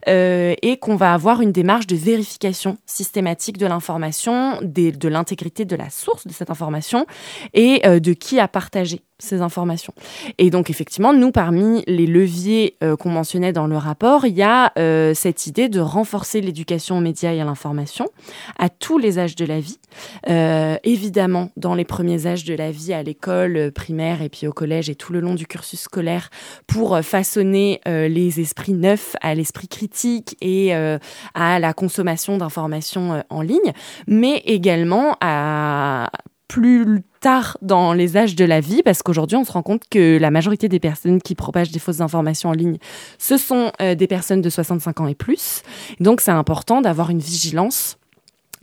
et 0.06 0.78
qu'on 0.80 0.96
va 0.96 1.12
avoir 1.12 1.40
une 1.40 1.52
démarche 1.52 1.86
de 1.86 1.96
vérification 1.96 2.78
systématique 2.86 3.58
de 3.58 3.66
l'information 3.66 4.58
de 4.62 5.08
l'intégrité 5.08 5.64
de 5.64 5.76
la 5.76 5.90
source 5.90 6.26
de 6.26 6.32
cette 6.32 6.50
information 6.50 7.06
et 7.54 7.86
euh, 7.86 8.00
de 8.00 8.12
qui 8.12 8.40
a 8.40 8.48
partagé 8.48 9.02
ces 9.20 9.40
informations. 9.40 9.92
Et 10.38 10.50
donc 10.50 10.70
effectivement, 10.70 11.12
nous, 11.12 11.30
parmi 11.30 11.84
les 11.86 12.06
leviers 12.06 12.76
euh, 12.82 12.96
qu'on 12.96 13.10
mentionnait 13.10 13.52
dans 13.52 13.66
le 13.66 13.76
rapport, 13.76 14.26
il 14.26 14.34
y 14.34 14.42
a 14.42 14.72
euh, 14.78 15.14
cette 15.14 15.46
idée 15.46 15.68
de 15.68 15.80
renforcer 15.80 16.40
l'éducation 16.40 16.98
aux 16.98 17.00
médias 17.00 17.32
et 17.32 17.40
à 17.40 17.44
l'information 17.44 18.06
à 18.58 18.68
tous 18.68 18.98
les 18.98 19.18
âges 19.18 19.36
de 19.36 19.44
la 19.44 19.60
vie. 19.60 19.78
Euh, 20.28 20.76
évidemment, 20.84 21.50
dans 21.56 21.74
les 21.74 21.84
premiers 21.84 22.26
âges 22.26 22.44
de 22.44 22.54
la 22.54 22.70
vie, 22.70 22.92
à 22.92 23.02
l'école 23.02 23.72
primaire 23.72 24.22
et 24.22 24.28
puis 24.28 24.46
au 24.46 24.52
collège 24.52 24.90
et 24.90 24.94
tout 24.94 25.12
le 25.12 25.20
long 25.20 25.34
du 25.34 25.46
cursus 25.46 25.80
scolaire, 25.80 26.30
pour 26.66 26.98
façonner 27.00 27.80
les 27.86 28.40
esprits 28.40 28.72
neufs 28.72 29.16
à 29.20 29.34
l'esprit 29.34 29.68
critique 29.68 30.36
et 30.40 30.72
à 30.72 31.58
la 31.58 31.72
consommation 31.72 32.36
d'informations 32.38 33.22
en 33.28 33.42
ligne, 33.42 33.72
mais 34.06 34.42
également 34.46 35.16
à 35.20 36.10
plus 36.50 37.02
tard 37.20 37.56
dans 37.62 37.92
les 37.92 38.16
âges 38.16 38.34
de 38.34 38.44
la 38.44 38.58
vie, 38.58 38.82
parce 38.82 39.02
qu'aujourd'hui, 39.02 39.36
on 39.36 39.44
se 39.44 39.52
rend 39.52 39.62
compte 39.62 39.82
que 39.88 40.18
la 40.18 40.32
majorité 40.32 40.68
des 40.68 40.80
personnes 40.80 41.22
qui 41.22 41.36
propagent 41.36 41.70
des 41.70 41.78
fausses 41.78 42.00
informations 42.00 42.48
en 42.48 42.52
ligne, 42.52 42.78
ce 43.18 43.36
sont 43.36 43.70
euh, 43.80 43.94
des 43.94 44.08
personnes 44.08 44.40
de 44.40 44.50
65 44.50 45.00
ans 45.00 45.06
et 45.06 45.14
plus. 45.14 45.62
Donc, 46.00 46.20
c'est 46.20 46.32
important 46.32 46.80
d'avoir 46.80 47.10
une 47.10 47.20
vigilance 47.20 47.98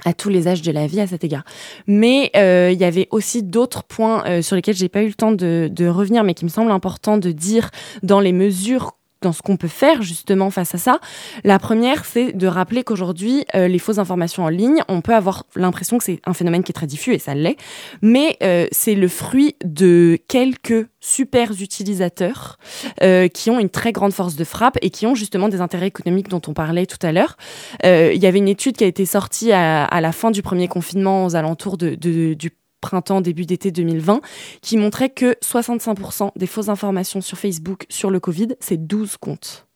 à 0.03 0.13
tous 0.13 0.27
les 0.27 0.49
âges 0.49 0.61
de 0.61 0.71
la 0.71 0.85
vie 0.85 0.99
à 0.99 1.07
cet 1.07 1.23
égard. 1.23 1.45
Mais 1.87 2.29
euh, 2.35 2.71
il 2.73 2.79
y 2.79 2.83
avait 2.83 3.07
aussi 3.11 3.41
d'autres 3.41 3.83
points 3.83 4.21
euh, 4.27 4.41
sur 4.41 4.57
lesquels 4.57 4.75
j'ai 4.75 4.89
pas 4.89 5.01
eu 5.01 5.07
le 5.07 5.13
temps 5.13 5.31
de, 5.31 5.69
de, 5.71 5.87
revenir, 5.87 6.25
mais 6.25 6.33
qui 6.33 6.43
me 6.43 6.49
semblent 6.49 6.71
importants 6.71 7.17
de 7.17 7.31
dire 7.31 7.69
dans 8.03 8.19
les 8.19 8.33
mesures 8.33 8.97
dans 9.21 9.33
ce 9.33 9.41
qu'on 9.41 9.57
peut 9.57 9.67
faire 9.67 10.01
justement 10.01 10.49
face 10.49 10.75
à 10.75 10.77
ça. 10.77 10.99
La 11.43 11.59
première, 11.59 12.05
c'est 12.05 12.33
de 12.33 12.47
rappeler 12.47 12.83
qu'aujourd'hui, 12.83 13.45
euh, 13.55 13.67
les 13.67 13.79
fausses 13.79 13.99
informations 13.99 14.43
en 14.43 14.49
ligne, 14.49 14.81
on 14.87 15.01
peut 15.01 15.15
avoir 15.15 15.45
l'impression 15.55 15.97
que 15.97 16.03
c'est 16.03 16.21
un 16.25 16.33
phénomène 16.33 16.63
qui 16.63 16.71
est 16.71 16.73
très 16.73 16.87
diffus, 16.87 17.13
et 17.13 17.19
ça 17.19 17.33
l'est, 17.33 17.57
mais 18.01 18.37
euh, 18.43 18.67
c'est 18.71 18.95
le 18.95 19.07
fruit 19.07 19.55
de 19.63 20.17
quelques 20.27 20.87
super 20.99 21.51
utilisateurs 21.51 22.57
euh, 23.01 23.27
qui 23.27 23.49
ont 23.49 23.59
une 23.59 23.69
très 23.69 23.91
grande 23.91 24.13
force 24.13 24.35
de 24.35 24.43
frappe 24.43 24.77
et 24.81 24.89
qui 24.89 25.07
ont 25.07 25.15
justement 25.15 25.49
des 25.49 25.61
intérêts 25.61 25.87
économiques 25.87 26.27
dont 26.27 26.41
on 26.47 26.53
parlait 26.53 26.85
tout 26.85 26.97
à 27.01 27.11
l'heure. 27.11 27.37
Il 27.83 28.21
y 28.21 28.25
avait 28.25 28.39
une 28.39 28.47
étude 28.47 28.77
qui 28.77 28.83
a 28.83 28.87
été 28.87 29.05
sortie 29.05 29.51
à, 29.51 29.85
à, 29.85 30.01
la 30.01 30.11
fin 30.11 30.31
du 30.31 30.41
premier 30.41 30.67
confinement 30.67 31.25
aux 31.25 31.35
alentours 31.35 31.77
de, 31.77 31.95
de, 31.95 32.33
du 32.33 32.51
printemps, 32.81 33.21
début 33.21 33.45
d'été 33.45 33.71
2020, 33.71 34.21
qui 34.61 34.77
montrait 34.77 35.09
que 35.09 35.35
65% 35.43 36.31
des 36.35 36.47
fausses 36.47 36.69
informations 36.69 37.21
sur 37.21 37.37
Facebook 37.37 37.85
sur 37.89 38.11
le 38.11 38.19
Covid, 38.19 38.49
c'est 38.59 38.77
12 38.77 39.17
comptes. 39.17 39.67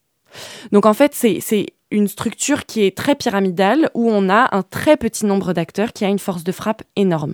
Donc 0.71 0.85
en 0.85 0.93
fait, 0.93 1.13
c'est 1.13 1.67
une 1.91 2.07
structure 2.07 2.65
qui 2.65 2.83
est 2.83 2.97
très 2.97 3.15
pyramidale 3.15 3.89
où 3.93 4.09
on 4.09 4.29
a 4.29 4.55
un 4.55 4.63
très 4.63 4.97
petit 4.97 5.25
nombre 5.25 5.53
d'acteurs 5.53 5.93
qui 5.93 6.05
a 6.05 6.07
une 6.07 6.19
force 6.19 6.43
de 6.43 6.51
frappe 6.51 6.83
énorme. 6.95 7.33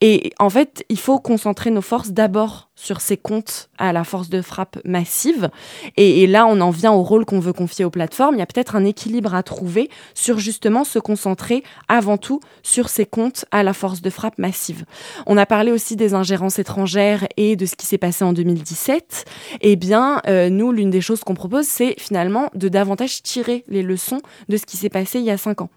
Et 0.00 0.32
en 0.38 0.50
fait, 0.50 0.84
il 0.88 0.98
faut 0.98 1.18
concentrer 1.18 1.70
nos 1.70 1.82
forces 1.82 2.10
d'abord 2.10 2.70
sur 2.80 3.02
ces 3.02 3.18
comptes 3.18 3.68
à 3.76 3.92
la 3.92 4.04
force 4.04 4.30
de 4.30 4.40
frappe 4.40 4.78
massive. 4.86 5.50
Et, 5.98 6.26
là, 6.26 6.46
on 6.46 6.60
en 6.62 6.70
vient 6.70 6.92
au 6.92 7.02
rôle 7.02 7.26
qu'on 7.26 7.38
veut 7.38 7.52
confier 7.52 7.84
aux 7.84 7.90
plateformes. 7.90 8.36
Il 8.36 8.38
y 8.38 8.42
a 8.42 8.46
peut-être 8.46 8.74
un 8.74 8.86
équilibre 8.86 9.34
à 9.34 9.42
trouver 9.42 9.90
sur 10.14 10.38
justement 10.38 10.84
se 10.84 10.98
concentrer 10.98 11.62
avant 11.88 12.16
tout 12.16 12.40
sur 12.62 12.88
ces 12.88 13.04
comptes 13.04 13.44
à 13.50 13.62
la 13.62 13.74
force 13.74 14.00
de 14.00 14.08
frappe 14.08 14.38
massive. 14.38 14.86
On 15.26 15.36
a 15.36 15.44
parlé 15.44 15.72
aussi 15.72 15.94
des 15.94 16.14
ingérences 16.14 16.58
étrangères 16.58 17.26
et 17.36 17.54
de 17.54 17.66
ce 17.66 17.76
qui 17.76 17.84
s'est 17.84 17.98
passé 17.98 18.24
en 18.24 18.32
2017. 18.32 19.26
Eh 19.60 19.76
bien, 19.76 20.22
euh, 20.26 20.48
nous, 20.48 20.72
l'une 20.72 20.90
des 20.90 21.02
choses 21.02 21.20
qu'on 21.20 21.34
propose, 21.34 21.66
c'est 21.66 21.96
finalement 21.98 22.48
de 22.54 22.68
davantage 22.68 23.22
tirer 23.22 23.62
les 23.68 23.79
leçons 23.82 24.20
de 24.48 24.56
ce 24.56 24.66
qui 24.66 24.76
s'est 24.76 24.88
passé 24.88 25.18
il 25.18 25.24
y 25.24 25.30
a 25.30 25.38
cinq 25.38 25.60
ans. 25.60 25.70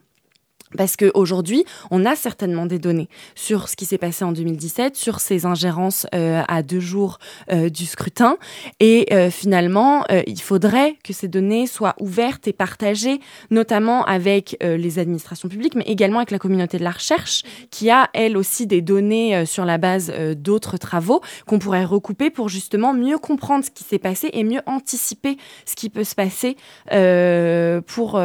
Parce 0.78 0.98
qu'aujourd'hui, 0.98 1.66
on 1.92 2.06
a 2.06 2.16
certainement 2.16 2.66
des 2.66 2.80
données 2.80 3.10
sur 3.36 3.70
ce 3.70 3.76
qui 3.76 3.86
s'est 3.86 3.98
passé 3.98 4.26
en 4.26 4.32
2017, 4.32 4.96
sur 4.96 5.20
ces 5.20 5.46
ingérences 5.46 6.08
euh, 6.14 6.44
à 6.48 6.64
deux 6.64 6.80
jours 6.80 7.20
euh, 7.52 7.70
du 7.70 7.86
scrutin. 7.86 8.38
Et 8.80 9.08
euh, 9.12 9.30
finalement, 9.30 10.04
il 10.28 10.42
faudrait 10.42 10.96
que 11.04 11.14
ces 11.14 11.28
données 11.28 11.68
soient 11.68 11.96
ouvertes 12.00 12.48
et 12.48 12.54
partagées, 12.54 13.20
notamment 13.52 14.04
avec 14.06 14.58
les 14.62 15.00
administrations 15.00 15.50
publiques, 15.50 15.76
mais 15.76 15.84
également 15.86 16.18
avec 16.18 16.32
la 16.32 16.40
communauté 16.40 16.78
de 16.78 16.84
la 16.84 16.92
recherche, 16.92 17.44
qui 17.72 17.90
a, 17.90 18.10
elle 18.14 18.38
aussi, 18.38 18.68
des 18.68 18.82
données 18.82 19.46
sur 19.46 19.66
la 19.66 19.78
base 19.78 20.12
d'autres 20.36 20.78
travaux 20.78 21.22
qu'on 21.46 21.60
pourrait 21.60 21.86
recouper 21.86 22.30
pour 22.30 22.50
justement 22.50 22.94
mieux 22.94 23.18
comprendre 23.18 23.66
ce 23.66 23.72
qui 23.72 23.84
s'est 23.84 24.00
passé 24.00 24.30
et 24.34 24.44
mieux 24.44 24.62
anticiper 24.66 25.38
ce 25.66 25.76
qui 25.76 25.90
peut 25.90 26.04
se 26.04 26.16
passer 26.16 26.58
pour, 27.88 28.22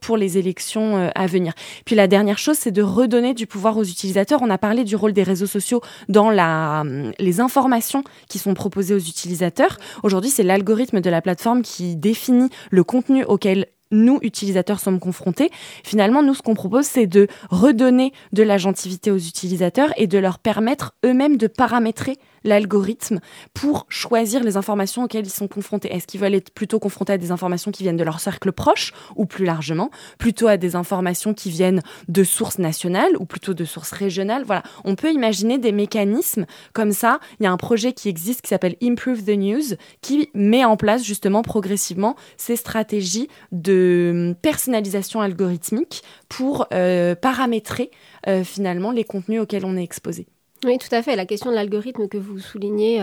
pour 0.00 0.16
les 0.16 0.38
élections 0.38 1.10
à 1.14 1.26
venir. 1.26 1.52
Puis 1.84 1.94
la 1.94 2.06
dernière 2.06 2.38
chose, 2.38 2.56
c'est 2.58 2.72
de 2.72 2.82
redonner 2.82 3.34
du 3.34 3.46
pouvoir 3.46 3.76
aux 3.76 3.84
utilisateurs. 3.84 4.40
On 4.42 4.50
a 4.50 4.58
parlé 4.58 4.84
du 4.84 4.96
rôle 4.96 5.12
des 5.12 5.22
réseaux 5.22 5.46
sociaux 5.46 5.80
dans 6.08 6.30
la, 6.30 6.80
hum, 6.82 7.12
les 7.18 7.40
informations 7.40 8.04
qui 8.28 8.38
sont 8.38 8.54
proposées 8.54 8.94
aux 8.94 8.98
utilisateurs. 8.98 9.78
Aujourd'hui, 10.02 10.30
c'est 10.30 10.42
l'algorithme 10.42 11.00
de 11.00 11.10
la 11.10 11.22
plateforme 11.22 11.62
qui 11.62 11.96
définit 11.96 12.50
le 12.70 12.84
contenu 12.84 13.24
auquel 13.24 13.66
nous, 13.90 14.18
utilisateurs, 14.22 14.80
sommes 14.80 15.00
confrontés. 15.00 15.50
Finalement, 15.84 16.22
nous, 16.22 16.34
ce 16.34 16.42
qu'on 16.42 16.54
propose, 16.54 16.84
c'est 16.84 17.06
de 17.06 17.26
redonner 17.50 18.12
de 18.32 18.42
la 18.42 18.58
gentilité 18.58 19.10
aux 19.10 19.18
utilisateurs 19.18 19.92
et 19.96 20.06
de 20.06 20.18
leur 20.18 20.38
permettre 20.38 20.94
eux-mêmes 21.04 21.36
de 21.36 21.46
paramétrer 21.46 22.16
l'algorithme 22.44 23.20
pour 23.54 23.86
choisir 23.88 24.42
les 24.42 24.56
informations 24.56 25.04
auxquelles 25.04 25.26
ils 25.26 25.30
sont 25.30 25.48
confrontés. 25.48 25.92
Est-ce 25.92 26.06
qu'ils 26.06 26.20
veulent 26.20 26.34
être 26.34 26.50
plutôt 26.50 26.78
confrontés 26.78 27.14
à 27.14 27.18
des 27.18 27.30
informations 27.30 27.70
qui 27.70 27.82
viennent 27.82 27.96
de 27.96 28.04
leur 28.04 28.20
cercle 28.20 28.52
proche 28.52 28.92
ou 29.16 29.26
plus 29.26 29.44
largement, 29.44 29.90
plutôt 30.18 30.48
à 30.48 30.56
des 30.56 30.76
informations 30.76 31.34
qui 31.34 31.50
viennent 31.50 31.82
de 32.08 32.24
sources 32.24 32.58
nationales 32.58 33.16
ou 33.18 33.24
plutôt 33.24 33.54
de 33.54 33.64
sources 33.64 33.92
régionales? 33.92 34.44
Voilà, 34.44 34.62
on 34.84 34.94
peut 34.94 35.12
imaginer 35.12 35.58
des 35.58 35.72
mécanismes 35.72 36.46
comme 36.72 36.92
ça. 36.92 37.20
Il 37.40 37.44
y 37.44 37.46
a 37.46 37.52
un 37.52 37.56
projet 37.56 37.92
qui 37.92 38.08
existe 38.08 38.42
qui 38.42 38.48
s'appelle 38.48 38.76
Improve 38.82 39.24
the 39.24 39.36
News 39.36 39.76
qui 40.00 40.30
met 40.34 40.64
en 40.64 40.76
place 40.76 41.04
justement 41.04 41.42
progressivement 41.42 42.16
ces 42.36 42.56
stratégies 42.56 43.28
de 43.52 44.34
personnalisation 44.42 45.20
algorithmique 45.20 46.02
pour 46.28 46.66
euh, 46.72 47.14
paramétrer 47.14 47.90
euh, 48.26 48.44
finalement 48.44 48.90
les 48.90 49.04
contenus 49.04 49.40
auxquels 49.40 49.64
on 49.64 49.76
est 49.76 49.82
exposé. 49.82 50.26
Oui, 50.64 50.78
tout 50.78 50.94
à 50.94 51.02
fait. 51.02 51.16
La 51.16 51.26
question 51.26 51.50
de 51.50 51.54
l'algorithme 51.54 52.08
que 52.08 52.18
vous 52.18 52.38
soulignez, 52.38 53.00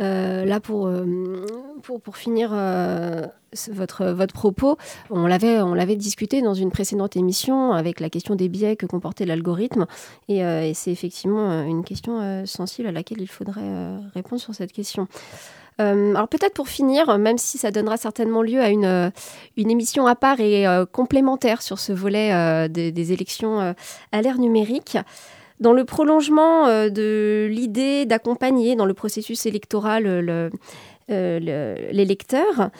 euh, 0.00 0.44
là, 0.44 0.60
pour, 0.60 0.90
pour, 1.82 2.00
pour, 2.00 2.16
finir 2.16 2.50
votre, 3.70 4.06
votre 4.06 4.34
propos, 4.34 4.76
on 5.10 5.26
l'avait, 5.26 5.60
on 5.60 5.74
l'avait 5.74 5.96
discuté 5.96 6.42
dans 6.42 6.54
une 6.54 6.70
précédente 6.70 7.16
émission 7.16 7.72
avec 7.72 8.00
la 8.00 8.10
question 8.10 8.34
des 8.34 8.48
biais 8.48 8.76
que 8.76 8.86
comportait 8.86 9.26
l'algorithme. 9.26 9.86
Et, 10.28 10.72
c'est 10.74 10.90
effectivement 10.90 11.62
une 11.62 11.84
question 11.84 12.44
sensible 12.46 12.88
à 12.88 12.92
laquelle 12.92 13.20
il 13.20 13.28
faudrait 13.28 13.96
répondre 14.14 14.40
sur 14.40 14.54
cette 14.54 14.72
question. 14.72 15.06
Euh, 15.80 16.14
alors 16.14 16.28
peut-être 16.28 16.54
pour 16.54 16.68
finir, 16.68 17.18
même 17.18 17.38
si 17.38 17.58
ça 17.58 17.70
donnera 17.70 17.96
certainement 17.96 18.42
lieu 18.42 18.60
à 18.60 18.68
une, 18.68 18.84
euh, 18.84 19.10
une 19.56 19.70
émission 19.70 20.06
à 20.06 20.14
part 20.14 20.40
et 20.40 20.66
euh, 20.66 20.84
complémentaire 20.84 21.62
sur 21.62 21.78
ce 21.78 21.92
volet 21.92 22.68
des, 22.68 23.12
élections 23.12 23.74
à 24.12 24.22
l'ère 24.22 24.38
numérique, 24.38 24.96
dans 25.62 25.72
le 25.72 25.84
prolongement 25.84 26.66
de 26.66 27.48
l'idée 27.50 28.04
d'accompagner 28.04 28.76
dans 28.76 28.84
le 28.84 28.94
processus 28.94 29.46
électoral 29.46 30.50
l'électeur, 31.08 32.70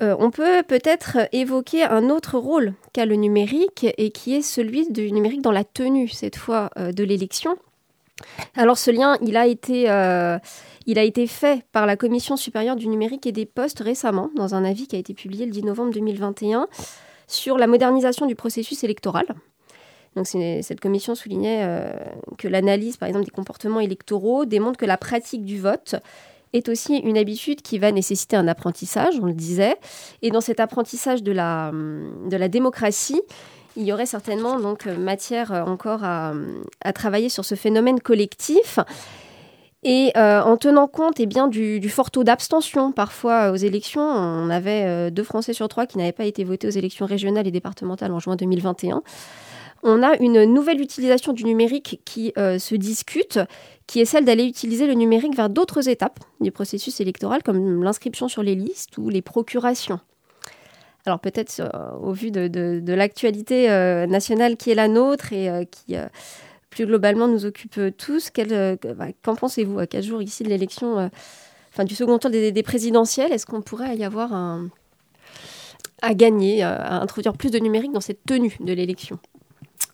on 0.00 0.30
peut 0.30 0.62
peut-être 0.62 1.18
évoquer 1.32 1.84
un 1.84 2.10
autre 2.10 2.38
rôle 2.38 2.74
qu'a 2.92 3.06
le 3.06 3.14
numérique 3.14 3.86
et 3.96 4.10
qui 4.10 4.34
est 4.34 4.42
celui 4.42 4.90
du 4.90 5.10
numérique 5.10 5.40
dans 5.40 5.52
la 5.52 5.64
tenue, 5.64 6.08
cette 6.08 6.36
fois, 6.36 6.70
de 6.76 7.04
l'élection. 7.04 7.56
Alors 8.54 8.78
ce 8.78 8.90
lien, 8.90 9.16
il 9.22 9.36
a 9.36 9.46
été 9.46 9.84
il 10.86 10.98
a 10.98 11.02
été 11.02 11.26
fait 11.26 11.64
par 11.72 11.84
la 11.84 11.96
Commission 11.96 12.36
supérieure 12.36 12.76
du 12.76 12.86
numérique 12.88 13.26
et 13.26 13.32
des 13.32 13.46
postes 13.46 13.80
récemment, 13.80 14.30
dans 14.36 14.54
un 14.54 14.64
avis 14.64 14.86
qui 14.86 14.94
a 14.94 14.98
été 14.98 15.14
publié 15.14 15.44
le 15.44 15.50
10 15.50 15.64
novembre 15.64 15.92
2021, 15.92 16.68
sur 17.26 17.58
la 17.58 17.66
modernisation 17.66 18.26
du 18.26 18.36
processus 18.36 18.84
électoral. 18.84 19.26
Donc, 20.16 20.26
cette 20.26 20.80
commission 20.80 21.14
soulignait 21.14 21.60
euh, 21.62 21.90
que 22.38 22.48
l'analyse, 22.48 22.96
par 22.96 23.08
exemple, 23.08 23.26
des 23.26 23.30
comportements 23.30 23.80
électoraux 23.80 24.44
démontre 24.46 24.78
que 24.78 24.86
la 24.86 24.96
pratique 24.96 25.44
du 25.44 25.60
vote 25.60 25.96
est 26.52 26.68
aussi 26.68 26.96
une 26.96 27.18
habitude 27.18 27.60
qui 27.60 27.78
va 27.78 27.92
nécessiter 27.92 28.36
un 28.36 28.48
apprentissage, 28.48 29.14
on 29.20 29.26
le 29.26 29.34
disait. 29.34 29.76
Et 30.22 30.30
dans 30.30 30.40
cet 30.40 30.58
apprentissage 30.58 31.22
de 31.22 31.32
la, 31.32 31.70
de 31.72 32.36
la 32.36 32.48
démocratie, 32.48 33.20
il 33.76 33.84
y 33.84 33.92
aurait 33.92 34.06
certainement 34.06 34.58
donc 34.58 34.86
matière 34.86 35.52
encore 35.66 36.02
à, 36.02 36.32
à 36.80 36.92
travailler 36.94 37.28
sur 37.28 37.44
ce 37.44 37.54
phénomène 37.54 38.00
collectif 38.00 38.78
et 39.88 40.10
euh, 40.16 40.42
en 40.42 40.56
tenant 40.56 40.88
compte 40.88 41.20
eh 41.20 41.26
bien, 41.26 41.46
du, 41.46 41.88
fort 41.88 42.10
taux 42.10 42.24
d'abstention 42.24 42.90
parfois 42.90 43.52
aux 43.52 43.56
élections, 43.56 44.02
on 44.02 44.50
avait 44.50 44.82
euh, 44.84 45.10
deux 45.10 45.22
Français 45.22 45.52
sur 45.52 45.68
trois 45.68 45.86
qui 45.86 45.96
n'avaient 45.96 46.10
pas 46.10 46.24
été 46.24 46.42
votés 46.42 46.66
aux 46.66 46.70
élections 46.70 47.06
régionales 47.06 47.46
et 47.46 47.52
départementales 47.52 48.10
en 48.10 48.18
juin 48.18 48.34
2021. 48.34 49.04
On 49.88 50.02
a 50.02 50.16
une 50.18 50.44
nouvelle 50.52 50.80
utilisation 50.80 51.32
du 51.32 51.44
numérique 51.44 52.00
qui 52.04 52.32
euh, 52.36 52.58
se 52.58 52.74
discute, 52.74 53.38
qui 53.86 54.00
est 54.00 54.04
celle 54.04 54.24
d'aller 54.24 54.44
utiliser 54.44 54.86
le 54.86 54.94
numérique 54.94 55.36
vers 55.36 55.48
d'autres 55.48 55.88
étapes 55.88 56.18
du 56.40 56.50
processus 56.50 57.00
électoral, 57.00 57.42
comme 57.42 57.82
l'inscription 57.82 58.28
sur 58.28 58.42
les 58.42 58.54
listes 58.54 58.98
ou 58.98 59.08
les 59.08 59.22
procurations. 59.22 60.00
Alors 61.04 61.20
peut-être 61.20 61.62
au 62.02 62.12
vu 62.12 62.32
de, 62.32 62.92
l'actualité 62.92 63.68
nationale 64.08 64.56
qui 64.56 64.72
est 64.72 64.74
la 64.74 64.88
nôtre 64.88 65.32
et 65.32 65.68
qui 65.70 65.94
plus 66.76 66.86
globalement 66.86 67.26
nous 67.26 67.46
occupe 67.46 67.80
tous. 67.96 68.30
Euh, 68.38 68.76
bah, 68.96 69.06
qu'en 69.22 69.34
pensez-vous 69.34 69.78
à 69.78 69.86
quatre 69.86 70.04
jours 70.04 70.20
ici 70.20 70.42
de 70.42 70.50
l'élection, 70.50 70.98
euh, 70.98 71.08
enfin 71.72 71.84
du 71.84 71.94
second 71.94 72.18
tour 72.18 72.30
des, 72.30 72.62
présidentielles 72.62 73.32
Est-ce 73.32 73.46
qu'on 73.46 73.62
pourrait 73.62 73.96
y 73.96 74.04
avoir 74.04 74.60
à 76.02 76.14
gagner, 76.14 76.62
euh, 76.62 76.76
à 76.76 77.00
introduire 77.00 77.32
plus 77.32 77.50
de 77.50 77.58
numérique 77.58 77.92
dans 77.92 78.02
cette 78.02 78.24
tenue 78.24 78.56
de 78.60 78.72
l'élection? 78.74 79.18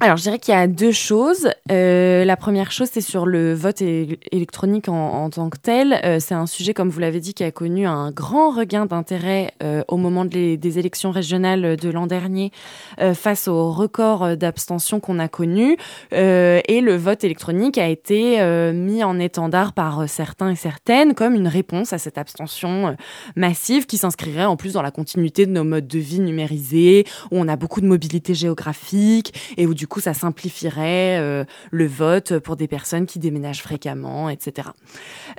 Alors, 0.01 0.17
je 0.17 0.23
dirais 0.23 0.41
qu'il 0.41 0.53
y 0.53 0.57
a 0.57 0.67
deux 0.67 0.91
choses. 0.91 1.49
Euh, 1.71 2.25
la 2.25 2.37
première 2.37 2.73
chose, 2.73 2.89
c'est 2.93 3.01
sur 3.01 3.25
le 3.25 3.55
vote 3.55 3.81
électronique 3.81 4.89
en, 4.89 5.31
tant 5.31 5.49
que 5.49 5.59
tel. 5.59 6.01
Euh, 6.05 6.19
c'est 6.19 6.35
un 6.35 6.47
sujet, 6.47 6.75
comme 6.75 6.89
vous 6.89 6.99
l'avez 6.99 7.21
dit, 7.21 7.35
qui 7.35 7.45
a 7.45 7.53
connu 7.53 7.87
un 7.87 8.11
grand 8.11 8.51
regain 8.51 8.87
d'intérêt 8.87 9.53
euh, 9.63 9.85
au 9.87 9.97
moment 9.97 10.25
des 10.25 10.79
élections 10.79 11.13
régionales 11.13 11.77
de 11.77 11.89
l'an 11.89 12.07
dernier 12.07 12.51
face 13.15 13.49
au 13.49 13.71
record 13.71 14.37
d'abstention 14.37 15.01
qu'on 15.01 15.19
a 15.19 15.29
connu. 15.29 15.77
et 16.13 16.81
le 16.81 16.97
vote 16.97 17.25
électronique 17.25 17.79
a 17.79 17.89
été 17.89 18.43
mis 18.73 19.05
en 19.05 19.19
étendard 19.19 19.73
par 19.73 20.09
certains 20.09 20.51
et 20.51 20.57
certaines 20.57 21.15
comme 21.15 21.35
une 21.35 21.49
réponse 21.49 21.93
à 21.93 21.99
cette 21.99 22.19
abstention 22.19 22.97
massive 23.37 23.87
qui 23.87 23.99
s'inscrirait 23.99 24.45
en 24.45 24.57
plus 24.57 24.73
dans 24.75 24.83
la 24.83 24.91
continuité 24.91 25.47
de 25.47 25.53
nos 25.53 25.65
modes 25.65 25.87
de 25.87 25.99
vie 25.99 26.21
numérisés, 26.21 27.07
où 27.31 27.39
on 27.39 27.49
a 27.49 27.57
beaucoup 27.57 27.81
de 27.81 27.87
mobilité 27.87 28.35
géographique 28.35 29.55
et 29.57 29.67
où 29.67 29.75
du 29.75 29.82
coup 29.87 30.01
ça 30.01 30.15
simplifierait 30.15 31.19
euh, 31.19 31.45
le 31.71 31.87
vote 31.87 32.39
pour 32.39 32.57
des 32.57 32.69
personnes 32.69 33.07
qui 33.07 33.19
déménagent 33.19 33.63
fréquemment, 33.63 34.29
etc. 34.29 34.69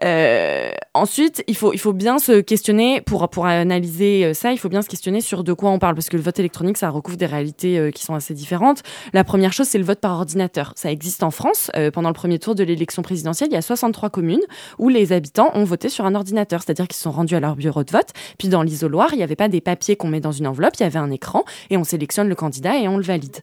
Euh, 0.04 0.72
ensuite, 0.94 1.44
il 1.48 1.56
faut, 1.56 1.74
il 1.74 1.80
faut 1.80 1.94
bien 1.94 2.20
se 2.20 2.41
questionner, 2.41 3.02
pour, 3.02 3.30
pour 3.30 3.46
analyser 3.46 4.26
euh, 4.26 4.34
ça, 4.34 4.52
il 4.52 4.58
faut 4.58 4.70
bien 4.70 4.82
se 4.82 4.89
questionner 4.89 5.22
sur 5.22 5.44
de 5.44 5.54
quoi 5.54 5.70
on 5.72 5.80
parle, 5.80 5.96
parce 5.96 6.10
que 6.10 6.18
le 6.18 6.24
vote 6.24 6.39
électronique, 6.39 6.78
ça 6.78 6.89
recouvre 6.89 7.18
des 7.18 7.26
réalités 7.26 7.91
qui 7.94 8.04
sont 8.04 8.16
assez 8.16 8.34
différentes. 8.34 8.82
La 9.14 9.24
première 9.24 9.54
chose, 9.54 9.68
c'est 9.68 9.78
le 9.78 9.84
vote 9.84 10.00
par 10.00 10.14
ordinateur. 10.14 10.74
Ça 10.76 10.91
existe 10.91 11.24
en 11.24 11.32
France. 11.32 11.72
pendant 11.94 12.10
le 12.10 12.14
premier 12.14 12.39
tour 12.39 12.56
de 12.56 12.64
l'élection 12.64 13.02
présidentielle, 13.02 13.50
il 13.52 13.56
y 13.56 13.58
a 13.58 13.62
63 13.62 14.10
communes 14.10 14.41
où 14.78 14.89
les 14.89 15.12
habitants 15.12 15.52
ont 15.54 15.64
voté 15.64 15.89
sur 15.89 16.06
un 16.06 16.16
ordinateur, 16.16 16.62
c'est-à-dire 16.64 16.88
qu'ils 16.88 16.98
sont 16.98 17.12
rendus 17.12 17.36
à 17.36 17.39
leur 17.39 17.56
bureau 17.56 17.84
de 17.84 17.91
vote. 17.91 18.10
Puis 18.38 18.48
dans 18.48 18.64
l'isoloir, 18.64 19.10
il 19.14 19.18
n'y 19.18 19.24
avait 19.24 19.36
pas 19.36 19.48
des 19.48 19.62
papiers 19.62 19.96
qu'on 19.96 20.08
met 20.08 20.20
dans 20.20 20.32
une 20.32 20.48
enveloppe, 20.48 20.74
il 20.80 20.84
y 20.84 20.86
avait 20.86 21.00
un 21.00 21.12
écran 21.12 21.44
et 21.70 21.78
on 21.78 21.84
sélectionne 21.84 22.30
le 22.30 22.36
candidat 22.36 22.78
et 22.78 22.88
on 22.88 22.98
le 22.98 23.04
valide. 23.04 23.38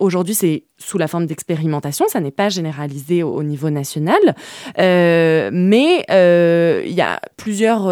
Aujourd'hui, 0.00 0.34
c'est 0.34 0.64
sous 0.78 0.98
la 0.98 1.08
forme 1.08 1.26
d'expérimentation, 1.26 2.06
ça 2.08 2.20
n'est 2.20 2.30
pas 2.30 2.48
généralisé 2.48 3.22
au, 3.22 3.42
niveau 3.42 3.70
national, 3.70 4.20
euh, 4.78 5.50
mais 5.52 6.04
euh, 6.10 6.82
il 6.84 6.92
y 6.92 7.00
a 7.00 7.20
plusieurs 7.36 7.88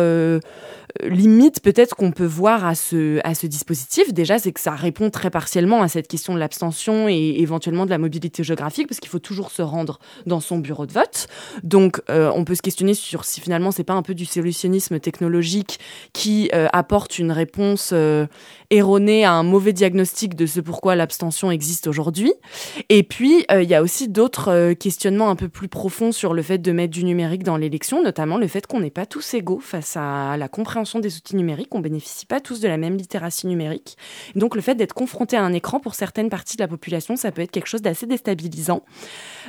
limite 1.03 1.61
peut-être 1.61 1.97
qu'on 1.97 2.13
peut 2.13 2.27
voir 2.27 2.65
à 2.65 2.75
ce, 2.75 3.21
à 3.25 3.35
ce 3.35 3.47
dispositif, 3.47 4.13
déjà, 4.13 4.39
c'est 4.39 4.53
que 4.53 4.61
ça 4.61 4.73
répond 4.73 5.11
très 5.11 5.31
partiellement 5.31 5.83
à 5.83 5.89
cette 5.89 6.09
question 6.09 6.35
de 6.35 6.39
l'abstention 6.39 7.09
et 7.09 7.37
éventuellement 7.39 7.85
de 7.85 7.91
la 7.91 7.99
mobilité 7.99 8.43
géographique, 8.43 8.89
parce 8.89 9.01
qu'il 9.01 9.11
faut 9.11 9.19
toujours 9.19 9.51
se 9.51 9.63
rendre 9.63 9.99
dans 10.27 10.41
son 10.41 10.59
bureau 10.59 10.87
de 10.87 10.93
vote. 10.93 11.29
Donc, 11.63 12.01
euh, 12.11 12.31
on 12.35 12.45
peut 12.45 12.55
se 12.55 12.63
questionner 12.63 12.95
sur 12.95 13.25
si 13.25 13.41
finalement 13.41 13.71
c'est 13.71 13.85
pas 13.85 13.95
un 13.95 14.03
peu 14.03 14.15
du 14.15 14.25
solutionnisme 14.25 15.01
technologique 15.01 15.79
qui 16.13 16.51
euh, 16.55 16.69
apporte 16.73 17.19
une 17.19 17.33
réponse 17.33 17.91
euh, 17.93 18.27
erronée 18.71 19.25
à 19.25 19.33
un 19.33 19.43
mauvais 19.43 19.73
diagnostic 19.73 20.35
de 20.35 20.47
ce 20.47 20.61
pourquoi 20.61 20.97
l'abstention 20.97 21.51
existe 21.51 21.87
aujourd'hui. 21.87 22.33
Et 22.89 23.03
puis, 23.03 23.45
il 23.51 23.69
y 23.69 23.75
a 23.75 23.83
aussi 23.83 24.09
d'autres 24.09 24.73
questionnements 24.75 25.31
un 25.31 25.37
peu 25.37 25.49
plus 25.49 25.69
profonds 25.69 26.13
sur 26.13 26.35
le 26.35 26.43
fait 26.43 26.59
de 26.59 26.73
mettre 26.73 26.93
du 26.93 27.05
numérique 27.05 27.43
dans 27.43 27.57
l'élection, 27.57 28.03
notamment 28.03 28.39
le 28.39 28.47
fait 28.47 28.67
qu'on 28.67 28.81
n'est 28.81 28.91
pas 28.91 29.07
tous 29.07 29.35
égaux 29.35 29.61
face 29.61 29.97
à 29.97 30.37
la 30.37 30.49
compréhension 30.49 30.80
des 31.01 31.17
outils 31.17 31.37
numériques, 31.37 31.75
on 31.75 31.81
bénéficie 31.81 32.27
pas 32.27 32.41
tous 32.41 32.61
de 32.61 32.69
la 32.69 32.77
même 32.77 32.97
littératie 32.97 33.47
numérique. 33.47 33.97
Donc 34.35 34.55
le 34.55 34.61
fait 34.61 34.75
d'être 34.75 34.95
confronté 34.95 35.37
à 35.37 35.43
un 35.43 35.53
écran 35.53 35.81
pour 35.81 35.95
certaines 35.95 36.29
parties 36.29 36.57
de 36.57 36.63
la 36.63 36.69
population, 36.69 37.17
ça 37.17 37.33
peut 37.33 37.43
être 37.43 37.51
quelque 37.51 37.69
chose 37.69 37.83
d'assez 37.83 38.07
déstabilisant. 38.07 38.83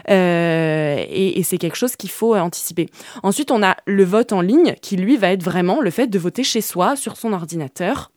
Euh, 0.10 1.06
et 1.10 1.44
c'est 1.44 1.58
quelque 1.58 1.78
chose 1.78 1.96
qu'il 1.96 2.10
faut 2.10 2.36
anticiper. 2.36 2.88
Ensuite, 3.24 3.52
on 3.52 3.64
a 3.64 3.78
le 3.86 4.04
vote 4.04 4.34
en 4.34 4.42
ligne 4.42 4.76
qui, 4.82 4.98
lui, 4.98 5.18
va 5.18 5.32
être 5.32 5.44
vraiment 5.44 5.82
le 5.82 5.90
fait 5.90 6.08
de 6.08 6.20
voter 6.20 6.44
chez 6.44 6.62
soi, 6.62 6.96
sur 6.96 7.18
son 7.18 7.34
ordinateur 7.34 8.12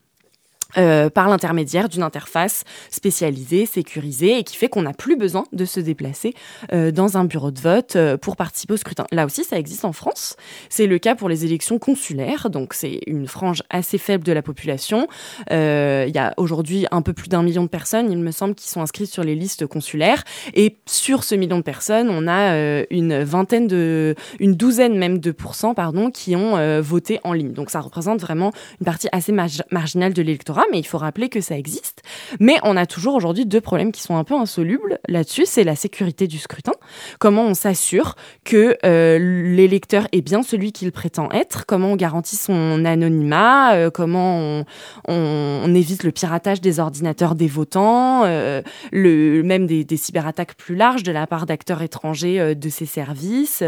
euh, 0.77 1.09
par 1.09 1.29
l'intermédiaire 1.29 1.89
d'une 1.89 2.03
interface 2.03 2.65
spécialisée, 2.91 3.67
sécurisée 3.67 4.39
et 4.39 4.45
qui 4.45 4.57
fait 4.57 4.69
qu'on 4.69 4.83
n'a 4.83 4.93
plus 4.93 5.17
besoin 5.17 5.45
de 5.53 5.65
se 5.65 5.79
déplacer 5.79 6.35
euh, 6.73 6.91
dans 6.91 7.17
un 7.17 7.25
bureau 7.25 7.51
de 7.51 7.61
vote 7.61 7.97
euh, 7.97 8.17
pour 8.17 8.37
participer 8.37 8.75
au 8.75 8.77
scrutin. 8.77 9.07
Là 9.13 9.25
aussi, 9.25 9.45
ça 9.45 9.59
existe 9.59 9.85
en 9.85 9.93
France. 9.93 10.37
C'est 10.69 10.87
le 10.87 10.99
cas 10.99 11.15
pour 11.15 11.29
les 11.29 11.45
élections 11.45 11.79
consulaires, 11.79 12.51
donc 12.51 12.75
c'est 12.75 13.01
une 13.07 13.29
frange 13.29 13.63
assez 13.71 13.99
faible 13.99 14.25
de 14.25 14.33
la 14.33 14.43
population. 14.43 15.07
Il 15.51 16.13
y 16.15 16.19
a 16.19 16.35
aujourd'hui 16.37 16.87
un 16.91 17.03
peu 17.03 17.13
plus 17.13 17.29
d'un 17.29 17.43
million 17.43 17.63
de 17.63 17.69
personnes, 17.69 18.11
il 18.11 18.19
me 18.19 18.31
semble, 18.31 18.55
qui 18.55 18.69
sont 18.69 18.81
inscrites 18.81 19.11
sur 19.11 19.25
les 19.25 19.35
listes 19.35 19.67
consulaires. 19.67 20.25
Et 20.55 20.77
sur 20.87 21.25
ce 21.25 21.35
million 21.35 21.59
de 21.59 21.63
personnes, 21.63 22.11
on 22.11 22.29
a 22.29 22.85
une 22.91 23.23
vingtaine 23.23 23.67
de, 23.67 24.15
une 24.41 24.55
douzaine 24.55 24.99
même 24.99 25.19
de 25.19 25.31
pourcents, 25.31 25.75
pardon, 25.75 26.11
qui 26.11 26.37
ont 26.37 26.81
voté 26.81 27.21
en 27.25 27.33
ligne. 27.33 27.53
Donc 27.53 27.71
ça 27.71 27.81
représente 27.81 28.21
vraiment 28.21 28.53
une 28.81 28.87
partie 28.87 29.09
assez 29.13 29.33
marginale 29.33 30.13
de 30.13 30.23
l'électorat 30.23 30.64
mais 30.71 30.79
il 30.79 30.85
faut 30.85 30.99
rappeler 30.99 31.29
que 31.29 31.41
ça 31.41 31.57
existe. 31.57 32.03
Mais 32.41 32.57
on 32.63 32.77
a 32.77 32.87
toujours 32.87 33.15
aujourd'hui 33.15 33.47
deux 33.47 33.61
problèmes 33.61 33.93
qui 33.93 34.03
sont 34.03 34.17
un 34.17 34.25
peu 34.25 34.35
insolubles 34.35 34.99
là-dessus. 35.09 35.47
C'est 35.47 35.65
la 35.65 35.77
sécurité 35.77 36.27
du 36.27 36.39
scrutin. 36.39 36.73
Comment 37.19 37.45
on 37.45 37.55
s'assure 37.55 38.17
que 38.45 38.77
euh, 38.85 39.19
l'électeur 39.19 40.09
est 40.13 40.21
bien 40.21 40.43
celui 40.43 40.73
qu'il 40.73 40.93
prétend 40.93 41.31
être? 41.31 41.67
Comment 41.67 41.93
on 41.93 41.97
garantit 41.97 42.37
son 42.37 42.85
anonymat? 42.85 43.75
Euh, 43.75 43.91
Comment 43.91 44.65
on, 45.09 45.75
évite 45.75 46.05
le 46.05 46.13
piratage 46.13 46.61
des 46.61 46.81
ordinateurs 46.81 47.35
des 47.35 47.47
votants? 47.47 48.25
Euh, 48.25 48.63
le, 48.93 49.43
Même 49.43 49.67
des, 49.67 49.97
cyberattaques 49.97 50.55
plus 50.55 50.75
larges 50.75 51.03
de 51.03 51.13
la 51.13 51.27
part 51.27 51.47
d'acteurs 51.47 51.83
étrangers 51.83 52.55
de 52.55 52.69
ces 52.69 52.87
services? 52.87 53.63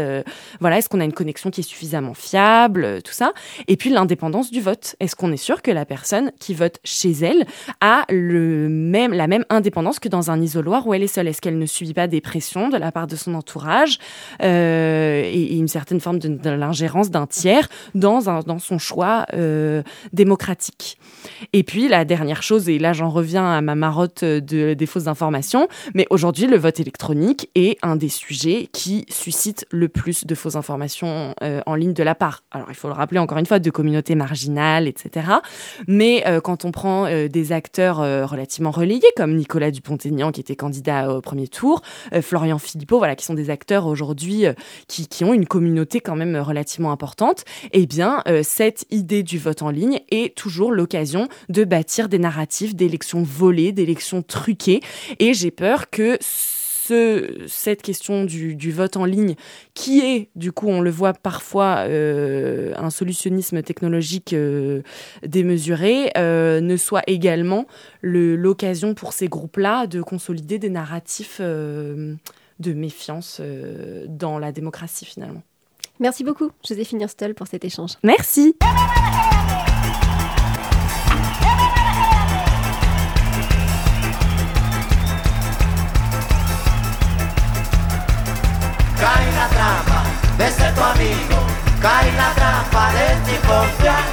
Voilà, 0.59 0.77
est-ce 0.77 0.89
qu'on 0.89 0.99
a 0.99 1.05
une 1.05 1.13
connexion 1.13 1.49
qui 1.49 1.61
est 1.61 1.63
suffisamment 1.63 2.13
fiable? 2.13 3.01
Tout 3.03 3.13
ça. 3.13 3.33
Et 3.67 3.77
puis 3.77 3.89
l'indépendance 3.89 4.51
du 4.51 4.61
vote. 4.61 4.95
Est-ce 4.99 5.15
qu'on 5.15 5.31
est 5.31 5.37
sûr 5.37 5.61
que 5.61 5.71
la 5.71 5.85
personne 5.85 6.31
qui 6.39 6.53
vote 6.53 6.79
chez 6.87 7.11
elle 7.11 7.45
a 7.81 8.05
le 8.09 8.69
même, 8.69 9.13
la 9.13 9.27
même 9.27 9.45
indépendance 9.49 9.99
que 9.99 10.09
dans 10.09 10.31
un 10.31 10.41
isoloir 10.41 10.87
où 10.87 10.93
elle 10.93 11.03
est 11.03 11.07
seule 11.07 11.27
Est-ce 11.27 11.41
qu'elle 11.41 11.57
ne 11.57 11.65
subit 11.65 11.93
pas 11.93 12.07
des 12.07 12.21
pressions 12.21 12.69
de 12.69 12.77
la 12.77 12.91
part 12.91 13.07
de 13.07 13.15
son 13.15 13.35
entourage 13.35 13.99
euh, 14.41 15.21
et, 15.23 15.57
une 15.57 15.67
certaine 15.67 15.99
forme 15.99 16.19
de, 16.19 16.49
l'ingérence 16.49 17.09
d'un 17.09 17.27
tiers 17.27 17.67
dans, 17.93 18.29
un, 18.29 18.39
dans 18.39 18.59
son 18.59 18.77
choix 18.77 19.25
euh, 19.33 19.83
démocratique? 20.13 20.97
Et 21.53 21.63
puis 21.63 21.87
la 21.87 22.05
dernière 22.05 22.41
chose, 22.41 22.69
et 22.69 22.79
là 22.79 22.93
j'en 22.93 23.09
reviens 23.09 23.45
à 23.51 23.61
ma 23.61 23.75
marotte 23.75 24.23
de, 24.23 24.73
des 24.73 24.85
fausses 24.85 25.07
informations, 25.07 25.67
mais 25.93 26.07
aujourd'hui 26.09 26.47
le 26.47 26.57
vote 26.57 26.79
électronique 26.79 27.49
est 27.55 27.77
un 27.81 27.95
des 27.95 28.09
sujets 28.09 28.69
qui 28.71 29.05
suscite 29.09 29.65
le 29.71 29.89
plus 29.89 30.25
de 30.25 30.35
fausses 30.35 30.55
informations 30.55 31.33
euh, 31.43 31.61
en 31.65 31.75
ligne 31.75 31.93
de 31.93 32.03
la 32.03 32.15
part. 32.15 32.43
Alors 32.51 32.67
il 32.69 32.75
faut 32.75 32.87
le 32.87 32.93
rappeler 32.93 33.19
encore 33.19 33.37
une 33.37 33.45
fois, 33.45 33.59
de 33.59 33.69
communautés 33.69 34.15
marginales, 34.15 34.87
etc. 34.87 35.27
Mais 35.87 36.23
quand 36.43 36.65
on 36.65 36.66
prend 36.71 37.05
euh, 37.05 37.27
des 37.27 37.51
acteurs 37.51 37.97
relativement 38.29 38.71
relayés 38.71 39.01
comme 39.15 39.35
Nicolas 39.35 39.71
Dupont-Aignan 39.71 40.31
qui 40.31 40.41
était 40.41 40.55
candidat 40.55 41.13
au 41.13 41.21
premier 41.21 41.47
tour, 41.47 41.81
Florian 42.21 42.57
Philippot, 42.57 42.97
voilà, 42.97 43.15
qui 43.15 43.25
sont 43.25 43.33
des 43.33 43.49
acteurs 43.49 43.85
aujourd'hui 43.85 44.45
qui, 44.87 45.07
qui, 45.07 45.23
ont 45.23 45.33
une 45.33 45.45
communauté 45.45 45.99
quand 45.99 46.15
même 46.15 46.35
relativement 46.37 46.91
importante, 46.91 47.45
eh 47.73 47.85
bien 47.85 48.23
cette 48.43 48.85
idée 48.91 49.23
du 49.23 49.37
vote 49.37 49.61
en 49.61 49.69
ligne 49.69 49.99
est 50.09 50.35
toujours 50.35 50.71
l'occasion 50.71 51.27
de 51.49 51.63
bâtir 51.63 52.09
des 52.09 52.19
narratifs 52.19 52.75
d'élections 52.75 53.23
volées, 53.23 53.71
d'élections 53.71 54.21
truquées. 54.21 54.81
Et 55.19 55.33
j'ai 55.33 55.51
peur 55.51 55.89
que 55.89 56.17
cette 57.47 57.81
question 57.81 58.23
du, 58.25 58.71
vote 58.71 58.97
en 58.97 59.05
ligne, 59.05 59.35
qui 59.73 60.01
est, 60.01 60.29
du 60.35 60.51
coup, 60.51 60.67
on 60.67 60.81
le 60.81 60.89
voit 60.89 61.13
parfois, 61.13 61.85
euh, 61.87 62.73
un 62.77 62.89
solutionnisme 62.89 63.61
technologique 63.61 64.33
euh, 64.33 64.81
démesuré, 65.23 66.11
euh, 66.17 66.61
ne 66.61 66.77
soit 66.77 67.03
également 67.07 67.65
l'occasion 68.01 68.93
pour 68.93 69.13
ces 69.13 69.27
groupes-là 69.27 69.87
de 69.87 70.01
consolider 70.01 70.59
des 70.59 70.69
narratifs 70.69 71.41
de 71.41 72.73
méfiance 72.73 73.41
dans 74.07 74.39
la 74.39 74.51
démocratie, 74.51 75.05
finalement. 75.05 75.43
Merci 75.99 76.23
beaucoup, 76.23 76.51
Joséphine 76.67 77.01
Hurstel, 77.01 77.33
pour 77.33 77.47
cet 77.47 77.65
échange. 77.65 77.93
Merci. 78.03 78.55
La 91.87 92.33
trampa 92.35 92.91
de 92.91 93.07
ti 93.25 93.37
confiar, 93.47 94.03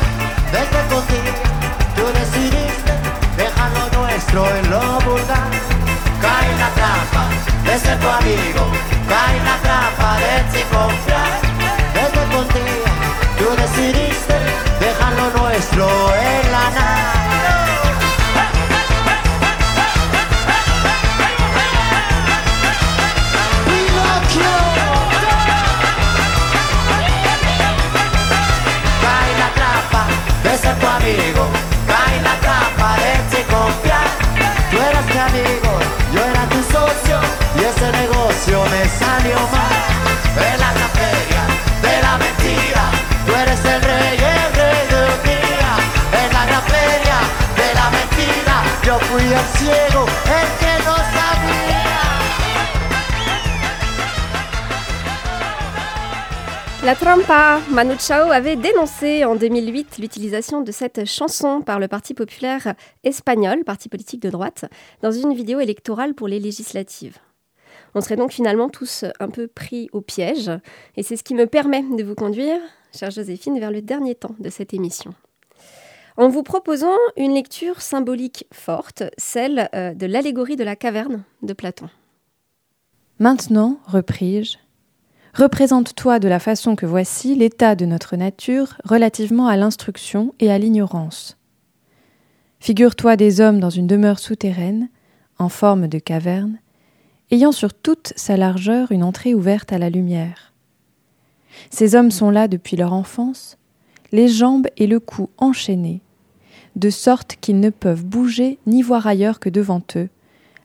desde 0.53 0.81
contigo 0.95 1.43
tú 1.97 2.05
decidiste 2.21 2.93
dejar 3.37 3.71
lo 3.73 4.01
nuestro 4.01 4.47
en 4.57 4.71
lo 4.71 5.01
vulgar, 5.01 5.51
cae 6.23 6.51
la 6.63 6.69
trampa 6.79 7.25
de 7.65 7.79
ser 7.79 7.99
tu 7.99 8.09
amigo, 8.09 8.65
cae 9.09 9.39
la 9.49 9.57
trampa 9.67 10.11
de 10.25 10.35
ti 10.53 10.63
confiar, 10.71 11.41
desde 11.99 12.23
contigo 12.35 12.87
tú 13.39 13.47
decidiste 13.63 14.35
dejar 14.79 15.13
lo 15.15 15.43
nuestro 15.43 15.87
en 16.15 16.53
la 16.53 16.71
nada. 16.71 17.64
Amigo, 30.97 31.45
cae 31.87 32.21
la 32.23 32.35
trampa 32.41 32.97
de 33.33 33.43
confiar. 33.45 34.09
Tú 34.71 34.77
eras 34.79 35.05
mi 35.07 35.19
amigo, 35.19 35.71
yo 36.13 36.21
era 36.21 36.45
tu 36.53 36.61
socio 36.73 37.19
y 37.57 37.61
ese 37.71 37.89
negocio 38.01 38.63
me 38.73 38.83
salió 38.89 39.37
mal. 39.55 39.75
En 40.49 40.61
la 40.61 40.89
feria 40.99 41.43
de 41.87 42.03
la 42.03 42.19
mentira, 42.19 42.85
tú 43.27 43.35
eres 43.35 43.61
el 43.65 43.81
rey, 43.83 44.17
el 44.19 44.51
rey 44.61 44.83
de 44.93 45.05
día. 45.29 45.73
En 46.23 46.33
la 46.33 46.61
feria 46.73 47.19
de 47.61 47.69
la 47.75 47.87
mentira, 47.97 48.57
yo 48.87 48.99
fui 49.09 49.23
el 49.23 49.47
ciego, 49.59 50.07
el 50.39 50.64
La 56.85 56.95
Trampa, 56.95 57.61
Manu 57.71 57.95
Chao 57.99 58.31
avait 58.31 58.57
dénoncé 58.57 59.25
en 59.25 59.37
2008 59.37 59.97
l'utilisation 59.99 60.61
de 60.61 60.71
cette 60.71 61.07
chanson 61.07 61.63
par 61.63 61.81
le 61.81 61.89
Parti 61.89 62.13
populaire 62.13 62.75
espagnol, 63.05 63.65
parti 63.65 63.89
politique 63.89 64.21
de 64.21 64.29
droite, 64.29 64.67
dans 65.01 65.11
une 65.11 65.33
vidéo 65.33 65.61
électorale 65.61 66.13
pour 66.13 66.29
les 66.29 66.39
législatives. 66.39 67.17
On 67.95 68.03
serait 68.03 68.17
donc 68.17 68.33
finalement 68.33 68.69
tous 68.69 69.07
un 69.19 69.31
peu 69.31 69.47
pris 69.47 69.89
au 69.93 70.03
piège, 70.03 70.51
et 70.99 71.03
c'est 71.03 71.17
ce 71.17 71.25
qui 71.25 71.35
me 71.35 71.47
permet 71.47 71.83
de 71.83 72.05
vous 72.05 72.15
conduire, 72.15 72.61
chère 72.95 73.11
Joséphine, 73.11 73.59
vers 73.59 73.71
le 73.71 73.81
dernier 73.81 74.15
temps 74.15 74.37
de 74.39 74.51
cette 74.51 74.75
émission. 74.75 75.15
En 76.19 76.29
vous 76.29 76.43
proposant 76.43 76.99
une 77.17 77.33
lecture 77.33 77.81
symbolique 77.81 78.47
forte, 78.53 79.05
celle 79.17 79.71
euh, 79.75 79.95
de 79.95 80.05
l'allégorie 80.05 80.57
de 80.57 80.65
la 80.65 80.77
caverne 80.77 81.25
de 81.41 81.55
Platon. 81.55 81.89
Maintenant, 83.19 83.79
repris-je, 83.87 84.59
Représente-toi 85.35 86.21
de 86.21 86.29
la 86.29 86.39
façon 86.39 86.77
que 86.77 86.87
voici 86.87 87.35
l'état 87.35 87.75
de 87.75 87.87
notre 87.87 88.15
nature 88.15 88.75
relativement 88.85 89.49
à 89.49 89.57
l'instruction 89.57 90.33
et 90.39 90.49
à 90.49 90.59
l'ignorance. 90.59 91.37
Figure-toi 92.61 93.17
des 93.17 93.41
hommes 93.41 93.59
dans 93.59 93.71
une 93.71 93.89
demeure 93.89 94.21
souterraine, 94.21 94.89
en 95.41 95.49
forme 95.49 95.89
de 95.89 95.99
caverne, 95.99 96.59
ayant 97.33 97.51
sur 97.51 97.75
toute 97.75 98.13
sa 98.15 98.37
largeur 98.37 98.93
une 98.93 99.03
entrée 99.03 99.35
ouverte 99.35 99.73
à 99.73 99.79
la 99.79 99.91
lumière. 99.91 100.53
Ces 101.69 101.97
hommes 101.97 102.13
sont 102.13 102.31
là 102.31 102.47
depuis 102.47 102.77
leur 102.77 102.93
enfance, 102.93 103.59
les 104.13 104.29
jambes 104.29 104.69
et 104.77 104.87
le 104.87 105.01
cou 105.01 105.31
enchaînés, 105.39 106.01
de 106.77 106.91
sorte 106.91 107.37
qu'ils 107.41 107.59
ne 107.59 107.71
peuvent 107.71 108.05
bouger 108.05 108.61
ni 108.67 108.83
voir 108.83 109.09
ailleurs 109.09 109.41
que 109.41 109.51
devant 109.51 109.83
eux, 109.97 110.09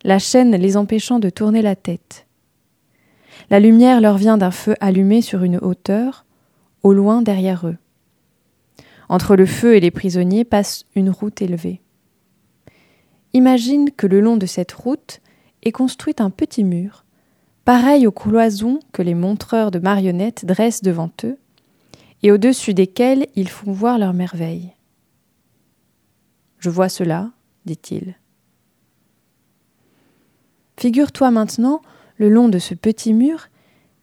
la 0.04 0.20
chaîne 0.20 0.56
les 0.56 0.78
empêchant 0.78 1.18
de 1.18 1.32
tourner 1.32 1.64
la 1.64 1.76
tête. 1.76 2.28
La 3.50 3.60
lumière 3.60 4.00
leur 4.00 4.18
vient 4.18 4.38
d'un 4.38 4.52
feu 4.52 4.76
allumé 4.80 5.22
sur 5.22 5.44
une 5.44 5.58
hauteur, 5.58 6.26
au 6.84 6.94
loin 6.94 7.22
derrière 7.22 7.68
eux. 7.68 7.78
Entre 9.10 9.36
le 9.36 9.48
feu 9.48 9.76
et 9.76 9.80
les 9.80 9.92
prisonniers 9.92 10.46
passe 10.46 10.86
une 10.96 11.10
route 11.10 11.42
élevée. 11.42 11.82
Imagine 13.34 13.92
que 13.92 14.06
le 14.08 14.22
long 14.22 14.38
de 14.38 14.46
cette 14.46 14.72
route 14.72 15.20
est 15.64 15.72
construit 15.72 16.16
un 16.20 16.30
petit 16.30 16.64
mur, 16.64 17.06
pareil 17.66 18.06
aux 18.06 18.12
cloisons 18.12 18.80
que 18.92 19.02
les 19.02 19.16
montreurs 19.16 19.72
de 19.72 19.80
marionnettes 19.80 20.46
dressent 20.46 20.84
devant 20.84 21.12
eux, 21.24 21.38
et 22.22 22.32
au-dessus 22.32 22.74
desquels 22.74 23.28
ils 23.36 23.50
font 23.50 23.72
voir 23.72 23.98
leurs 23.98 24.14
merveilles. 24.14 24.74
Je 26.60 26.70
vois 26.70 26.90
cela, 26.90 27.32
dit-il. 27.66 28.16
Figure-toi 30.78 31.32
maintenant 31.32 31.82
le 32.20 32.30
long 32.30 32.50
de 32.50 32.60
ce 32.60 32.76
petit 32.76 33.14
mur, 33.14 33.48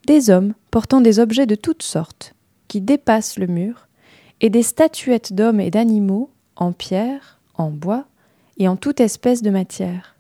des 0.07 0.31
hommes 0.31 0.55
portant 0.73 1.01
des 1.01 1.21
objets 1.21 1.47
de 1.47 1.55
toutes 1.55 1.83
sortes, 1.83 2.35
qui 2.67 2.81
dépassent 2.81 3.39
le 3.39 3.47
mur, 3.47 3.87
et 4.41 4.51
des 4.51 4.63
statuettes 4.63 5.33
d'hommes 5.33 5.61
et 5.61 5.71
d'animaux, 5.71 6.31
en 6.57 6.73
pierre, 6.73 7.39
en 7.55 7.71
bois 7.71 8.07
et 8.59 8.69
en 8.69 8.77
toute 8.77 9.01
espèce 9.01 9.43
de 9.43 9.51
matière. 9.51 10.17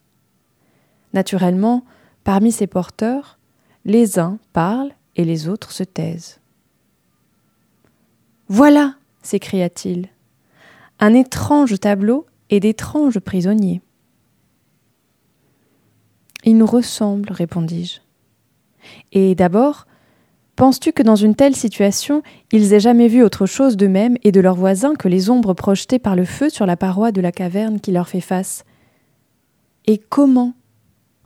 Naturellement, 1.12 1.84
parmi 2.24 2.52
ces 2.52 2.66
porteurs, 2.66 3.38
les 3.84 4.18
uns 4.18 4.38
parlent 4.52 4.92
et 5.16 5.24
les 5.24 5.48
autres 5.48 5.72
se 5.72 5.82
taisent. 5.82 6.40
Voilà, 8.48 8.94
s'écria-t-il, 9.22 10.08
un 11.00 11.14
étrange 11.14 11.78
tableau 11.80 12.26
et 12.50 12.60
d'étranges 12.60 13.18
prisonniers. 13.18 13.80
Il 16.46 16.56
nous 16.56 16.66
ressemble, 16.66 17.32
répondis-je. 17.32 17.98
Et 19.10 19.34
d'abord, 19.34 19.86
penses-tu 20.54 20.92
que 20.92 21.02
dans 21.02 21.16
une 21.16 21.34
telle 21.34 21.56
situation, 21.56 22.22
ils 22.52 22.72
aient 22.72 22.80
jamais 22.80 23.08
vu 23.08 23.24
autre 23.24 23.46
chose 23.46 23.76
d'eux-mêmes 23.76 24.16
et 24.22 24.30
de 24.30 24.40
leurs 24.40 24.54
voisins 24.54 24.94
que 24.94 25.08
les 25.08 25.28
ombres 25.28 25.54
projetées 25.54 25.98
par 25.98 26.14
le 26.14 26.24
feu 26.24 26.48
sur 26.48 26.64
la 26.64 26.76
paroi 26.76 27.10
de 27.10 27.20
la 27.20 27.32
caverne 27.32 27.80
qui 27.80 27.90
leur 27.90 28.08
fait 28.08 28.20
face? 28.20 28.64
Et 29.88 29.98
comment 29.98 30.54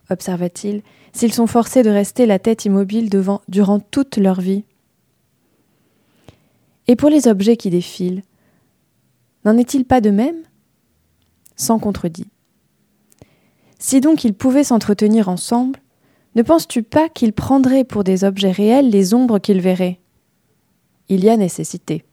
observa-t-il, 0.08 0.82
s'ils 1.12 1.34
sont 1.34 1.46
forcés 1.46 1.82
de 1.82 1.90
rester 1.90 2.24
la 2.24 2.38
tête 2.38 2.64
immobile 2.64 3.10
devant, 3.10 3.42
durant 3.46 3.78
toute 3.78 4.16
leur 4.16 4.40
vie? 4.40 4.64
Et 6.88 6.96
pour 6.96 7.10
les 7.10 7.28
objets 7.28 7.58
qui 7.58 7.68
défilent, 7.68 8.22
n'en 9.44 9.58
est-il 9.58 9.84
pas 9.84 10.00
de 10.00 10.10
même? 10.10 10.42
Sans 11.56 11.78
contredit. 11.78 12.26
Si 13.80 14.02
donc 14.02 14.24
ils 14.24 14.34
pouvaient 14.34 14.62
s'entretenir 14.62 15.30
ensemble, 15.30 15.80
ne 16.36 16.42
penses-tu 16.42 16.82
pas 16.82 17.08
qu'ils 17.08 17.32
prendraient 17.32 17.82
pour 17.82 18.04
des 18.04 18.24
objets 18.24 18.52
réels 18.52 18.90
les 18.90 19.14
ombres 19.14 19.38
qu'ils 19.38 19.62
verraient? 19.62 19.98
Il 21.08 21.24
y 21.24 21.30
a 21.30 21.36
nécessité. 21.36 22.04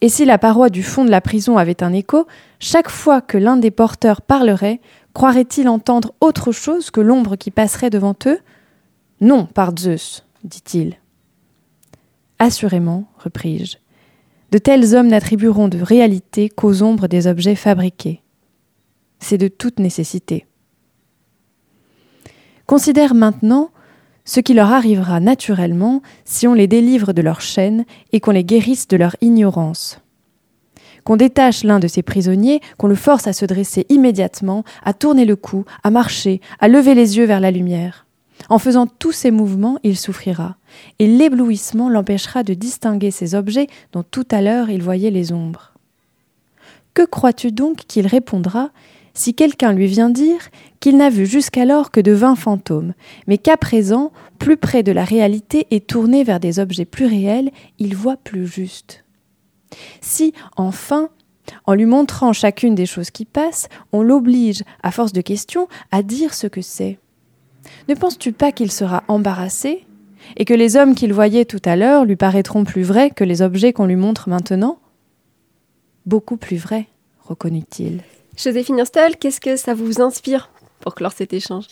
Et 0.00 0.10
si 0.10 0.26
la 0.26 0.38
paroi 0.38 0.68
du 0.68 0.82
fond 0.82 1.04
de 1.04 1.10
la 1.10 1.22
prison 1.22 1.56
avait 1.56 1.82
un 1.82 1.94
écho, 1.94 2.26
chaque 2.60 2.90
fois 2.90 3.22
que 3.22 3.38
l'un 3.38 3.56
des 3.56 3.70
porteurs 3.72 4.20
parlerait, 4.20 4.80
croirait-il 5.14 5.66
entendre 5.66 6.12
autre 6.20 6.52
chose 6.52 6.90
que 6.90 7.00
l'ombre 7.00 7.34
qui 7.34 7.50
passerait 7.50 7.90
devant 7.90 8.14
eux? 8.26 8.38
Non, 9.22 9.46
par 9.46 9.72
Zeus, 9.76 10.24
dit-il. 10.44 10.98
Assurément, 12.38 13.06
repris-je, 13.16 13.78
de 14.50 14.58
tels 14.58 14.94
hommes 14.94 15.08
n'attribueront 15.08 15.68
de 15.68 15.80
réalité 15.80 16.50
qu'aux 16.50 16.82
ombres 16.82 17.08
des 17.08 17.26
objets 17.26 17.56
fabriqués. 17.56 18.22
C'est 19.22 19.38
de 19.38 19.46
toute 19.46 19.78
nécessité. 19.78 20.46
Considère 22.66 23.14
maintenant 23.14 23.70
ce 24.24 24.40
qui 24.40 24.52
leur 24.52 24.72
arrivera 24.72 25.20
naturellement 25.20 26.02
si 26.24 26.48
on 26.48 26.54
les 26.54 26.66
délivre 26.66 27.12
de 27.12 27.22
leur 27.22 27.40
chaîne 27.40 27.84
et 28.10 28.18
qu'on 28.18 28.32
les 28.32 28.44
guérisse 28.44 28.88
de 28.88 28.96
leur 28.96 29.14
ignorance. 29.20 30.00
Qu'on 31.04 31.16
détache 31.16 31.62
l'un 31.62 31.78
de 31.78 31.86
ces 31.86 32.02
prisonniers, 32.02 32.60
qu'on 32.78 32.88
le 32.88 32.96
force 32.96 33.28
à 33.28 33.32
se 33.32 33.46
dresser 33.46 33.86
immédiatement, 33.88 34.64
à 34.84 34.92
tourner 34.92 35.24
le 35.24 35.36
cou, 35.36 35.64
à 35.84 35.90
marcher, 35.90 36.40
à 36.58 36.66
lever 36.66 36.96
les 36.96 37.16
yeux 37.16 37.24
vers 37.24 37.40
la 37.40 37.52
lumière. 37.52 38.06
En 38.48 38.58
faisant 38.58 38.88
tous 38.88 39.12
ces 39.12 39.30
mouvements, 39.30 39.78
il 39.84 39.96
souffrira, 39.96 40.56
et 40.98 41.06
l'éblouissement 41.06 41.88
l'empêchera 41.88 42.42
de 42.42 42.54
distinguer 42.54 43.12
ces 43.12 43.36
objets 43.36 43.68
dont 43.92 44.02
tout 44.02 44.26
à 44.32 44.42
l'heure 44.42 44.68
il 44.68 44.82
voyait 44.82 45.12
les 45.12 45.32
ombres. 45.32 45.72
Que 46.94 47.04
crois-tu 47.06 47.52
donc 47.52 47.76
qu'il 47.86 48.06
répondra 48.06 48.70
si 49.14 49.34
quelqu'un 49.34 49.72
lui 49.72 49.86
vient 49.86 50.10
dire 50.10 50.48
qu'il 50.80 50.96
n'a 50.96 51.10
vu 51.10 51.26
jusqu'alors 51.26 51.90
que 51.90 52.00
de 52.00 52.12
vains 52.12 52.36
fantômes, 52.36 52.94
mais 53.26 53.38
qu'à 53.38 53.56
présent, 53.56 54.12
plus 54.38 54.56
près 54.56 54.82
de 54.82 54.92
la 54.92 55.04
réalité 55.04 55.66
et 55.70 55.80
tourné 55.80 56.24
vers 56.24 56.40
des 56.40 56.58
objets 56.58 56.84
plus 56.84 57.06
réels, 57.06 57.50
il 57.78 57.94
voit 57.94 58.16
plus 58.16 58.46
juste. 58.46 59.04
Si, 60.00 60.32
enfin, 60.56 61.08
en 61.66 61.74
lui 61.74 61.86
montrant 61.86 62.32
chacune 62.32 62.74
des 62.74 62.86
choses 62.86 63.10
qui 63.10 63.24
passent, 63.24 63.68
on 63.92 64.02
l'oblige, 64.02 64.62
à 64.82 64.90
force 64.90 65.12
de 65.12 65.20
questions, 65.20 65.68
à 65.90 66.02
dire 66.02 66.34
ce 66.34 66.46
que 66.46 66.62
c'est. 66.62 66.98
Ne 67.88 67.94
penses-tu 67.94 68.32
pas 68.32 68.52
qu'il 68.52 68.72
sera 68.72 69.04
embarrassé 69.08 69.86
et 70.36 70.44
que 70.44 70.54
les 70.54 70.76
hommes 70.76 70.94
qu'il 70.94 71.12
voyait 71.12 71.44
tout 71.44 71.62
à 71.64 71.76
l'heure 71.76 72.04
lui 72.04 72.16
paraîtront 72.16 72.64
plus 72.64 72.82
vrais 72.82 73.10
que 73.10 73.24
les 73.24 73.42
objets 73.42 73.72
qu'on 73.72 73.86
lui 73.86 73.96
montre 73.96 74.28
maintenant? 74.28 74.78
Beaucoup 76.06 76.36
plus 76.36 76.56
vrais, 76.56 76.86
reconnut-il. 77.20 78.02
Joséphine 78.36 78.78
Hurstel, 78.78 79.16
qu'est-ce 79.16 79.40
que 79.40 79.56
ça 79.56 79.74
vous 79.74 80.00
inspire 80.00 80.50
pour 80.80 80.94
clore 80.94 81.12
cet 81.12 81.32
échange? 81.32 81.66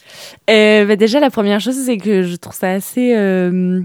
Euh, 0.48 0.84
bah 0.84 0.96
Déjà, 0.96 1.20
la 1.20 1.30
première 1.30 1.60
chose, 1.60 1.76
c'est 1.84 1.96
que 1.96 2.22
je 2.22 2.36
trouve 2.36 2.54
ça 2.54 2.70
assez 2.70 3.14
euh, 3.16 3.82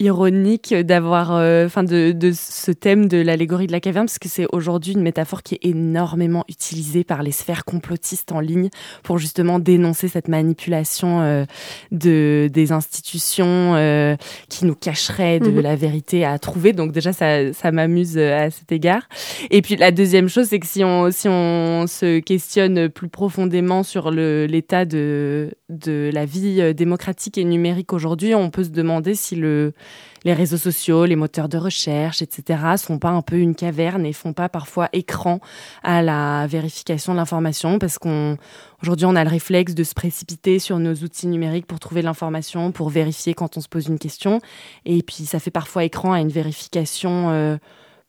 ironique 0.00 0.72
d'avoir, 0.74 1.34
euh, 1.34 1.66
enfin, 1.66 1.82
de, 1.82 2.12
de, 2.12 2.30
ce 2.32 2.70
thème 2.70 3.08
de 3.08 3.18
l'allégorie 3.18 3.66
de 3.66 3.72
la 3.72 3.80
caverne, 3.80 4.06
parce 4.06 4.20
que 4.20 4.28
c'est 4.28 4.46
aujourd'hui 4.52 4.92
une 4.92 5.02
métaphore 5.02 5.42
qui 5.42 5.56
est 5.56 5.64
énormément 5.64 6.44
utilisée 6.48 7.02
par 7.02 7.24
les 7.24 7.32
sphères 7.32 7.64
complotistes 7.64 8.30
en 8.30 8.38
ligne 8.38 8.68
pour 9.02 9.18
justement 9.18 9.58
dénoncer 9.58 10.06
cette 10.06 10.28
manipulation 10.28 11.20
euh, 11.22 11.44
de 11.90 12.48
des 12.52 12.70
institutions 12.70 13.74
euh, 13.74 14.14
qui 14.48 14.66
nous 14.66 14.76
cacheraient 14.76 15.40
de 15.40 15.50
mhm. 15.50 15.60
la 15.60 15.74
vérité 15.74 16.24
à 16.24 16.38
trouver. 16.38 16.72
Donc 16.72 16.92
déjà, 16.92 17.12
ça, 17.12 17.52
ça 17.52 17.72
m'amuse 17.72 18.18
à 18.18 18.50
cet 18.50 18.70
égard. 18.70 19.08
Et 19.50 19.62
puis 19.62 19.74
la 19.74 19.90
deuxième 19.90 20.28
chose, 20.28 20.46
c'est 20.46 20.60
que 20.60 20.66
si 20.66 20.84
on 20.84 21.10
si 21.10 21.28
on 21.28 21.86
se 21.88 22.20
questionne 22.20 22.88
plus 22.88 23.08
profondément 23.08 23.82
sur 23.82 24.12
le 24.12 24.46
l'état 24.46 24.84
de 24.84 25.50
de 25.68 26.10
la 26.14 26.24
vie 26.24 26.72
démocratique 26.72 27.36
et 27.36 27.44
numérique 27.44 27.92
aujourd'hui, 27.92 28.36
on 28.36 28.50
peut 28.50 28.64
se 28.64 28.70
demander 28.70 29.16
si 29.16 29.34
le 29.34 29.72
les 30.24 30.32
réseaux 30.32 30.56
sociaux, 30.56 31.04
les 31.04 31.16
moteurs 31.16 31.48
de 31.48 31.58
recherche, 31.58 32.22
etc., 32.22 32.60
sont 32.76 32.98
pas 32.98 33.10
un 33.10 33.22
peu 33.22 33.36
une 33.36 33.54
caverne 33.54 34.04
et 34.04 34.12
font 34.12 34.32
pas 34.32 34.48
parfois 34.48 34.88
écran 34.92 35.40
à 35.82 36.02
la 36.02 36.46
vérification 36.46 37.12
de 37.12 37.18
l'information 37.18 37.78
parce 37.78 37.98
qu'on 37.98 38.36
aujourd'hui 38.82 39.06
on 39.06 39.16
a 39.16 39.24
le 39.24 39.30
réflexe 39.30 39.74
de 39.74 39.84
se 39.84 39.94
précipiter 39.94 40.58
sur 40.58 40.78
nos 40.78 40.94
outils 40.94 41.28
numériques 41.28 41.66
pour 41.66 41.78
trouver 41.78 42.02
l'information, 42.02 42.72
pour 42.72 42.88
vérifier 42.88 43.34
quand 43.34 43.56
on 43.56 43.60
se 43.60 43.68
pose 43.68 43.86
une 43.86 43.98
question 43.98 44.40
et 44.84 45.02
puis 45.02 45.24
ça 45.24 45.38
fait 45.38 45.50
parfois 45.50 45.84
écran 45.84 46.12
à 46.12 46.20
une 46.20 46.30
vérification 46.30 47.30
euh, 47.30 47.56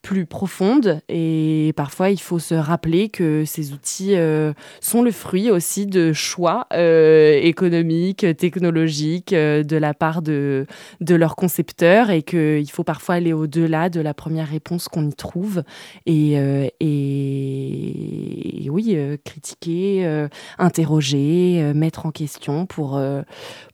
plus 0.01 0.25
profonde 0.25 1.01
et 1.09 1.73
parfois 1.75 2.09
il 2.09 2.19
faut 2.19 2.39
se 2.39 2.55
rappeler 2.55 3.09
que 3.09 3.43
ces 3.45 3.73
outils 3.73 4.15
euh, 4.15 4.53
sont 4.79 5.01
le 5.01 5.11
fruit 5.11 5.51
aussi 5.51 5.85
de 5.85 6.13
choix 6.13 6.67
euh, 6.73 7.37
économiques, 7.41 8.25
technologiques 8.37 9.33
euh, 9.33 9.61
de 9.63 9.75
la 9.75 9.93
part 9.93 10.21
de, 10.21 10.65
de 11.01 11.15
leurs 11.15 11.35
concepteurs 11.35 12.11
et 12.11 12.23
qu'il 12.23 12.71
faut 12.71 12.85
parfois 12.85 13.15
aller 13.15 13.33
au-delà 13.33 13.89
de 13.89 13.99
la 13.99 14.13
première 14.13 14.47
réponse 14.47 14.87
qu'on 14.87 15.05
y 15.05 15.13
trouve 15.13 15.63
et, 16.05 16.35
et, 16.79 18.65
et 18.65 18.69
oui, 18.69 18.97
critiquer, 19.25 20.27
interroger, 20.57 21.73
mettre 21.75 22.05
en 22.05 22.11
question 22.11 22.65
pour, 22.65 23.01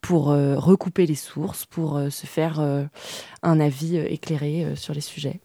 pour 0.02 0.26
recouper 0.26 1.06
les 1.06 1.16
sources, 1.16 1.66
pour 1.66 2.00
se 2.10 2.26
faire 2.26 2.60
un 3.44 3.60
avis 3.60 3.98
éclairé 3.98 4.74
sur 4.76 4.94
les 4.94 5.02
sujets. 5.02 5.40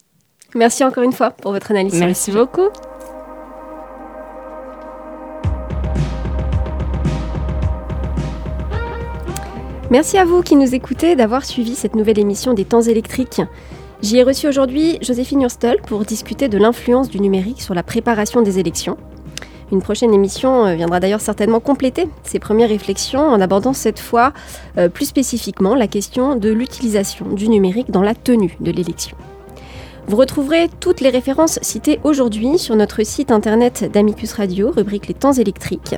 Merci 0.54 0.84
encore 0.84 1.04
une 1.04 1.12
fois 1.12 1.30
pour 1.30 1.52
votre 1.52 1.70
analyse. 1.70 1.94
Merci 1.94 2.32
beaucoup. 2.32 2.68
Merci 9.90 10.18
à 10.18 10.24
vous 10.24 10.42
qui 10.42 10.54
nous 10.54 10.74
écoutez 10.74 11.16
d'avoir 11.16 11.44
suivi 11.44 11.74
cette 11.74 11.96
nouvelle 11.96 12.18
émission 12.18 12.54
des 12.54 12.64
temps 12.64 12.82
électriques. 12.82 13.42
J'y 14.02 14.18
ai 14.18 14.22
reçu 14.22 14.46
aujourd'hui 14.46 14.98
Joséphine 15.02 15.42
Hurstel 15.42 15.78
pour 15.82 16.04
discuter 16.04 16.48
de 16.48 16.58
l'influence 16.58 17.10
du 17.10 17.20
numérique 17.20 17.60
sur 17.60 17.74
la 17.74 17.82
préparation 17.82 18.40
des 18.40 18.60
élections. 18.60 18.96
Une 19.72 19.82
prochaine 19.82 20.14
émission 20.14 20.64
euh, 20.64 20.74
viendra 20.74 21.00
d'ailleurs 21.00 21.20
certainement 21.20 21.60
compléter 21.60 22.08
ces 22.22 22.38
premières 22.38 22.68
réflexions 22.68 23.20
en 23.20 23.40
abordant 23.40 23.72
cette 23.72 24.00
fois 24.00 24.32
euh, 24.78 24.88
plus 24.88 25.06
spécifiquement 25.06 25.74
la 25.74 25.86
question 25.86 26.36
de 26.36 26.50
l'utilisation 26.50 27.26
du 27.26 27.48
numérique 27.48 27.90
dans 27.90 28.02
la 28.02 28.14
tenue 28.14 28.56
de 28.60 28.70
l'élection. 28.70 29.16
Vous 30.10 30.16
retrouverez 30.16 30.68
toutes 30.80 31.00
les 31.00 31.10
références 31.10 31.60
citées 31.62 32.00
aujourd'hui 32.02 32.58
sur 32.58 32.74
notre 32.74 33.04
site 33.04 33.30
internet 33.30 33.88
d'Amicus 33.92 34.32
Radio, 34.32 34.72
rubrique 34.72 35.06
Les 35.06 35.14
temps 35.14 35.34
électriques. 35.34 35.94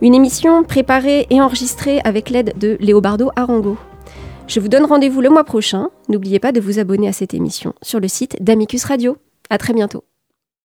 Une 0.00 0.16
émission 0.16 0.64
préparée 0.64 1.28
et 1.30 1.40
enregistrée 1.40 2.00
avec 2.02 2.28
l'aide 2.28 2.58
de 2.58 2.76
Léobardo 2.80 3.30
Arango. 3.36 3.76
Je 4.48 4.58
vous 4.58 4.66
donne 4.66 4.84
rendez-vous 4.84 5.20
le 5.20 5.30
mois 5.30 5.44
prochain. 5.44 5.90
N'oubliez 6.08 6.40
pas 6.40 6.50
de 6.50 6.58
vous 6.58 6.80
abonner 6.80 7.06
à 7.06 7.12
cette 7.12 7.34
émission 7.34 7.72
sur 7.82 8.00
le 8.00 8.08
site 8.08 8.36
d'Amicus 8.42 8.82
Radio. 8.82 9.16
À 9.48 9.58
très 9.58 9.74
bientôt. 9.74 10.02